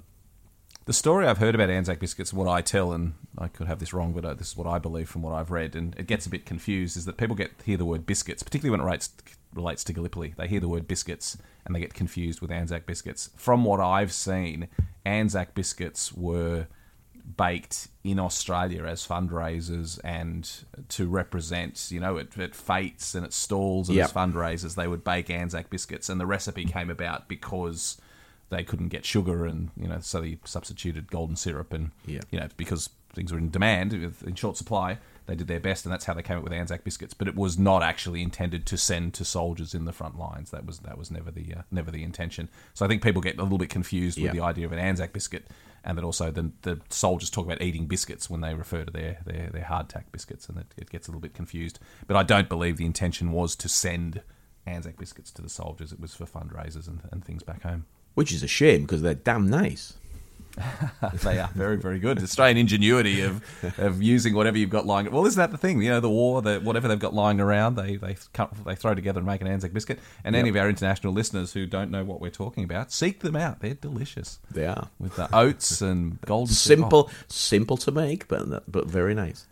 The 0.85 0.93
story 0.93 1.27
I've 1.27 1.39
heard 1.39 1.53
about 1.53 1.69
Anzac 1.69 1.99
biscuits, 1.99 2.31
what 2.31 2.47
I 2.47 2.61
tell, 2.61 2.93
and 2.93 3.15
I 3.37 3.49
could 3.49 3.67
have 3.67 3.79
this 3.79 3.93
wrong, 3.93 4.13
but 4.13 4.23
uh, 4.23 4.35
this 4.35 4.51
is 4.51 4.55
what 4.55 4.67
I 4.67 4.79
believe 4.79 5.09
from 5.09 5.21
what 5.21 5.33
I've 5.33 5.51
read, 5.51 5.75
and 5.75 5.93
it 5.99 6.07
gets 6.07 6.25
a 6.25 6.29
bit 6.29 6.45
confused, 6.45 6.95
is 6.95 7.03
that 7.03 7.17
people 7.17 7.35
get 7.35 7.51
hear 7.65 7.75
the 7.75 7.83
word 7.83 8.05
biscuits, 8.05 8.41
particularly 8.41 8.71
when 8.71 8.79
it 8.79 8.85
relates, 8.85 9.09
relates 9.53 9.83
to 9.85 9.93
Gallipoli. 9.93 10.33
They 10.37 10.47
hear 10.47 10.59
the 10.59 10.67
word 10.67 10.87
biscuits 10.87 11.37
and 11.65 11.75
they 11.75 11.79
get 11.79 11.93
confused 11.93 12.41
with 12.41 12.51
Anzac 12.51 12.85
biscuits. 12.85 13.29
From 13.35 13.63
what 13.65 13.79
I've 13.79 14.11
seen, 14.13 14.67
Anzac 15.05 15.53
biscuits 15.55 16.13
were 16.13 16.67
baked 17.35 17.89
in 18.03 18.19
Australia 18.19 18.85
as 18.85 19.05
fundraisers 19.05 19.99
and 20.03 20.49
to 20.89 21.07
represent, 21.07 21.87
you 21.91 21.99
know, 21.99 22.17
at, 22.17 22.37
at 22.37 22.51
fêtes 22.53 23.15
and 23.15 23.25
at 23.25 23.33
stalls 23.33 23.89
and 23.89 23.97
Yep. 23.97 24.05
as 24.05 24.13
fundraisers, 24.13 24.75
they 24.75 24.87
would 24.87 25.03
bake 25.03 25.29
Anzac 25.29 25.69
biscuits, 25.69 26.07
and 26.09 26.21
the 26.21 26.25
recipe 26.25 26.63
came 26.65 26.89
about 26.89 27.27
because 27.27 27.99
they 28.49 28.63
couldn't 28.63 28.87
get 28.89 29.03
sugar, 29.05 29.45
and 29.45 29.71
you 29.75 29.89
know, 29.89 29.99
so 29.99 30.21
they 30.21 30.37
substituted 30.45 31.11
golden 31.11 31.35
syrup, 31.35 31.73
and 31.73 31.91
Yeah. 32.05 32.21
you 32.31 32.39
know, 32.39 32.47
because 32.55 32.89
things 33.13 33.31
were 33.33 33.37
in 33.39 33.49
demand, 33.49 33.91
in 33.93 34.35
short 34.35 34.55
supply, 34.55 34.97
they 35.27 35.35
did 35.35 35.47
their 35.47 35.59
best, 35.59 35.85
and 35.85 35.93
that's 35.93 36.05
how 36.05 36.13
they 36.13 36.23
came 36.23 36.37
up 36.37 36.43
with 36.43 36.53
Anzac 36.53 36.83
biscuits. 36.83 37.13
But 37.13 37.27
it 37.27 37.35
was 37.35 37.59
not 37.59 37.83
actually 37.83 38.21
intended 38.23 38.65
to 38.67 38.77
send 38.77 39.13
to 39.15 39.25
soldiers 39.25 39.73
in 39.75 39.85
the 39.85 39.93
front 39.93 40.17
lines. 40.17 40.51
That 40.51 40.65
was 40.65 40.79
that 40.79 40.97
was 40.97 41.11
never 41.11 41.29
the 41.31 41.53
uh, 41.57 41.61
never 41.71 41.91
the 41.91 42.03
intention. 42.03 42.49
So 42.73 42.85
I 42.85 42.87
think 42.87 43.03
people 43.03 43.21
get 43.21 43.37
a 43.37 43.43
little 43.43 43.57
bit 43.57 43.69
confused 43.69 44.17
Yeah. 44.17 44.23
with 44.25 44.31
the 44.33 44.41
idea 44.41 44.65
of 44.65 44.71
an 44.71 44.79
Anzac 44.79 45.13
biscuit, 45.13 45.47
and 45.83 45.97
that 45.97 46.03
also 46.03 46.31
the 46.31 46.51
the 46.63 46.79
soldiers 46.89 47.29
talk 47.29 47.45
about 47.45 47.61
eating 47.61 47.85
biscuits 47.87 48.29
when 48.29 48.41
they 48.41 48.53
refer 48.55 48.83
to 48.83 48.91
their 48.91 49.19
their, 49.25 49.49
their 49.51 49.63
hardtack 49.63 50.05
biscuits, 50.11 50.49
and 50.49 50.57
it, 50.57 50.67
it 50.77 50.89
gets 50.89 51.07
a 51.07 51.11
little 51.11 51.21
bit 51.21 51.33
confused. 51.33 51.77
But 52.07 52.17
I 52.17 52.23
don't 52.23 52.49
believe 52.49 52.77
the 52.77 52.85
intention 52.85 53.31
was 53.31 53.55
to 53.57 53.69
send 53.69 54.21
Anzac 54.65 54.97
biscuits 54.97 55.31
to 55.31 55.41
the 55.41 55.49
soldiers. 55.49 55.91
It 55.91 55.99
was 55.99 56.13
for 56.15 56.25
fundraisers 56.25 56.87
and, 56.87 57.01
and 57.11 57.23
things 57.23 57.43
back 57.43 57.63
home. 57.63 57.85
Which 58.15 58.31
is 58.31 58.41
a 58.43 58.47
shame 58.47 58.81
because 58.81 59.01
they're 59.03 59.13
damn 59.13 59.47
nice. 59.49 59.93
They 61.23 61.39
are 61.39 61.49
very, 61.53 61.77
very 61.77 61.99
good. 61.99 62.21
Australian 62.21 62.57
ingenuity 62.57 63.21
of 63.21 63.43
of 63.77 64.01
using 64.01 64.33
whatever 64.33 64.57
you've 64.57 64.69
got 64.69 64.85
lying. 64.85 65.11
Well, 65.11 65.25
isn't 65.25 65.39
that 65.39 65.51
the 65.51 65.57
thing? 65.57 65.81
You 65.81 65.91
know, 65.91 65.99
the 65.99 66.09
war, 66.09 66.41
the 66.41 66.59
whatever 66.59 66.87
they've 66.87 66.99
got 66.99 67.13
lying 67.13 67.39
around, 67.39 67.75
they 67.75 67.95
they 67.95 68.17
cut, 68.33 68.53
they 68.65 68.75
throw 68.75 68.95
together 68.95 69.19
and 69.19 69.27
make 69.27 69.41
an 69.41 69.47
Anzac 69.47 69.73
biscuit. 69.73 69.99
And 70.23 70.35
any 70.35 70.49
of 70.49 70.55
our 70.55 70.69
international 70.69 71.13
listeners 71.13 71.53
who 71.53 71.65
don't 71.65 71.91
know 71.91 72.03
what 72.03 72.21
we're 72.21 72.29
talking 72.29 72.63
about, 72.63 72.91
seek 72.91 73.19
them 73.19 73.35
out. 73.35 73.59
They're 73.59 73.73
delicious. 73.73 74.39
They 74.51 74.65
are 74.65 74.89
with 74.99 75.15
the 75.15 75.33
oats 75.35 75.81
and 75.81 76.19
golden. 76.21 76.53
Simple, 76.53 77.09
simple 77.27 77.77
to 77.77 77.91
make, 77.91 78.27
but 78.27 78.71
but 78.71 78.87
very 78.87 79.13
nice. 79.13 79.45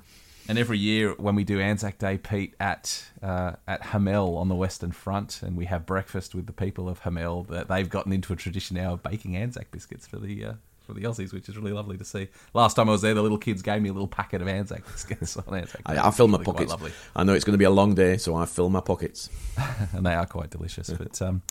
And 0.47 0.59
every 0.59 0.77
year 0.77 1.13
when 1.17 1.33
we 1.33 1.43
do 1.43 1.59
Anzac 1.59 1.97
Day, 1.97 2.17
Pete, 2.19 2.53
at 2.59 3.03
uh, 3.23 3.53
at 3.67 3.81
Hamel 3.81 4.37
on 4.37 4.47
the 4.47 4.55
Western 4.55 4.91
Front, 4.91 5.41
and 5.41 5.57
we 5.57 5.65
have 5.65 5.85
breakfast 5.85 6.35
with 6.35 6.45
the 6.45 6.53
people 6.53 6.87
of 6.87 6.99
Hamel, 6.99 7.43
that 7.45 7.67
they've 7.67 7.89
gotten 7.89 8.13
into 8.13 8.31
a 8.31 8.35
tradition 8.35 8.77
now 8.77 8.93
of 8.93 9.01
baking 9.01 9.35
Anzac 9.35 9.71
biscuits 9.71 10.05
for 10.05 10.17
the 10.17 10.45
uh, 10.45 10.53
for 10.85 10.93
the 10.93 11.01
Aussies, 11.01 11.33
which 11.33 11.49
is 11.49 11.57
really 11.57 11.71
lovely 11.71 11.97
to 11.97 12.05
see. 12.05 12.29
Last 12.53 12.75
time 12.75 12.89
I 12.89 12.93
was 12.93 13.01
there, 13.01 13.13
the 13.13 13.21
little 13.21 13.37
kids 13.37 13.61
gave 13.61 13.81
me 13.81 13.89
a 13.89 13.93
little 13.93 14.07
packet 14.07 14.41
of 14.41 14.47
Anzac 14.47 14.85
biscuits 14.85 15.37
on 15.47 15.55
Anzac. 15.55 15.81
I, 15.85 16.07
I 16.07 16.11
fill 16.11 16.27
my 16.27 16.37
really 16.37 16.45
pockets. 16.45 16.75
I 17.15 17.23
know 17.23 17.33
it's 17.33 17.45
going 17.45 17.53
to 17.53 17.59
be 17.59 17.65
a 17.65 17.69
long 17.69 17.95
day, 17.95 18.17
so 18.17 18.35
I 18.35 18.45
fill 18.45 18.69
my 18.69 18.81
pockets, 18.81 19.29
and 19.93 20.05
they 20.05 20.13
are 20.13 20.25
quite 20.25 20.49
delicious. 20.49 20.89
but 20.89 21.21
um, 21.21 21.41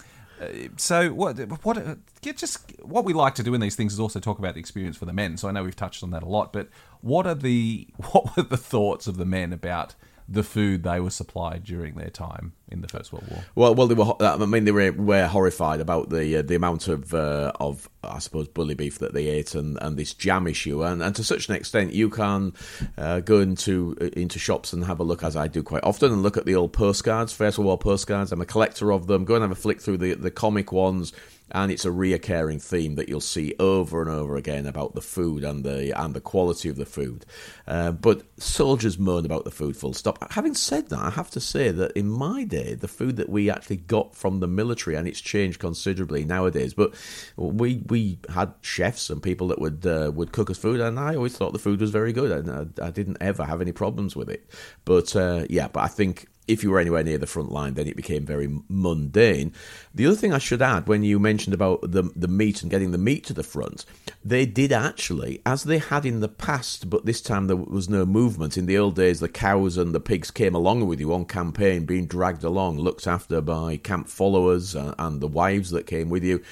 uh, 0.40 0.46
so 0.76 1.10
what 1.10 1.38
what 1.64 1.78
uh, 1.78 1.94
just 2.20 2.72
what 2.82 3.04
we 3.04 3.12
like 3.12 3.34
to 3.36 3.42
do 3.42 3.54
in 3.54 3.60
these 3.60 3.76
things 3.76 3.92
is 3.92 4.00
also 4.00 4.18
talk 4.18 4.38
about 4.38 4.54
the 4.54 4.60
experience 4.60 4.96
for 4.96 5.04
the 5.04 5.12
men. 5.12 5.36
So 5.36 5.48
I 5.48 5.52
know 5.52 5.62
we've 5.62 5.76
touched 5.76 6.02
on 6.02 6.10
that 6.10 6.22
a 6.22 6.28
lot, 6.28 6.52
but 6.52 6.68
what 7.00 7.26
are 7.26 7.34
the 7.34 7.86
what 8.12 8.36
were 8.36 8.42
the 8.42 8.56
thoughts 8.56 9.06
of 9.06 9.16
the 9.16 9.24
men 9.24 9.52
about 9.52 9.94
the 10.28 10.42
food 10.42 10.82
they 10.82 11.00
were 11.00 11.10
supplied 11.10 11.64
during 11.64 11.94
their 11.94 12.10
time 12.10 12.52
in 12.68 12.80
the 12.80 12.88
First 12.88 13.12
World 13.12 13.26
War. 13.30 13.44
Well, 13.54 13.74
well, 13.74 13.86
they 13.86 13.94
were. 13.94 14.14
I 14.20 14.36
mean, 14.46 14.64
they 14.64 14.72
were, 14.72 14.92
were 14.92 15.26
horrified 15.26 15.80
about 15.80 16.08
the 16.08 16.38
uh, 16.38 16.42
the 16.42 16.54
amount 16.54 16.88
of 16.88 17.12
uh, 17.12 17.52
of 17.60 17.88
I 18.02 18.18
suppose 18.18 18.48
bully 18.48 18.74
beef 18.74 18.98
that 18.98 19.12
they 19.12 19.26
ate 19.26 19.54
and, 19.54 19.78
and 19.82 19.96
this 19.96 20.14
jam 20.14 20.46
issue, 20.46 20.82
and, 20.82 21.02
and 21.02 21.14
to 21.16 21.24
such 21.24 21.48
an 21.48 21.54
extent, 21.54 21.92
you 21.92 22.08
can 22.08 22.54
uh, 22.96 23.20
go 23.20 23.40
into 23.40 23.96
uh, 24.00 24.06
into 24.14 24.38
shops 24.38 24.72
and 24.72 24.84
have 24.84 25.00
a 25.00 25.04
look, 25.04 25.22
as 25.22 25.36
I 25.36 25.48
do 25.48 25.62
quite 25.62 25.84
often, 25.84 26.12
and 26.12 26.22
look 26.22 26.36
at 26.36 26.46
the 26.46 26.54
old 26.54 26.72
postcards, 26.72 27.32
First 27.32 27.58
World 27.58 27.66
War 27.66 27.78
postcards. 27.78 28.32
I'm 28.32 28.40
a 28.40 28.46
collector 28.46 28.92
of 28.92 29.06
them. 29.06 29.24
Go 29.24 29.34
and 29.34 29.42
have 29.42 29.52
a 29.52 29.56
flick 29.56 29.80
through 29.80 29.98
the 29.98 30.14
the 30.14 30.30
comic 30.30 30.72
ones 30.72 31.12
and 31.54 31.70
it's 31.70 31.84
a 31.84 31.90
reoccurring 31.90 32.60
theme 32.60 32.96
that 32.96 33.08
you'll 33.08 33.20
see 33.20 33.54
over 33.60 34.02
and 34.02 34.10
over 34.10 34.36
again 34.36 34.66
about 34.66 34.94
the 34.94 35.00
food 35.00 35.44
and 35.44 35.64
the 35.64 35.98
and 35.98 36.12
the 36.12 36.20
quality 36.20 36.68
of 36.68 36.76
the 36.76 36.84
food. 36.84 37.24
Uh, 37.66 37.92
but 37.92 38.22
soldiers 38.38 38.98
moan 38.98 39.24
about 39.24 39.44
the 39.44 39.50
food 39.52 39.76
full 39.76 39.94
stop. 39.94 40.32
Having 40.32 40.54
said 40.54 40.88
that, 40.88 40.98
I 40.98 41.10
have 41.10 41.30
to 41.30 41.40
say 41.40 41.70
that 41.70 41.92
in 41.92 42.08
my 42.10 42.42
day, 42.42 42.74
the 42.74 42.88
food 42.88 43.16
that 43.16 43.28
we 43.28 43.48
actually 43.48 43.76
got 43.76 44.16
from 44.16 44.40
the 44.40 44.48
military, 44.48 44.96
and 44.96 45.06
it's 45.06 45.20
changed 45.20 45.60
considerably 45.60 46.24
nowadays. 46.24 46.74
But 46.74 46.94
we 47.36 47.82
we 47.86 48.18
had 48.28 48.52
chefs 48.60 49.08
and 49.08 49.22
people 49.22 49.46
that 49.48 49.60
would 49.60 49.86
uh, 49.86 50.10
would 50.12 50.32
cook 50.32 50.50
us 50.50 50.58
food, 50.58 50.80
and 50.80 50.98
I 50.98 51.14
always 51.14 51.36
thought 51.36 51.52
the 51.52 51.58
food 51.60 51.80
was 51.80 51.90
very 51.90 52.12
good, 52.12 52.32
and 52.32 52.74
I, 52.80 52.86
I 52.86 52.90
didn't 52.90 53.18
ever 53.20 53.44
have 53.44 53.60
any 53.60 53.72
problems 53.72 54.16
with 54.16 54.28
it. 54.28 54.50
But 54.84 55.14
uh, 55.14 55.46
yeah, 55.48 55.68
but 55.68 55.84
I 55.84 55.88
think 55.88 56.26
if 56.46 56.62
you 56.62 56.70
were 56.70 56.78
anywhere 56.78 57.02
near 57.02 57.18
the 57.18 57.26
front 57.26 57.50
line, 57.50 57.74
then 57.74 57.86
it 57.86 57.96
became 57.96 58.26
very 58.26 58.48
mundane. 58.68 59.52
The 59.94 60.06
other 60.06 60.16
thing 60.16 60.32
I 60.32 60.38
should 60.38 60.62
add, 60.62 60.86
when 60.86 61.02
you 61.02 61.18
mentioned 61.18 61.54
about 61.54 61.80
the 61.82 62.04
the 62.14 62.28
meat 62.28 62.62
and 62.62 62.70
getting 62.70 62.90
the 62.92 62.98
meat 62.98 63.24
to 63.26 63.32
the 63.32 63.42
front, 63.42 63.84
they 64.24 64.46
did 64.46 64.72
actually, 64.72 65.40
as 65.46 65.64
they 65.64 65.78
had 65.78 66.04
in 66.04 66.20
the 66.20 66.28
past, 66.28 66.90
but 66.90 67.06
this 67.06 67.20
time 67.20 67.46
there 67.46 67.56
was 67.56 67.88
no 67.88 68.04
movement. 68.04 68.56
In 68.56 68.66
the 68.66 68.78
old 68.78 68.96
days, 68.96 69.20
the 69.20 69.28
cows 69.28 69.76
and 69.76 69.94
the 69.94 70.00
pigs 70.00 70.30
came 70.30 70.54
along 70.54 70.86
with 70.86 71.00
you 71.00 71.12
on 71.12 71.24
campaign, 71.24 71.84
being 71.84 72.06
dragged 72.06 72.44
along, 72.44 72.78
looked 72.78 73.06
after 73.06 73.40
by 73.40 73.76
camp 73.76 74.08
followers 74.08 74.74
and, 74.74 74.94
and 74.98 75.20
the 75.20 75.28
wives 75.28 75.70
that 75.70 75.86
came 75.86 76.08
with 76.08 76.24
you. 76.24 76.42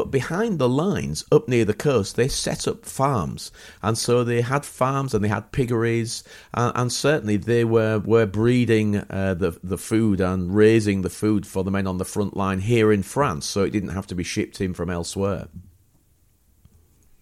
But 0.00 0.10
behind 0.10 0.58
the 0.58 0.66
lines, 0.66 1.26
up 1.30 1.46
near 1.46 1.66
the 1.66 1.74
coast, 1.74 2.16
they 2.16 2.26
set 2.26 2.66
up 2.66 2.86
farms, 2.86 3.52
and 3.82 3.98
so 3.98 4.24
they 4.24 4.40
had 4.40 4.64
farms 4.64 5.12
and 5.12 5.22
they 5.22 5.28
had 5.28 5.52
piggeries, 5.52 6.24
and, 6.54 6.72
and 6.74 6.90
certainly 6.90 7.36
they 7.36 7.64
were 7.64 7.98
were 7.98 8.24
breeding 8.24 8.96
uh, 8.96 9.34
the 9.34 9.60
the 9.62 9.76
food 9.76 10.22
and 10.22 10.56
raising 10.56 11.02
the 11.02 11.10
food 11.10 11.46
for 11.46 11.62
the 11.64 11.70
men 11.70 11.86
on 11.86 11.98
the 11.98 12.06
front 12.06 12.34
line 12.34 12.60
here 12.60 12.90
in 12.90 13.02
France, 13.02 13.44
so 13.44 13.62
it 13.62 13.72
didn't 13.72 13.90
have 13.90 14.06
to 14.06 14.14
be 14.14 14.24
shipped 14.24 14.58
in 14.62 14.72
from 14.72 14.88
elsewhere. 14.88 15.48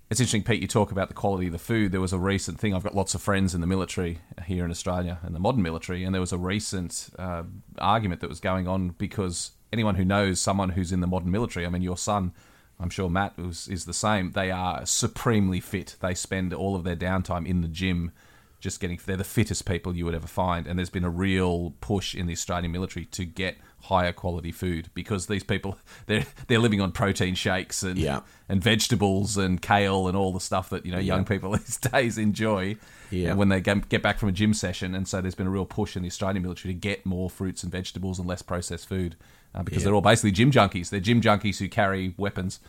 It's 0.09 0.21
interesting, 0.21 0.45
Pete. 0.45 0.62
You 0.62 0.69
talk 0.69 0.93
about 0.93 1.09
the 1.09 1.14
quality 1.14 1.47
of 1.47 1.53
the 1.53 1.59
food. 1.59 1.91
There 1.91 2.01
was 2.01 2.12
a 2.12 2.19
recent 2.19 2.61
thing. 2.61 2.77
I've 2.77 2.85
got 2.85 2.95
lots 2.95 3.12
of 3.17 3.21
friends 3.21 3.57
in 3.57 3.61
the 3.61 3.67
military 3.67 4.21
here 4.47 4.64
in 4.64 4.71
Australia, 4.71 5.19
in 5.27 5.33
the 5.33 5.41
modern 5.41 5.62
military, 5.64 6.05
and 6.05 6.14
there 6.14 6.21
was 6.21 6.33
a 6.33 6.38
recent 6.38 7.09
uh, 7.19 7.43
argument 7.79 8.21
that 8.21 8.31
was 8.31 8.38
going 8.38 8.69
on 8.69 8.91
because 8.91 9.51
anyone 9.73 9.97
who 9.97 10.05
knows 10.05 10.41
someone 10.41 10.69
who's 10.69 10.93
in 10.93 11.01
the 11.01 11.09
modern 11.09 11.33
military, 11.33 11.67
I 11.67 11.71
mean, 11.71 11.83
your 11.83 11.97
son 11.97 12.33
I'm 12.81 12.91
sure 12.91 13.11
Mat 13.11 13.35
is, 13.38 13.69
is 13.69 13.85
the 13.85 13.93
same. 13.93 14.33
They 14.33 14.51
are 14.51 14.87
supremely 14.87 15.61
fit. 15.61 15.97
They 16.01 16.14
spend 16.14 16.53
all 16.55 16.77
of 16.77 16.85
their 16.85 16.97
downtime 16.97 17.47
in 17.47 17.61
the 17.61 17.69
gym, 17.69 18.12
just 18.61 18.81
getting. 18.81 19.01
They're 19.05 19.17
the 19.17 19.25
fittest 19.25 19.67
people 19.67 19.97
you 19.97 20.05
would 20.05 20.14
ever 20.14 20.29
find. 20.29 20.67
And 20.67 20.79
there's 20.79 20.91
been 20.91 21.05
a 21.05 21.11
real 21.11 21.75
push 21.81 22.14
in 22.14 22.27
the 22.27 22.33
Australian 22.33 22.71
military 22.71 23.07
to 23.07 23.25
get 23.25 23.57
higher 23.81 24.12
quality 24.12 24.51
food 24.53 24.91
because 24.93 25.29
these 25.29 25.45
people 25.45 25.79
they're 26.07 26.27
they're 26.47 26.59
living 26.59 26.81
on 26.81 26.93
protein 26.93 27.35
shakes 27.35 27.83
and 27.83 27.97
yeah. 27.97 28.21
and 28.49 28.62
vegetables 28.62 29.37
and 29.37 29.62
kale 29.62 30.09
and 30.09 30.17
all 30.17 30.33
the 30.33 30.41
stuff 30.41 30.71
that 30.71 30.85
you 30.85 30.93
know 30.93 30.99
young 30.99 31.21
yeah. 31.21 31.25
people 31.25 31.53
these 31.57 31.79
days 31.79 32.17
enjoy. 32.19 32.77
Yeah. 33.11 33.33
when 33.33 33.49
they 33.49 33.62
get 33.62 34.03
back 34.03 34.19
from 34.19 34.29
a 34.29 34.33
gym 34.33 34.53
session, 34.53 34.95
and 34.95 35.09
so 35.09 35.23
there's 35.23 35.35
been 35.35 35.47
a 35.47 35.51
real 35.51 35.64
push 35.64 35.97
in 35.97 36.03
the 36.03 36.09
Australian 36.09 36.43
military 36.43 36.75
to 36.75 36.79
get 36.79 37.07
more 37.07 37.31
fruits 37.31 37.62
and 37.62 37.73
vegetables 37.73 38.19
and 38.19 38.29
less 38.29 38.43
processed 38.43 38.87
food 38.87 39.17
uh, 39.55 39.63
because 39.63 39.83
yeah. 39.83 39.87
they're 39.87 39.95
all 39.95 40.01
basically 40.01 40.33
gym 40.33 40.51
junkies. 40.51 40.91
They're 40.91 41.01
gym 41.01 41.21
junkies 41.21 41.59
who 41.59 41.69
carry 41.69 42.15
weapons, 42.17 42.61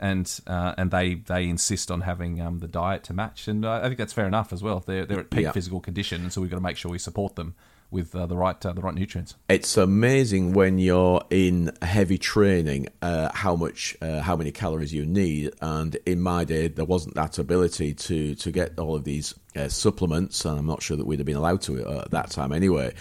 and 0.00 0.40
uh, 0.46 0.74
and 0.78 0.90
they 0.90 1.14
they 1.14 1.48
insist 1.48 1.90
on 1.90 2.02
having 2.02 2.40
um, 2.40 2.58
the 2.60 2.68
diet 2.68 3.04
to 3.04 3.12
match. 3.12 3.48
And 3.48 3.64
uh, 3.64 3.80
I 3.82 3.86
think 3.86 3.98
that's 3.98 4.12
fair 4.12 4.26
enough 4.26 4.52
as 4.52 4.62
well. 4.62 4.80
They're 4.80 5.04
they're 5.04 5.20
at 5.20 5.30
peak 5.30 5.44
yeah. 5.44 5.52
physical 5.52 5.80
condition, 5.80 6.22
and 6.22 6.32
so 6.32 6.40
we've 6.40 6.50
got 6.50 6.56
to 6.56 6.62
make 6.62 6.76
sure 6.76 6.90
we 6.90 6.98
support 6.98 7.36
them 7.36 7.54
with 7.90 8.14
uh, 8.14 8.26
the 8.26 8.36
right 8.36 8.64
uh, 8.64 8.72
the 8.72 8.80
right 8.80 8.94
nutrients. 8.94 9.34
It's 9.48 9.76
amazing 9.76 10.52
when 10.52 10.78
you're 10.78 11.22
in 11.30 11.72
heavy 11.82 12.18
training 12.18 12.88
uh, 13.00 13.30
how 13.32 13.56
much 13.56 13.96
uh, 14.02 14.20
how 14.20 14.36
many 14.36 14.52
calories 14.52 14.92
you 14.92 15.06
need. 15.06 15.52
And 15.60 15.96
in 16.06 16.20
my 16.20 16.44
day, 16.44 16.68
there 16.68 16.84
wasn't 16.84 17.14
that 17.14 17.38
ability 17.38 17.94
to 17.94 18.34
to 18.34 18.50
get 18.50 18.78
all 18.78 18.94
of 18.94 19.04
these 19.04 19.34
uh, 19.58 19.68
supplements, 19.68 20.44
and 20.44 20.58
I'm 20.58 20.66
not 20.66 20.82
sure 20.82 20.96
that 20.96 21.06
we'd 21.06 21.18
have 21.18 21.26
been 21.26 21.36
allowed 21.36 21.62
to 21.62 21.84
uh, 21.86 22.02
at 22.02 22.10
that 22.12 22.30
time 22.30 22.52
anyway. 22.52 22.94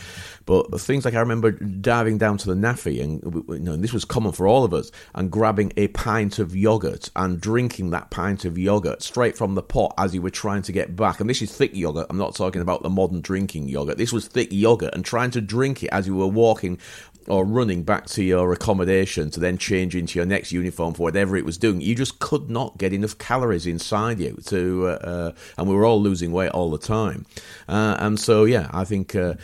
But 0.46 0.80
things 0.80 1.06
like 1.06 1.14
I 1.14 1.20
remember 1.20 1.52
diving 1.52 2.18
down 2.18 2.38
to 2.40 2.48
the 2.48 2.56
NAAFI, 2.56 3.04
and 3.04 3.46
you 3.50 3.60
know, 3.60 3.74
and 3.74 3.84
this 3.84 3.94
was 3.94 4.06
common 4.06 4.32
for 4.32 4.48
all 4.48 4.64
of 4.64 4.74
us, 4.74 4.92
and 5.14 5.32
grabbing 5.32 5.74
a 5.78 5.90
pint 5.90 6.40
of 6.40 6.56
yogurt 6.56 7.10
and 7.16 7.40
drinking 7.40 7.92
that 7.92 8.10
pint 8.10 8.46
of 8.46 8.58
yogurt 8.58 9.04
straight 9.04 9.38
from 9.38 9.56
the 9.56 9.64
pot 9.64 9.94
as 9.98 10.16
you 10.16 10.22
were 10.22 10.30
trying 10.30 10.62
to 10.64 10.72
get 10.72 10.96
back. 10.96 11.20
And 11.20 11.30
this 11.30 11.42
is 11.42 11.56
thick 11.56 11.76
yogurt. 11.76 12.08
I'm 12.10 12.18
not 12.18 12.36
talking 12.36 12.62
about 12.62 12.82
the 12.84 12.90
modern 12.90 13.22
drinking 13.22 13.68
yogurt. 13.68 13.98
This 13.98 14.14
was 14.14 14.28
thick 14.28 14.50
yogurt, 14.52 14.94
and 14.94 15.04
trying 15.04 15.32
to 15.32 15.42
drink 15.42 15.84
it 15.84 15.90
as 15.92 16.08
you 16.08 16.16
were 16.16 16.28
walking 16.28 16.80
or 17.28 17.46
running 17.46 17.84
back 17.84 18.06
to 18.08 18.24
your 18.24 18.54
accommodation 18.54 19.30
to 19.32 19.40
then 19.40 19.58
change 19.58 19.96
into 19.96 20.18
your 20.18 20.26
next 20.26 20.52
uniform 20.52 20.94
for 20.94 21.04
whatever 21.04 21.36
it 21.36 21.46
was 21.46 21.58
doing. 21.58 21.82
You 21.82 21.96
just 21.96 22.20
could 22.20 22.50
not 22.50 22.78
get 22.78 22.94
enough 22.94 23.18
calories 23.18 23.68
inside 23.68 24.20
you 24.20 24.38
to, 24.46 24.88
uh, 24.88 24.92
uh, 24.92 25.32
and 25.58 25.68
we 25.68 25.76
were 25.76 25.86
all 25.86 26.02
losing 26.02 26.32
weight 26.32 26.52
all 26.52 26.72
the 26.72 26.78
time. 26.78 27.26
Uh, 27.68 27.98
and 28.00 28.20
so, 28.20 28.46
yeah, 28.46 28.70
I 28.72 28.86
think 28.86 29.16
uh, 29.16 29.36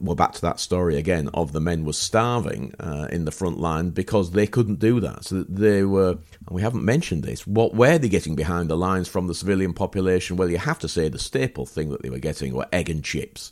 we're 0.00 0.14
back 0.14 0.32
to 0.32 0.42
that 0.42 0.60
story 0.60 0.96
again 0.96 1.28
of 1.34 1.52
the 1.52 1.60
men 1.60 1.84
were 1.84 1.92
starving 1.92 2.74
uh, 2.78 3.08
in 3.10 3.24
the 3.24 3.32
front 3.32 3.58
line 3.58 3.90
because 3.90 4.30
they 4.30 4.46
couldn't 4.46 4.78
do 4.78 5.00
that. 5.00 5.24
So 5.24 5.42
they 5.42 5.82
were, 5.82 6.18
we 6.50 6.62
haven't 6.62 6.84
mentioned 6.84 7.24
this. 7.24 7.46
What 7.46 7.74
were 7.74 7.98
they 7.98 8.08
getting 8.08 8.36
behind 8.36 8.70
the 8.70 8.76
lines 8.76 9.08
from 9.08 9.26
the 9.26 9.34
civilian 9.34 9.72
population? 9.72 10.36
Well, 10.36 10.50
you 10.50 10.58
have 10.58 10.78
to 10.80 10.88
say 10.88 11.08
the 11.08 11.18
staple 11.18 11.66
thing 11.66 11.90
that 11.90 12.02
they 12.02 12.10
were 12.10 12.18
getting 12.18 12.54
were 12.54 12.66
egg 12.72 12.88
and 12.88 13.02
chips 13.02 13.50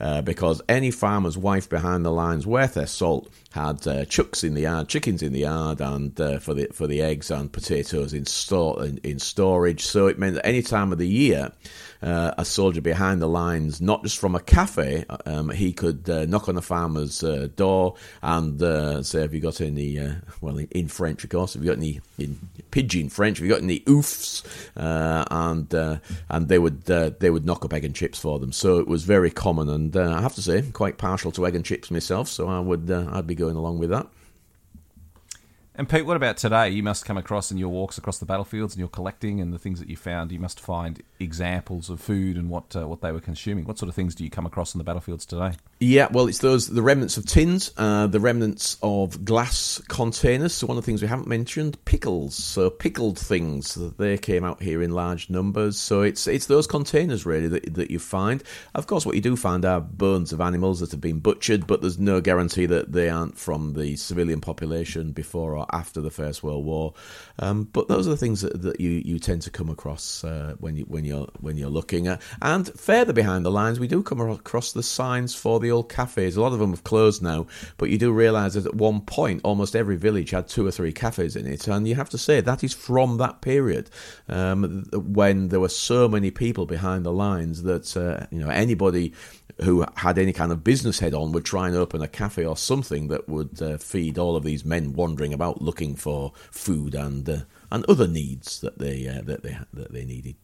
uh, 0.00 0.22
because 0.22 0.60
any 0.68 0.90
farmer's 0.90 1.38
wife 1.38 1.68
behind 1.68 2.04
the 2.04 2.10
lines 2.10 2.46
worth 2.46 2.74
their 2.74 2.86
salt 2.86 3.28
had 3.52 3.86
uh, 3.86 4.04
chucks 4.04 4.42
in 4.44 4.54
the 4.54 4.62
yard, 4.62 4.88
chickens 4.88 5.22
in 5.22 5.32
the 5.32 5.40
yard, 5.40 5.80
and 5.80 6.18
uh, 6.20 6.38
for 6.38 6.54
the 6.54 6.68
for 6.72 6.86
the 6.86 7.02
eggs 7.02 7.30
and 7.30 7.52
potatoes 7.52 8.12
in 8.12 8.26
store 8.26 8.84
in, 8.84 8.98
in 8.98 9.18
storage. 9.18 9.84
So 9.84 10.06
it 10.06 10.18
meant 10.18 10.34
that 10.34 10.46
any 10.46 10.62
time 10.62 10.92
of 10.92 10.98
the 10.98 11.08
year 11.08 11.52
uh, 12.02 12.34
a 12.36 12.44
soldier 12.44 12.80
behind 12.80 13.22
the 13.22 13.28
lines, 13.28 13.80
not 13.80 14.02
just 14.02 14.18
from 14.18 14.34
a 14.34 14.40
cafe. 14.40 15.04
Um, 15.24 15.50
he 15.50 15.72
could 15.72 16.08
uh, 16.10 16.26
knock 16.26 16.48
on 16.48 16.56
a 16.56 16.62
farmer's 16.62 17.22
uh, 17.22 17.48
door 17.54 17.94
and 18.22 18.60
uh, 18.60 19.02
say, 19.02 19.20
"Have 19.20 19.32
you 19.32 19.40
got 19.40 19.60
any?" 19.60 19.98
Uh, 19.98 20.14
well, 20.40 20.58
in, 20.58 20.68
in, 20.72 20.88
French, 20.88 21.22
of 21.22 21.30
course. 21.30 21.54
Have 21.54 21.62
you 21.62 21.70
got 21.70 21.78
any 21.78 22.00
in 22.18 22.38
pidgin 22.70 23.08
French? 23.08 23.38
Have 23.38 23.46
you 23.46 23.52
got 23.52 23.62
any 23.62 23.80
oofs? 23.80 24.42
Uh, 24.76 25.24
and 25.30 26.00
and 26.28 26.48
they 26.48 26.58
would 26.58 26.82
they 26.84 27.30
would 27.30 27.46
knock 27.46 27.64
up 27.64 27.72
egg 27.72 27.84
and 27.84 27.94
chips 27.94 28.18
for 28.18 28.38
them. 28.40 28.52
So 28.52 28.78
it 28.78 28.88
was 28.88 29.04
very 29.04 29.30
common, 29.30 29.68
and 29.68 29.96
I 29.96 30.20
have 30.20 30.34
to 30.34 30.42
say, 30.42 30.62
quite 30.72 30.98
partial 30.98 31.30
to 31.32 31.46
egg 31.46 31.54
and 31.54 31.64
chips 31.64 31.90
myself. 31.90 32.28
So 32.28 32.48
I 32.48 32.58
would 32.58 32.90
I'd 32.90 33.26
be 33.26 33.36
going 33.42 33.56
along 33.56 33.78
with 33.78 33.90
that. 33.90 34.06
And 35.74 35.88
Pete, 35.88 36.04
what 36.04 36.16
about 36.16 36.36
today? 36.36 36.68
You 36.68 36.82
must 36.82 37.06
come 37.06 37.16
across 37.16 37.50
in 37.50 37.56
your 37.56 37.70
walks 37.70 37.96
across 37.96 38.18
the 38.18 38.26
battlefields 38.26 38.74
and 38.74 38.78
your 38.78 38.90
collecting 38.90 39.40
and 39.40 39.52
the 39.52 39.58
things 39.58 39.80
that 39.80 39.88
you 39.88 39.96
found. 39.96 40.30
You 40.30 40.38
must 40.38 40.60
find 40.60 41.02
examples 41.18 41.88
of 41.88 41.98
food 42.00 42.36
and 42.36 42.50
what 42.50 42.76
uh, 42.76 42.86
what 42.86 43.00
they 43.00 43.10
were 43.10 43.20
consuming. 43.20 43.64
What 43.64 43.78
sort 43.78 43.88
of 43.88 43.94
things 43.94 44.14
do 44.14 44.22
you 44.22 44.30
come 44.30 44.44
across 44.46 44.74
in 44.74 44.78
the 44.78 44.84
battlefields 44.84 45.24
today? 45.24 45.52
Yeah, 45.82 46.06
well, 46.12 46.28
it's 46.28 46.38
those 46.38 46.68
the 46.68 46.80
remnants 46.80 47.16
of 47.16 47.26
tins, 47.26 47.72
uh, 47.76 48.06
the 48.06 48.20
remnants 48.20 48.76
of 48.84 49.24
glass 49.24 49.82
containers. 49.88 50.54
So 50.54 50.68
one 50.68 50.76
of 50.76 50.84
the 50.84 50.86
things 50.86 51.02
we 51.02 51.08
haven't 51.08 51.26
mentioned, 51.26 51.84
pickles. 51.84 52.36
So 52.36 52.70
pickled 52.70 53.18
things 53.18 53.74
they 53.74 54.16
came 54.16 54.44
out 54.44 54.62
here 54.62 54.80
in 54.80 54.92
large 54.92 55.28
numbers. 55.28 55.76
So 55.76 56.02
it's 56.02 56.28
it's 56.28 56.46
those 56.46 56.68
containers 56.68 57.26
really 57.26 57.48
that 57.48 57.74
that 57.74 57.90
you 57.90 57.98
find. 57.98 58.44
Of 58.76 58.86
course, 58.86 59.04
what 59.04 59.16
you 59.16 59.20
do 59.20 59.34
find 59.34 59.64
are 59.64 59.80
bones 59.80 60.32
of 60.32 60.40
animals 60.40 60.78
that 60.78 60.92
have 60.92 61.00
been 61.00 61.18
butchered, 61.18 61.66
but 61.66 61.80
there's 61.80 61.98
no 61.98 62.20
guarantee 62.20 62.66
that 62.66 62.92
they 62.92 63.08
aren't 63.08 63.36
from 63.36 63.72
the 63.72 63.96
civilian 63.96 64.40
population 64.40 65.10
before 65.10 65.56
or 65.56 65.66
after 65.72 66.00
the 66.00 66.12
First 66.12 66.44
World 66.44 66.64
War. 66.64 66.94
Um, 67.40 67.64
but 67.64 67.88
those 67.88 68.06
are 68.06 68.10
the 68.10 68.16
things 68.16 68.42
that, 68.42 68.62
that 68.62 68.80
you, 68.80 69.02
you 69.04 69.18
tend 69.18 69.42
to 69.42 69.50
come 69.50 69.68
across 69.68 70.22
uh, 70.22 70.54
when 70.60 70.76
you 70.76 70.84
when 70.84 71.04
you're 71.04 71.26
when 71.40 71.56
you're 71.56 71.70
looking 71.70 72.06
at. 72.06 72.22
And 72.40 72.68
further 72.78 73.12
behind 73.12 73.44
the 73.44 73.50
lines, 73.50 73.80
we 73.80 73.88
do 73.88 74.04
come 74.04 74.20
across 74.20 74.70
the 74.70 74.84
signs 74.84 75.34
for 75.34 75.58
the 75.58 75.71
old 75.72 75.88
cafes. 75.88 76.36
A 76.36 76.40
lot 76.40 76.52
of 76.52 76.58
them 76.58 76.70
have 76.70 76.84
closed 76.84 77.22
now, 77.22 77.46
but 77.78 77.90
you 77.90 77.98
do 77.98 78.12
realise 78.12 78.54
that 78.54 78.66
at 78.66 78.74
one 78.74 79.00
point, 79.00 79.40
almost 79.44 79.74
every 79.74 79.96
village 79.96 80.30
had 80.30 80.48
two 80.48 80.66
or 80.66 80.70
three 80.70 80.92
cafes 80.92 81.36
in 81.36 81.46
it, 81.46 81.66
and 81.66 81.88
you 81.88 81.94
have 81.94 82.10
to 82.10 82.18
say 82.18 82.40
that 82.40 82.62
is 82.62 82.72
from 82.74 83.16
that 83.18 83.40
period 83.40 83.90
um, 84.28 84.84
when 84.92 85.48
there 85.48 85.60
were 85.60 85.68
so 85.68 86.08
many 86.08 86.30
people 86.30 86.66
behind 86.66 87.04
the 87.04 87.12
lines 87.12 87.62
that 87.64 87.96
uh, 87.96 88.26
you 88.30 88.38
know 88.38 88.50
anybody 88.50 89.12
who 89.60 89.84
had 89.96 90.18
any 90.18 90.32
kind 90.32 90.50
of 90.52 90.64
business 90.64 90.98
head 90.98 91.14
on 91.14 91.32
would 91.32 91.44
try 91.44 91.68
and 91.68 91.76
open 91.76 92.02
a 92.02 92.08
cafe 92.08 92.44
or 92.44 92.56
something 92.56 93.08
that 93.08 93.28
would 93.28 93.60
uh, 93.60 93.76
feed 93.78 94.18
all 94.18 94.36
of 94.36 94.44
these 94.44 94.64
men 94.64 94.92
wandering 94.92 95.32
about 95.32 95.62
looking 95.62 95.94
for 95.94 96.32
food 96.50 96.94
and 96.94 97.28
uh, 97.28 97.38
and 97.70 97.84
other 97.86 98.08
needs 98.08 98.60
that 98.60 98.78
they 98.78 99.06
uh, 99.08 99.22
that 99.22 99.42
they 99.42 99.56
that 99.72 99.92
they 99.92 100.04
needed. 100.04 100.36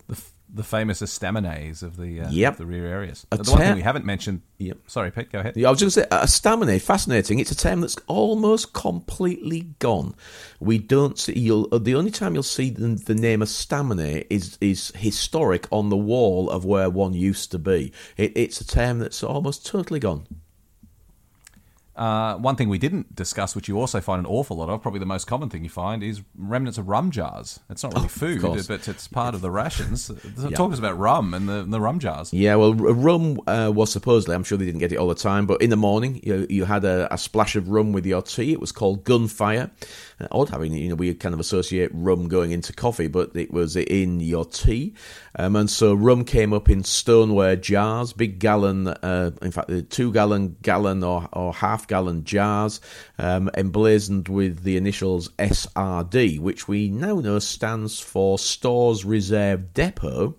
The, 0.53 0.63
famous 0.63 1.03
estaminets 1.03 1.83
of 1.83 1.97
the 1.97 2.23
uh, 2.23 2.31
Yep. 2.31 2.53
of 2.55 2.59
the 2.59 2.67
rear 2.67 2.87
areas. 2.87 3.27
A 3.31 3.37
the 3.37 3.51
one 3.51 3.61
thing 3.61 3.75
we 3.77 3.83
haven't 3.83 4.05
mentioned. 4.05 4.43
Yep. 4.59 4.79
Sorry, 4.87 5.11
Pete. 5.11 5.31
Go 5.31 5.41
ahead. 5.41 5.57
Yeah, 5.57 5.69
I 5.69 5.71
was 5.71 5.81
going 5.81 5.91
to 5.91 6.01
say 6.01 6.07
estaminet, 6.11 6.81
fascinating. 6.81 7.39
It's 7.39 7.51
a 7.51 7.57
term 7.57 7.81
that's 7.83 7.97
almost 8.07 8.73
completely 8.73 9.75
gone. 9.79 10.15
We 10.61 10.79
don't 10.79 11.19
see. 11.19 11.39
You'll, 11.39 11.69
the 11.69 11.95
only 11.95 12.11
time 12.11 12.35
you'll 12.35 12.43
see 12.43 12.71
the, 12.71 12.89
the 12.89 13.15
name 13.15 13.43
of 13.43 13.49
estaminet 13.49 14.27
is 14.31 14.57
is 14.61 14.93
historic 14.97 15.67
on 15.71 15.91
the 15.91 15.97
wall 15.97 16.51
of 16.51 16.65
where 16.65 16.89
one 16.91 17.13
used 17.13 17.51
to 17.53 17.59
be. 17.59 17.93
It, 18.17 18.33
it's 18.35 18.61
a 18.61 18.67
term 18.67 18.99
that's 19.01 19.23
almost 19.23 19.67
totally 19.67 20.01
gone. 20.01 20.27
Uh, 21.99 22.37
one 22.37 22.55
thing 22.55 22.69
we 22.69 22.79
didn't 22.79 23.17
discuss, 23.17 23.57
which 23.57 23.67
you 23.67 23.79
also 23.79 24.01
find 24.01 24.21
an 24.21 24.27
awful 24.27 24.57
lot 24.57 24.69
of, 24.69 24.81
probably 24.81 25.01
the 25.01 25.07
most 25.07 25.27
common 25.27 25.51
thing 25.51 25.65
you 25.65 25.71
find, 25.71 26.03
is 26.03 26.23
remnants 26.37 26.79
of 26.79 26.89
rum 26.89 27.11
jars. 27.11 27.59
It's 27.69 27.83
not 27.83 27.93
really 27.95 28.07
food, 28.07 28.41
but 28.69 28.87
it's 28.87 29.09
part 29.09 29.35
of 29.35 29.41
the 29.41 29.51
rations. 29.51 30.11
Yeah. 30.39 30.57
Talk 30.57 30.73
us 30.73 30.79
about 30.79 30.97
rum 30.97 31.35
and 31.35 31.49
the, 31.49 31.65
the 31.65 31.81
rum 31.81 31.99
jars. 31.99 32.33
Yeah, 32.33 32.55
well, 32.55 32.73
rum 32.73 33.41
uh, 33.49 33.73
was 33.75 33.91
supposedly, 33.91 34.37
I'm 34.37 34.45
sure 34.45 34.57
they 34.57 34.67
didn't 34.67 34.79
get 34.79 34.93
it 34.93 34.97
all 34.97 35.09
the 35.09 35.15
time, 35.17 35.47
but 35.47 35.61
in 35.61 35.71
the 35.71 35.77
morning, 35.77 36.21
you, 36.23 36.47
you 36.49 36.65
had 36.65 36.85
a, 36.85 37.13
a 37.13 37.19
splash 37.19 37.57
of 37.57 37.69
rum 37.69 37.93
with 37.93 38.07
your 38.07 38.23
tea. 38.23 38.53
It 38.53 38.61
was 38.61 38.71
called 38.71 39.05
gunfire. 39.05 39.71
Odd 40.31 40.49
having, 40.49 40.73
you 40.75 40.89
know, 40.89 40.95
we 40.95 41.15
kind 41.15 41.33
of 41.33 41.41
associate 41.41 41.91
rum 41.93 42.29
going 42.29 42.51
into 42.51 42.73
coffee, 42.73 43.07
but 43.07 43.31
it 43.35 43.53
was 43.53 43.77
in 43.77 44.21
your 44.21 44.45
tea. 44.45 44.95
Um, 45.37 45.55
and 45.57 45.71
so 45.71 45.95
rum 45.95 46.25
came 46.25 46.53
up 46.53 46.69
in 46.69 46.83
stoneware 46.83 47.57
jars, 47.57 48.13
big 48.13 48.39
gallon, 48.39 48.89
uh, 48.89 49.31
in 49.43 49.53
fact, 49.53 49.69
the 49.69 49.83
two 49.83 50.13
gallon, 50.13 50.57
gallon 50.63 51.05
or, 51.05 51.29
or 51.33 51.53
half 51.53 51.87
gallon 51.87 52.25
jars, 52.25 52.81
um, 53.19 53.51
emblazoned 53.55 54.29
with 54.29 54.63
the 54.63 54.77
initials 54.77 55.29
SRD, 55.39 56.41
which 56.41 56.67
we 56.67 56.89
now 56.89 57.21
know 57.21 57.39
stands 57.39 58.01
for 58.01 58.39
Stores 58.39 59.05
Reserve 59.05 59.73
Depot. 59.73 60.37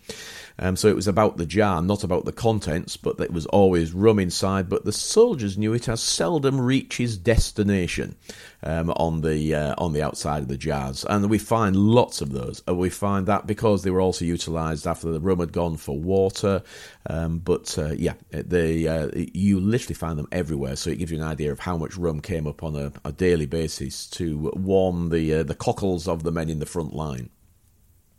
Um, 0.60 0.76
so 0.76 0.90
it 0.90 0.96
was 0.96 1.08
about 1.08 1.38
the 1.38 1.46
jar, 1.46 1.82
not 1.82 2.04
about 2.04 2.26
the 2.26 2.34
contents, 2.34 2.98
but 2.98 3.20
it 3.20 3.32
was 3.32 3.46
always 3.48 3.94
rum 3.94 4.20
inside. 4.20 4.70
But 4.70 4.86
the 4.86 4.92
soldiers 4.92 5.58
knew 5.58 5.74
it 5.74 5.88
as 5.88 6.02
seldom 6.02 6.60
reaches 6.60 7.18
destination 7.18 8.16
um, 8.62 8.90
on 8.92 9.22
the 9.22 9.56
uh, 9.56 9.76
on 9.78 9.94
the 9.94 10.04
outside 10.04 10.44
of 10.44 10.50
the 10.50 10.58
jars, 10.58 11.06
and 11.06 11.30
we 11.30 11.38
find 11.38 11.76
lots 11.76 12.22
of 12.22 12.32
those. 12.32 12.62
And 12.68 12.78
we 12.78 12.90
find 12.90 13.26
that 13.28 13.48
because 13.48 13.84
they 13.84 13.92
were 13.92 14.02
also 14.02 14.26
utilised 14.26 14.86
after 14.86 15.10
the 15.12 15.20
rum 15.20 15.40
had 15.40 15.54
gone 15.54 15.78
for 15.78 15.98
water. 15.98 16.62
Um, 17.10 17.40
but 17.40 17.78
uh, 17.78 17.94
yeah, 17.94 18.14
they 18.32 18.86
uh, 18.86 19.10
you 19.14 19.60
literally 19.62 19.96
find 19.96 20.20
them 20.20 20.28
everywhere. 20.32 20.76
So 20.76 20.90
it 20.90 21.00
gives 21.00 21.12
you 21.12 21.18
an 21.18 21.24
idea 21.24 21.52
of 21.52 21.60
how 21.60 21.78
much 21.78 21.98
rum 21.98 22.20
came 22.20 22.48
up 22.48 22.64
on 22.64 22.76
a, 22.76 22.92
a 23.06 23.14
daily 23.14 23.46
basis 23.46 24.08
to 24.12 24.52
warm 24.56 25.10
the 25.10 25.36
uh, 25.36 25.44
the 25.44 25.56
cockles 25.56 26.08
of 26.08 26.24
the 26.24 26.32
men 26.32 26.50
in 26.50 26.60
the 26.60 26.66
front 26.66 26.94
line. 26.94 27.30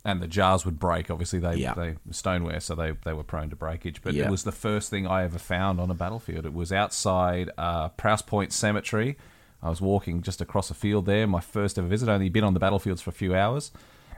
And 0.03 0.19
the 0.21 0.27
jars 0.27 0.65
would 0.65 0.79
break. 0.79 1.11
Obviously, 1.11 1.37
they 1.39 1.55
Yeah. 1.57 1.75
they 1.75 1.95
stoneware, 2.09 2.59
so 2.59 2.73
they, 2.73 2.91
they 3.05 3.13
were 3.13 3.23
prone 3.23 3.49
to 3.51 3.55
breakage. 3.55 4.01
But 4.01 4.15
Yeah. 4.15 4.25
it 4.25 4.31
was 4.31 4.43
the 4.43 4.51
first 4.51 4.89
thing 4.89 5.05
I 5.05 5.23
ever 5.23 5.37
found 5.37 5.79
on 5.79 5.91
a 5.91 5.93
battlefield. 5.93 6.45
It 6.45 6.53
was 6.53 6.71
outside 6.73 7.51
uh, 7.57 7.89
Prowse 7.89 8.23
Point 8.23 8.51
Cemetery. 8.51 9.17
I 9.61 9.69
was 9.69 9.79
walking 9.79 10.23
just 10.23 10.41
across 10.41 10.71
a 10.71 10.73
field 10.73 11.05
there. 11.05 11.27
My 11.27 11.39
first 11.39 11.77
ever 11.77 11.87
visit. 11.87 12.09
Only 12.09 12.29
been 12.29 12.43
on 12.43 12.55
the 12.55 12.59
battlefields 12.59 12.99
for 13.03 13.11
a 13.11 13.13
few 13.13 13.35
hours, 13.35 13.71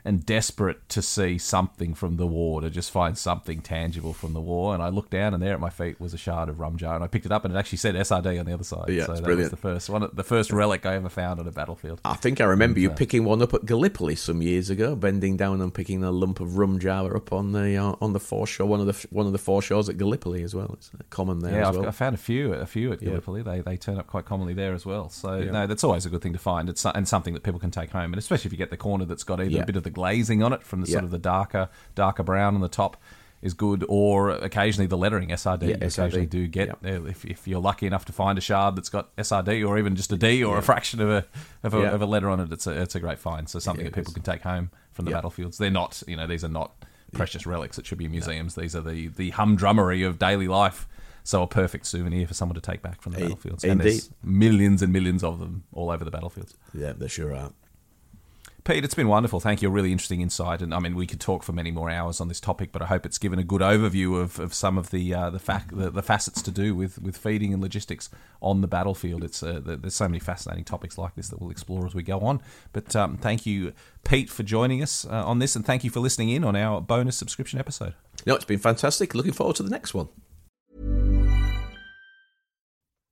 and 0.05 0.25
desperate 0.25 0.87
to 0.89 1.01
see 1.01 1.37
something 1.37 1.93
from 1.93 2.17
the 2.17 2.27
war, 2.27 2.61
to 2.61 2.69
just 2.69 2.91
find 2.91 3.17
something 3.17 3.61
tangible 3.61 4.11
from 4.13 4.33
the 4.33 4.41
war. 4.41 4.73
And 4.73 4.83
I 4.83 4.89
looked 4.89 5.11
down, 5.11 5.33
and 5.33 5.41
there 5.41 5.53
at 5.53 5.59
my 5.59 5.69
feet 5.69 5.99
was 5.99 6.13
a 6.13 6.17
shard 6.17 6.49
of 6.49 6.59
rum 6.59 6.77
jar, 6.77 6.95
and 6.95 7.03
I 7.03 7.07
picked 7.07 7.25
it 7.25 7.31
up, 7.31 7.45
and 7.45 7.53
it 7.55 7.57
actually 7.57 7.77
said 7.77 7.95
SRD 7.95 8.39
on 8.39 8.45
the 8.45 8.53
other 8.53 8.63
side. 8.63 8.89
Yeah, 8.89 9.05
so 9.05 9.13
that 9.13 9.23
brilliant. 9.23 9.51
was 9.51 9.61
the 9.61 9.67
first 9.69 9.89
one, 9.89 10.09
the 10.13 10.23
first 10.23 10.51
relic 10.51 10.85
I 10.85 10.95
ever 10.95 11.09
found 11.09 11.39
on 11.39 11.47
a 11.47 11.51
battlefield. 11.51 12.01
I 12.03 12.15
think 12.15 12.41
I 12.41 12.45
remember 12.45 12.79
you 12.79 12.89
picking 12.89 13.23
one 13.23 13.41
up 13.41 13.53
at 13.53 13.65
Gallipoli 13.65 14.15
some 14.15 14.41
years 14.41 14.69
ago, 14.69 14.95
bending 14.95 15.37
down 15.37 15.61
and 15.61 15.73
picking 15.73 16.03
a 16.03 16.11
lump 16.11 16.39
of 16.39 16.57
rum 16.57 16.79
jar 16.79 17.15
up 17.15 17.31
on 17.31 17.53
the 17.53 17.77
uh, 17.77 17.95
on 18.01 18.13
the 18.13 18.19
foreshore, 18.19 18.67
one 18.67 18.79
of 18.81 18.87
the 18.87 19.07
one 19.09 19.25
of 19.25 19.31
the 19.31 19.37
foreshores 19.37 19.87
at 19.89 19.97
Gallipoli 19.97 20.43
as 20.43 20.53
well. 20.53 20.71
It's 20.73 20.91
uh, 20.93 21.03
common 21.09 21.39
there 21.39 21.53
Yeah, 21.61 21.71
well. 21.71 21.87
I 21.87 21.91
found 21.91 22.13
a 22.15 22.17
few, 22.17 22.53
a 22.53 22.65
few 22.65 22.91
at 22.91 23.01
Yeah. 23.01 23.09
Gallipoli. 23.09 23.41
They 23.41 23.61
they 23.61 23.77
turn 23.77 23.97
up 23.97 24.07
quite 24.07 24.25
commonly 24.25 24.53
there 24.53 24.73
as 24.73 24.85
well. 24.85 25.09
So 25.09 25.39
no, 25.43 25.65
that's 25.65 25.83
always 25.83 26.05
a 26.05 26.09
good 26.09 26.21
thing 26.21 26.33
to 26.33 26.39
find. 26.39 26.67
It's 26.69 26.85
and 26.85 27.07
something 27.07 27.33
that 27.35 27.43
people 27.43 27.59
can 27.59 27.71
take 27.71 27.91
home, 27.91 28.11
and 28.11 28.17
especially 28.17 28.49
if 28.49 28.51
you 28.51 28.57
get 28.57 28.69
the 28.69 28.77
corner 28.77 29.05
that's 29.05 29.23
got 29.23 29.39
either 29.39 29.49
Yeah. 29.49 29.61
a 29.63 29.65
bit 29.65 29.75
of 29.77 29.83
the 29.83 29.92
glazing 29.93 30.43
on 30.43 30.51
it 30.53 30.63
from 30.63 30.81
the 30.81 30.87
sort 30.87 31.01
Yeah. 31.03 31.05
of 31.05 31.11
the 31.11 31.19
darker 31.19 31.69
darker 31.95 32.23
brown 32.23 32.55
on 32.55 32.61
the 32.61 32.67
top 32.69 32.97
is 33.41 33.53
good, 33.53 33.83
or 33.89 34.29
occasionally 34.29 34.87
the 34.87 34.97
lettering 34.97 35.29
SRD. 35.29 35.63
Yeah, 35.63 35.67
you 35.67 35.73
occasionally 35.75 36.27
SRD. 36.27 36.29
do 36.29 36.47
get 36.47 36.77
Yeah. 36.81 36.91
uh, 36.97 37.03
if, 37.03 37.25
if 37.25 37.45
you're 37.47 37.59
lucky 37.59 37.85
enough 37.85 38.05
to 38.05 38.13
find 38.13 38.37
a 38.37 38.41
shard 38.41 38.77
that's 38.77 38.87
got 38.89 39.13
SRD 39.17 39.67
or 39.67 39.77
even 39.77 39.95
just 39.97 40.11
a 40.13 40.17
D 40.17 40.43
or 40.43 40.57
a 40.57 40.61
fraction 40.61 41.01
of 41.01 41.09
a 41.09 41.25
of 41.63 41.73
a, 41.73 41.79
of 41.91 42.01
a 42.01 42.05
letter 42.05 42.29
on 42.29 42.39
it. 42.39 42.51
It's 42.51 42.67
a 42.67 42.81
it's 42.81 42.95
a 42.95 42.99
great 43.01 43.19
find. 43.19 43.49
So 43.49 43.59
something 43.59 43.83
that 43.85 43.93
people 43.93 44.11
is. 44.11 44.13
can 44.13 44.23
take 44.23 44.41
home 44.43 44.71
from 44.93 45.05
the 45.05 45.11
battlefields. 45.11 45.57
They're 45.57 45.69
not 45.69 46.01
you 46.07 46.15
know 46.15 46.25
these 46.27 46.43
are 46.45 46.49
not 46.49 46.71
precious 47.11 47.45
relics 47.45 47.75
that 47.75 47.85
should 47.85 47.97
be 47.97 48.05
in 48.05 48.11
museums. 48.11 48.55
These 48.55 48.75
are 48.77 48.81
the 48.81 49.09
the 49.09 49.31
humdrummery 49.31 50.07
of 50.07 50.17
daily 50.19 50.47
life. 50.47 50.87
So 51.25 51.41
a 51.41 51.47
perfect 51.47 51.85
souvenir 51.85 52.27
for 52.27 52.33
someone 52.33 52.55
to 52.55 52.61
take 52.61 52.81
back 52.81 53.01
from 53.01 53.13
the 53.13 53.21
battlefields. 53.21 53.63
And 53.63 53.79
there's 53.79 54.07
indeed. 54.07 54.13
millions 54.23 54.81
and 54.81 54.91
millions 54.91 55.23
of 55.23 55.39
them 55.39 55.63
all 55.71 55.89
over 55.89 56.03
the 56.03 56.11
battlefields. 56.11 56.53
yeah, 56.73 56.91
they 56.91 57.07
sure 57.07 57.33
are. 57.33 57.51
Pete, 58.63 58.85
it's 58.85 58.93
been 58.95 59.09
wonderful. 59.09 59.41
Thank 59.41 59.61
you. 59.61 59.67
A 59.67 59.71
really 59.71 59.91
interesting 59.91 60.21
insight. 60.21 60.61
And 60.61 60.73
I 60.73 60.79
mean, 60.79 60.95
we 60.95 61.05
could 61.05 61.19
talk 61.19 61.43
for 61.43 61.51
many 61.51 61.69
more 61.69 61.89
hours 61.89 62.21
on 62.21 62.29
this 62.29 62.39
topic, 62.39 62.71
but 62.71 62.81
I 62.81 62.85
hope 62.85 63.05
it's 63.05 63.17
given 63.17 63.37
a 63.37 63.43
good 63.43 63.59
overview 63.59 64.21
of, 64.21 64.39
of 64.39 64.53
some 64.53 64.77
of 64.77 64.89
the 64.89 65.13
uh, 65.13 65.29
the, 65.31 65.39
fac- 65.39 65.71
the 65.71 65.89
the 65.89 66.01
facets 66.01 66.41
to 66.43 66.51
do 66.51 66.73
with, 66.73 67.01
with 67.01 67.17
feeding 67.17 67.51
and 67.51 67.61
logistics 67.61 68.09
on 68.41 68.61
the 68.61 68.67
battlefield. 68.67 69.23
It's 69.23 69.43
uh, 69.43 69.59
there's 69.63 69.95
so 69.95 70.07
many 70.07 70.19
fascinating 70.19 70.63
topics 70.63 70.97
like 70.97 71.15
this 71.15 71.27
that 71.27 71.41
we'll 71.41 71.51
explore 71.51 71.85
as 71.85 71.93
we 71.93 72.03
go 72.03 72.21
on. 72.21 72.41
But 72.71 72.95
um, 72.95 73.17
thank 73.17 73.45
you, 73.45 73.73
Pete, 74.05 74.29
for 74.29 74.43
joining 74.43 74.81
us 74.81 75.05
uh, 75.05 75.25
on 75.25 75.39
this, 75.39 75.57
and 75.57 75.65
thank 75.65 75.83
you 75.83 75.89
for 75.89 75.99
listening 75.99 76.29
in 76.29 76.45
on 76.45 76.55
our 76.55 76.79
bonus 76.79 77.17
subscription 77.17 77.59
episode. 77.59 77.95
No, 78.25 78.35
it's 78.35 78.45
been 78.45 78.59
fantastic. 78.59 79.13
Looking 79.13 79.33
forward 79.33 79.57
to 79.57 79.63
the 79.63 79.69
next 79.69 79.93
one. 79.93 80.07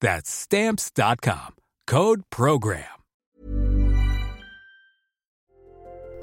That's 0.00 0.30
stamps.com. 0.30 1.56
Code 1.86 2.22
program. 2.30 2.84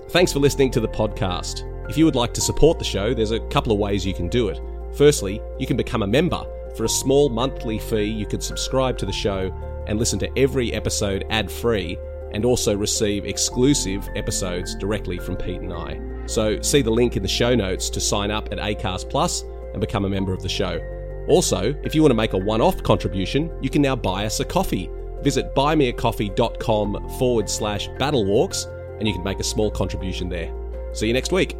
Thanks 0.10 0.32
for 0.32 0.40
listening 0.40 0.72
to 0.72 0.80
the 0.80 0.88
podcast. 0.88 1.66
If 1.90 1.98
you 1.98 2.06
would 2.06 2.16
like 2.16 2.34
to 2.36 2.42
support 2.42 2.80
the 2.80 2.86
show, 2.86 3.14
there's 3.14 3.32
a 3.32 3.42
couple 3.50 3.74
of 3.74 3.80
ways 3.80 4.06
you 4.06 4.14
can 4.14 4.30
do 4.30 4.48
it. 4.48 4.60
Firstly, 4.96 5.42
you 5.60 5.68
can 5.68 5.76
become 5.76 6.02
a 6.02 6.08
member. 6.08 6.44
For 6.78 6.86
a 6.86 6.90
small 6.90 7.28
monthly 7.28 7.78
fee, 7.78 8.06
you 8.06 8.26
can 8.26 8.40
subscribe 8.40 8.98
to 9.00 9.06
the 9.06 9.12
show 9.12 9.52
and 9.86 10.00
listen 10.00 10.18
to 10.20 10.40
every 10.40 10.74
episode 10.74 11.26
ad 11.30 11.52
free 11.52 11.98
and 12.32 12.46
also 12.46 12.76
receive 12.76 13.26
exclusive 13.26 14.08
episodes 14.16 14.76
directly 14.76 15.18
from 15.18 15.36
Pete 15.36 15.62
and 15.62 15.74
I. 15.74 16.00
So 16.26 16.62
see 16.62 16.82
the 16.82 16.92
link 16.92 17.18
in 17.18 17.22
the 17.22 17.28
show 17.28 17.56
notes 17.56 17.90
to 17.90 18.00
sign 18.00 18.32
up 18.32 18.50
at 18.52 18.60
Acast 18.60 19.10
Plus 19.10 19.44
and 19.72 19.82
become 19.82 20.06
a 20.06 20.10
member 20.10 20.34
of 20.34 20.42
the 20.42 20.50
show. 20.50 20.80
Also, 21.28 21.76
if 21.84 21.94
you 21.94 22.02
want 22.02 22.12
to 22.12 22.16
make 22.16 22.34
a 22.34 22.38
one 22.38 22.62
off 22.62 22.82
contribution, 22.84 23.52
you 23.62 23.70
can 23.70 23.82
now 23.82 23.96
buy 23.96 24.26
us 24.26 24.40
a 24.40 24.46
coffee. 24.46 24.90
Visit 25.22 25.54
buymeacoffee.com 25.56 27.10
forward 27.18 27.50
slash 27.50 27.90
battlewalks 27.90 28.66
and 29.00 29.08
you 29.08 29.14
can 29.14 29.24
make 29.24 29.40
a 29.40 29.44
small 29.44 29.70
contribution 29.70 30.30
there. 30.30 30.54
See 30.94 31.08
you 31.08 31.14
next 31.14 31.32
week. 31.32 31.56